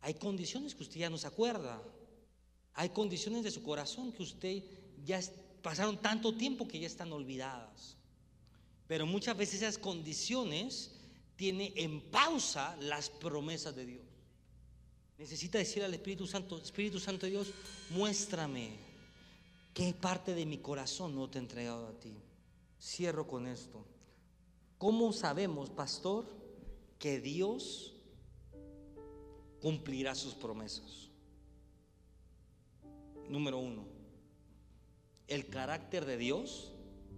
Hay 0.00 0.14
condiciones 0.14 0.74
que 0.74 0.82
usted 0.82 0.98
ya 0.98 1.10
no 1.10 1.16
se 1.16 1.28
acuerda. 1.28 1.80
Hay 2.74 2.90
condiciones 2.90 3.42
de 3.44 3.50
su 3.50 3.62
corazón 3.62 4.12
que 4.12 4.22
usted 4.22 4.62
ya 5.04 5.20
pasaron 5.62 6.00
tanto 6.00 6.34
tiempo 6.34 6.66
que 6.66 6.80
ya 6.80 6.86
están 6.86 7.12
olvidadas. 7.12 7.96
Pero 8.86 9.06
muchas 9.06 9.36
veces 9.36 9.62
esas 9.62 9.78
condiciones 9.78 10.92
tienen 11.36 11.72
en 11.76 12.00
pausa 12.00 12.76
las 12.80 13.10
promesas 13.10 13.74
de 13.74 13.86
Dios. 13.86 14.04
Necesita 15.18 15.58
decir 15.58 15.82
al 15.84 15.94
Espíritu 15.94 16.26
Santo, 16.26 16.58
Espíritu 16.58 16.98
Santo 16.98 17.26
de 17.26 17.32
Dios, 17.32 17.48
muéstrame 17.90 18.76
qué 19.72 19.94
parte 19.94 20.34
de 20.34 20.46
mi 20.46 20.58
corazón 20.58 21.14
no 21.14 21.30
te 21.30 21.38
he 21.38 21.42
entregado 21.42 21.86
a 21.86 21.98
ti. 22.00 22.12
Cierro 22.80 23.26
con 23.26 23.46
esto. 23.46 23.84
¿Cómo 24.78 25.12
sabemos, 25.12 25.70
pastor, 25.70 26.26
que 26.98 27.20
Dios 27.20 27.94
cumplirá 29.60 30.14
sus 30.14 30.34
promesas? 30.34 31.01
Número 33.32 33.58
uno, 33.58 33.86
el 35.26 35.48
carácter 35.48 36.04
de 36.04 36.18
Dios 36.18 36.70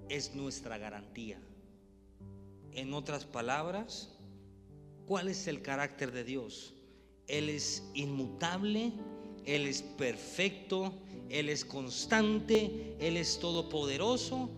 es 0.08 0.32
nuestra 0.36 0.78
garantía. 0.78 1.40
En 2.70 2.94
otras 2.94 3.24
palabras, 3.24 4.16
¿cuál 5.06 5.26
es 5.26 5.48
el 5.48 5.60
carácter 5.60 6.12
de 6.12 6.22
Dios? 6.22 6.72
Él 7.26 7.48
es 7.48 7.82
inmutable, 7.94 8.92
Él 9.44 9.66
es 9.66 9.82
perfecto, 9.82 10.94
Él 11.30 11.48
es 11.48 11.64
constante, 11.64 12.96
Él 13.00 13.16
es 13.16 13.40
todopoderoso. 13.40 14.48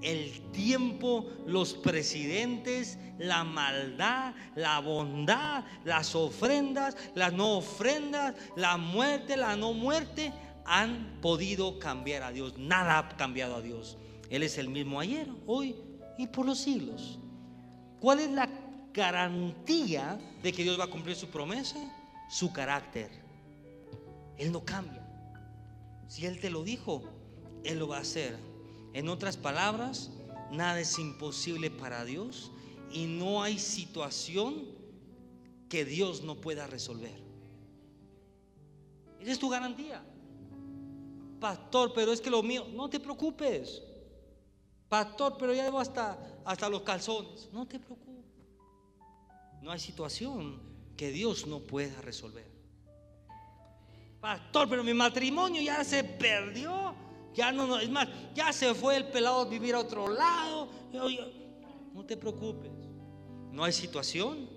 El 0.00 0.50
tiempo, 0.52 1.30
los 1.46 1.74
presidentes, 1.74 2.98
la 3.18 3.44
maldad, 3.44 4.34
la 4.56 4.80
bondad, 4.80 5.64
las 5.84 6.14
ofrendas, 6.14 6.96
las 7.14 7.34
no 7.34 7.58
ofrendas, 7.58 8.34
la 8.56 8.78
muerte, 8.78 9.36
la 9.36 9.56
no 9.56 9.74
muerte, 9.74 10.32
han 10.64 11.18
podido 11.20 11.78
cambiar 11.78 12.22
a 12.22 12.32
Dios. 12.32 12.56
Nada 12.58 12.98
ha 12.98 13.16
cambiado 13.16 13.56
a 13.56 13.60
Dios. 13.60 13.98
Él 14.30 14.42
es 14.42 14.58
el 14.58 14.68
mismo 14.68 15.00
ayer, 15.00 15.28
hoy 15.46 15.76
y 16.18 16.26
por 16.26 16.46
los 16.46 16.58
siglos. 16.58 17.18
¿Cuál 18.00 18.20
es 18.20 18.30
la 18.30 18.48
garantía 18.92 20.18
de 20.42 20.52
que 20.52 20.62
Dios 20.62 20.78
va 20.78 20.84
a 20.84 20.90
cumplir 20.90 21.16
su 21.16 21.28
promesa? 21.28 21.78
su 22.32 22.50
carácter. 22.50 23.10
Él 24.38 24.52
no 24.52 24.64
cambia. 24.64 25.06
Si 26.08 26.24
Él 26.24 26.40
te 26.40 26.48
lo 26.48 26.64
dijo, 26.64 27.02
Él 27.62 27.78
lo 27.78 27.88
va 27.88 27.98
a 27.98 28.00
hacer. 28.00 28.38
En 28.94 29.10
otras 29.10 29.36
palabras, 29.36 30.10
nada 30.50 30.80
es 30.80 30.98
imposible 30.98 31.70
para 31.70 32.06
Dios 32.06 32.50
y 32.90 33.04
no 33.04 33.42
hay 33.42 33.58
situación 33.58 34.64
que 35.68 35.84
Dios 35.84 36.22
no 36.22 36.40
pueda 36.40 36.66
resolver. 36.66 37.22
Esa 39.20 39.32
es 39.32 39.38
tu 39.38 39.50
garantía. 39.50 40.02
Pastor, 41.42 41.92
pero 41.92 42.12
es 42.12 42.20
que 42.20 42.30
lo 42.30 42.40
mío, 42.40 42.68
no 42.72 42.88
te 42.88 43.00
preocupes. 43.00 43.82
Pastor, 44.88 45.36
pero 45.36 45.52
ya 45.52 45.64
llevo 45.64 45.80
hasta, 45.80 46.16
hasta 46.44 46.68
los 46.68 46.82
calzones. 46.82 47.48
No 47.52 47.66
te 47.66 47.80
preocupes. 47.80 48.24
No 49.60 49.72
hay 49.72 49.80
situación 49.80 50.62
que 50.96 51.10
Dios 51.10 51.44
no 51.48 51.58
pueda 51.58 52.00
resolver. 52.00 52.46
Pastor, 54.20 54.68
pero 54.68 54.84
mi 54.84 54.94
matrimonio 54.94 55.60
ya 55.60 55.82
se 55.82 56.04
perdió. 56.04 56.94
Ya 57.34 57.50
no, 57.50 57.80
es 57.80 57.90
más, 57.90 58.06
ya 58.36 58.52
se 58.52 58.72
fue 58.72 58.96
el 58.96 59.08
pelado 59.08 59.40
a 59.40 59.44
vivir 59.46 59.74
a 59.74 59.80
otro 59.80 60.06
lado. 60.06 60.68
No 61.92 62.06
te 62.06 62.16
preocupes. 62.16 62.70
No 63.50 63.64
hay 63.64 63.72
situación 63.72 64.48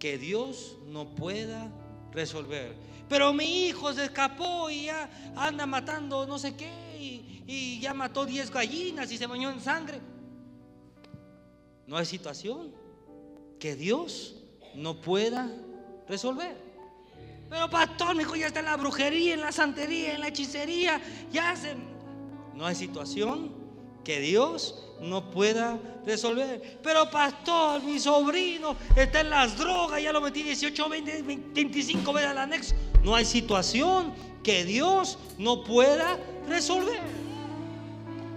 que 0.00 0.18
Dios 0.18 0.78
no 0.88 1.14
pueda 1.14 1.70
resolver. 2.14 2.74
Pero 3.08 3.32
mi 3.32 3.66
hijo 3.66 3.92
se 3.92 4.04
escapó 4.04 4.70
y 4.70 4.84
ya 4.86 5.10
anda 5.36 5.66
matando 5.66 6.26
no 6.26 6.38
sé 6.38 6.54
qué 6.56 6.72
y, 7.46 7.78
ya 7.80 7.92
mató 7.92 8.24
10 8.24 8.50
gallinas 8.50 9.12
y 9.12 9.18
se 9.18 9.26
bañó 9.26 9.50
en 9.50 9.60
sangre. 9.60 10.00
No 11.86 11.98
hay 11.98 12.06
situación 12.06 12.72
que 13.58 13.76
Dios 13.76 14.36
no 14.74 15.02
pueda 15.02 15.50
resolver. 16.08 16.56
Pero 17.50 17.68
pastor, 17.68 18.16
mi 18.16 18.22
hijo 18.22 18.36
ya 18.36 18.46
está 18.46 18.60
en 18.60 18.66
la 18.66 18.78
brujería, 18.78 19.34
en 19.34 19.40
la 19.40 19.52
santería, 19.52 20.14
en 20.14 20.20
la 20.20 20.28
hechicería. 20.28 21.02
Ya 21.30 21.54
se... 21.54 21.76
No 22.54 22.64
hay 22.64 22.74
situación 22.74 23.63
que 24.04 24.20
Dios 24.20 24.76
no 25.00 25.30
pueda 25.30 25.78
resolver. 26.06 26.78
Pero 26.82 27.10
pastor, 27.10 27.82
mi 27.82 27.98
sobrino 27.98 28.76
está 28.94 29.20
en 29.20 29.30
las 29.30 29.56
drogas, 29.56 30.02
ya 30.02 30.12
lo 30.12 30.20
metí 30.20 30.42
18, 30.42 30.88
20, 30.88 31.22
25 31.22 32.12
veces 32.12 32.30
al 32.30 32.38
anexo. 32.38 32.74
No 33.02 33.14
hay 33.14 33.24
situación 33.24 34.12
que 34.42 34.64
Dios 34.64 35.18
no 35.38 35.64
pueda 35.64 36.18
resolver. 36.48 37.00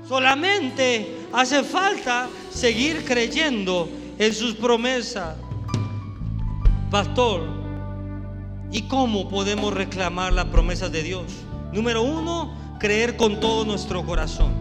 Solamente 0.07 1.18
hace 1.34 1.63
falta 1.63 2.30
seguir 2.49 3.03
creyendo 3.05 3.89
en 4.18 4.34
sus 4.34 4.55
promesas. 4.55 5.36
Pastor, 6.89 7.43
¿y 8.72 8.84
cómo 8.84 9.28
podemos 9.28 9.74
reclamar 9.74 10.32
las 10.32 10.45
promesas 10.45 10.91
de 10.91 11.03
Dios? 11.03 11.26
Número 11.74 12.01
uno, 12.01 12.78
creer 12.80 13.18
con 13.18 13.41
todo 13.41 13.65
nuestro 13.65 14.05
corazón. 14.05 14.57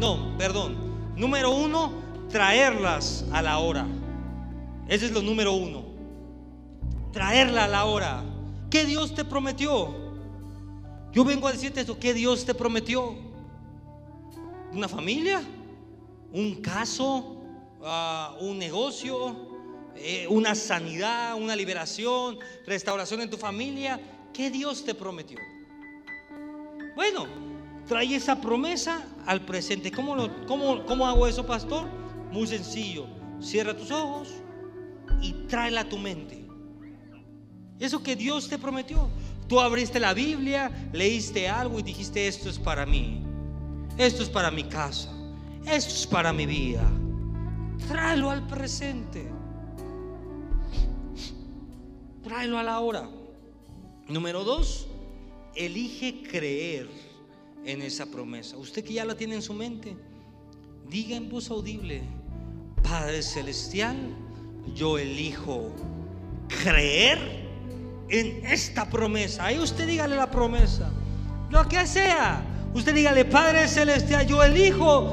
No, 0.00 0.34
perdón. 0.38 1.14
Número 1.14 1.50
uno, 1.50 1.92
traerlas 2.30 3.26
a 3.32 3.42
la 3.42 3.58
hora. 3.58 3.86
Ese 4.88 5.06
es 5.06 5.12
lo 5.12 5.20
número 5.20 5.52
uno. 5.52 5.84
Traerla 7.12 7.64
a 7.64 7.68
la 7.68 7.84
hora. 7.84 8.24
¿Qué 8.70 8.86
Dios 8.86 9.14
te 9.14 9.26
prometió? 9.26 9.94
Yo 11.12 11.22
vengo 11.22 11.46
a 11.48 11.52
decirte 11.52 11.82
eso. 11.82 11.98
¿Qué 11.98 12.14
Dios 12.14 12.46
te 12.46 12.54
prometió? 12.54 13.14
¿Una 14.72 14.88
familia? 14.88 15.42
¿Un 16.32 16.62
caso? 16.62 17.36
Ah, 17.84 18.34
¿Un 18.40 18.58
negocio? 18.58 19.36
Eh, 19.96 20.26
una 20.30 20.54
sanidad, 20.54 21.34
una 21.36 21.54
liberación, 21.54 22.38
restauración 22.66 23.20
en 23.20 23.28
tu 23.28 23.36
familia. 23.36 24.00
¿Qué 24.32 24.50
Dios 24.50 24.82
te 24.82 24.94
prometió? 24.94 25.36
Bueno, 26.96 27.49
trae 27.86 28.14
esa 28.14 28.40
promesa 28.40 29.04
al 29.26 29.44
presente. 29.44 29.90
¿Cómo, 29.90 30.16
cómo, 30.46 30.84
cómo 30.84 31.06
hago 31.06 31.26
eso, 31.26 31.46
pastor? 31.46 31.86
Muy 32.30 32.46
sencillo. 32.46 33.06
Cierra 33.40 33.76
tus 33.76 33.90
ojos 33.90 34.28
y 35.20 35.32
tráela 35.48 35.82
a 35.82 35.88
tu 35.88 35.98
mente. 35.98 36.46
Eso 37.78 38.02
que 38.02 38.16
Dios 38.16 38.48
te 38.48 38.58
prometió. 38.58 39.08
Tú 39.48 39.60
abriste 39.60 39.98
la 39.98 40.14
Biblia, 40.14 40.70
leíste 40.92 41.48
algo 41.48 41.80
y 41.80 41.82
dijiste, 41.82 42.28
esto 42.28 42.48
es 42.48 42.58
para 42.58 42.86
mí. 42.86 43.22
Esto 43.96 44.22
es 44.22 44.28
para 44.28 44.50
mi 44.50 44.64
casa. 44.64 45.10
Esto 45.66 45.94
es 45.94 46.06
para 46.06 46.32
mi 46.32 46.46
vida. 46.46 46.88
Tráelo 47.88 48.30
al 48.30 48.46
presente 48.46 49.40
tráelo 52.30 52.58
a 52.58 52.62
la 52.62 52.78
hora. 52.78 53.10
Número 54.06 54.44
dos, 54.44 54.86
elige 55.56 56.22
creer 56.22 56.88
en 57.64 57.82
esa 57.82 58.06
promesa. 58.06 58.56
Usted 58.56 58.84
que 58.84 58.94
ya 58.94 59.04
la 59.04 59.14
tiene 59.14 59.36
en 59.36 59.42
su 59.42 59.54
mente, 59.54 59.96
diga 60.88 61.16
en 61.16 61.28
voz 61.28 61.50
audible, 61.50 62.02
Padre 62.82 63.22
Celestial, 63.22 63.96
yo 64.74 64.98
elijo 64.98 65.72
creer 66.62 67.18
en 68.08 68.44
esta 68.46 68.88
promesa. 68.88 69.46
Ahí 69.46 69.58
usted 69.58 69.86
dígale 69.86 70.16
la 70.16 70.30
promesa. 70.30 70.90
Lo 71.50 71.68
que 71.68 71.86
sea. 71.86 72.44
Usted 72.72 72.94
dígale, 72.94 73.24
Padre 73.24 73.66
Celestial, 73.66 74.26
yo 74.26 74.42
elijo 74.42 75.12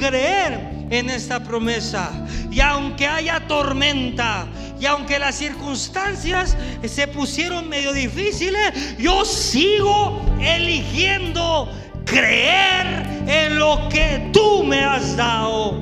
creer 0.00 0.86
en 0.90 1.08
esta 1.08 1.42
promesa. 1.42 2.26
Y 2.50 2.60
aunque 2.60 3.06
haya 3.06 3.46
tormenta, 3.46 4.48
y 4.80 4.86
aunque 4.86 5.18
las 5.18 5.36
circunstancias 5.36 6.56
se 6.86 7.08
pusieron 7.08 7.68
medio 7.68 7.92
difíciles, 7.92 8.96
yo 8.98 9.24
sigo 9.24 10.20
eligiendo 10.40 11.70
creer 12.06 13.06
en 13.26 13.58
lo 13.58 13.88
que 13.90 14.30
tú 14.32 14.64
me 14.64 14.82
has 14.82 15.16
dado. 15.16 15.74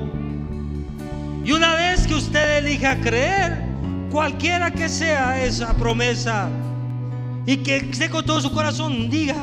Y 1.44 1.52
una 1.52 1.74
vez 1.76 2.06
que 2.06 2.14
usted 2.14 2.58
elija 2.58 3.00
creer, 3.00 3.62
cualquiera 4.10 4.70
que 4.70 4.88
sea 4.88 5.44
esa 5.44 5.74
promesa, 5.74 6.48
y 7.46 7.58
que 7.58 7.76
esté 7.76 8.08
con 8.08 8.24
todo 8.24 8.40
su 8.40 8.50
corazón, 8.50 9.10
diga, 9.10 9.36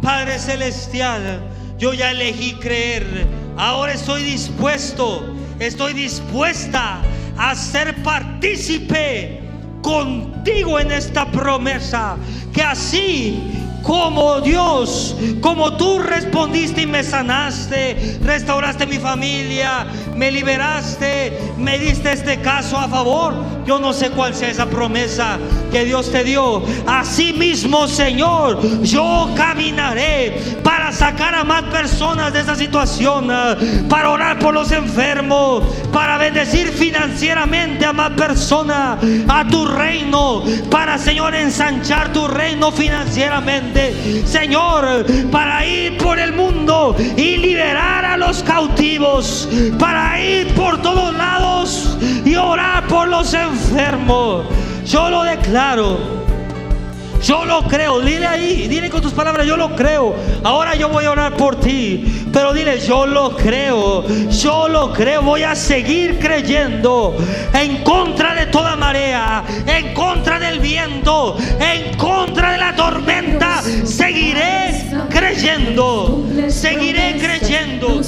Padre 0.00 0.38
Celestial, 0.38 1.42
yo 1.78 1.92
ya 1.92 2.10
elegí 2.10 2.54
creer, 2.54 3.26
ahora 3.58 3.92
estoy 3.92 4.22
dispuesto, 4.22 5.34
estoy 5.58 5.92
dispuesta 5.92 7.02
a 7.36 7.54
ser 7.54 8.02
partícipe 8.02 9.42
contigo 9.82 10.80
en 10.80 10.90
esta 10.90 11.30
promesa, 11.30 12.16
que 12.54 12.62
así 12.62 13.38
como 13.86 14.40
Dios, 14.40 15.14
como 15.40 15.76
tú 15.76 16.00
respondiste 16.00 16.82
y 16.82 16.86
me 16.86 17.04
sanaste, 17.04 18.18
restauraste 18.24 18.84
mi 18.84 18.98
familia, 18.98 19.86
me 20.16 20.32
liberaste, 20.32 21.38
me 21.56 21.78
diste 21.78 22.10
este 22.10 22.40
caso 22.40 22.76
a 22.76 22.88
favor. 22.88 23.34
Yo 23.64 23.78
no 23.78 23.92
sé 23.92 24.10
cuál 24.10 24.34
sea 24.34 24.48
esa 24.48 24.66
promesa 24.66 25.38
que 25.70 25.84
Dios 25.84 26.10
te 26.10 26.24
dio. 26.24 26.62
Así 26.86 27.32
mismo, 27.32 27.86
Señor, 27.86 28.60
yo 28.82 29.30
caminaré 29.36 30.56
para 30.62 30.90
sacar 30.92 31.34
a 31.34 31.44
más 31.44 31.62
personas 31.64 32.32
de 32.32 32.40
esa 32.40 32.54
situación, 32.54 33.28
para 33.88 34.10
orar 34.10 34.38
por 34.38 34.54
los 34.54 34.70
enfermos, 34.72 35.64
para 35.92 36.16
bendecir 36.18 36.68
financieramente 36.68 37.84
a 37.84 37.92
más 37.92 38.10
personas, 38.10 38.98
a 39.28 39.46
tu 39.48 39.66
reino, 39.66 40.42
para, 40.70 40.98
Señor, 40.98 41.34
ensanchar 41.34 42.12
tu 42.12 42.26
reino 42.28 42.70
financieramente. 42.70 43.75
Señor, 44.24 45.06
para 45.30 45.66
ir 45.66 45.96
por 45.98 46.18
el 46.18 46.32
mundo 46.32 46.96
y 47.16 47.36
liberar 47.36 48.04
a 48.04 48.16
los 48.16 48.42
cautivos, 48.42 49.48
para 49.78 50.20
ir 50.20 50.54
por 50.54 50.80
todos 50.82 51.14
lados 51.14 51.98
y 52.24 52.34
orar 52.36 52.86
por 52.86 53.08
los 53.08 53.34
enfermos. 53.34 54.46
Yo 54.84 55.10
lo 55.10 55.22
declaro. 55.24 56.16
Yo 57.22 57.44
lo 57.44 57.62
creo, 57.66 58.00
dile 58.00 58.26
ahí, 58.26 58.68
dile 58.68 58.88
con 58.88 59.02
tus 59.02 59.12
palabras, 59.12 59.46
yo 59.46 59.56
lo 59.56 59.74
creo. 59.74 60.14
Ahora 60.44 60.76
yo 60.76 60.88
voy 60.88 61.06
a 61.06 61.10
orar 61.10 61.36
por 61.36 61.56
ti, 61.56 62.25
pero 62.36 62.52
dile, 62.52 62.78
yo 62.80 63.06
lo 63.06 63.34
creo, 63.34 64.06
yo 64.28 64.68
lo 64.68 64.92
creo, 64.92 65.22
voy 65.22 65.42
a 65.42 65.54
seguir 65.56 66.18
creyendo 66.18 67.16
en 67.54 67.82
contra 67.82 68.34
de 68.34 68.44
toda 68.48 68.76
marea, 68.76 69.42
en 69.66 69.94
contra 69.94 70.38
del 70.38 70.60
viento, 70.60 71.38
en 71.58 71.96
contra 71.96 72.52
de 72.52 72.58
la 72.58 72.76
tormenta. 72.76 73.62
Seguiré 73.62 74.84
creyendo, 75.08 76.26
seguiré 76.48 77.16
creyendo. 77.18 78.04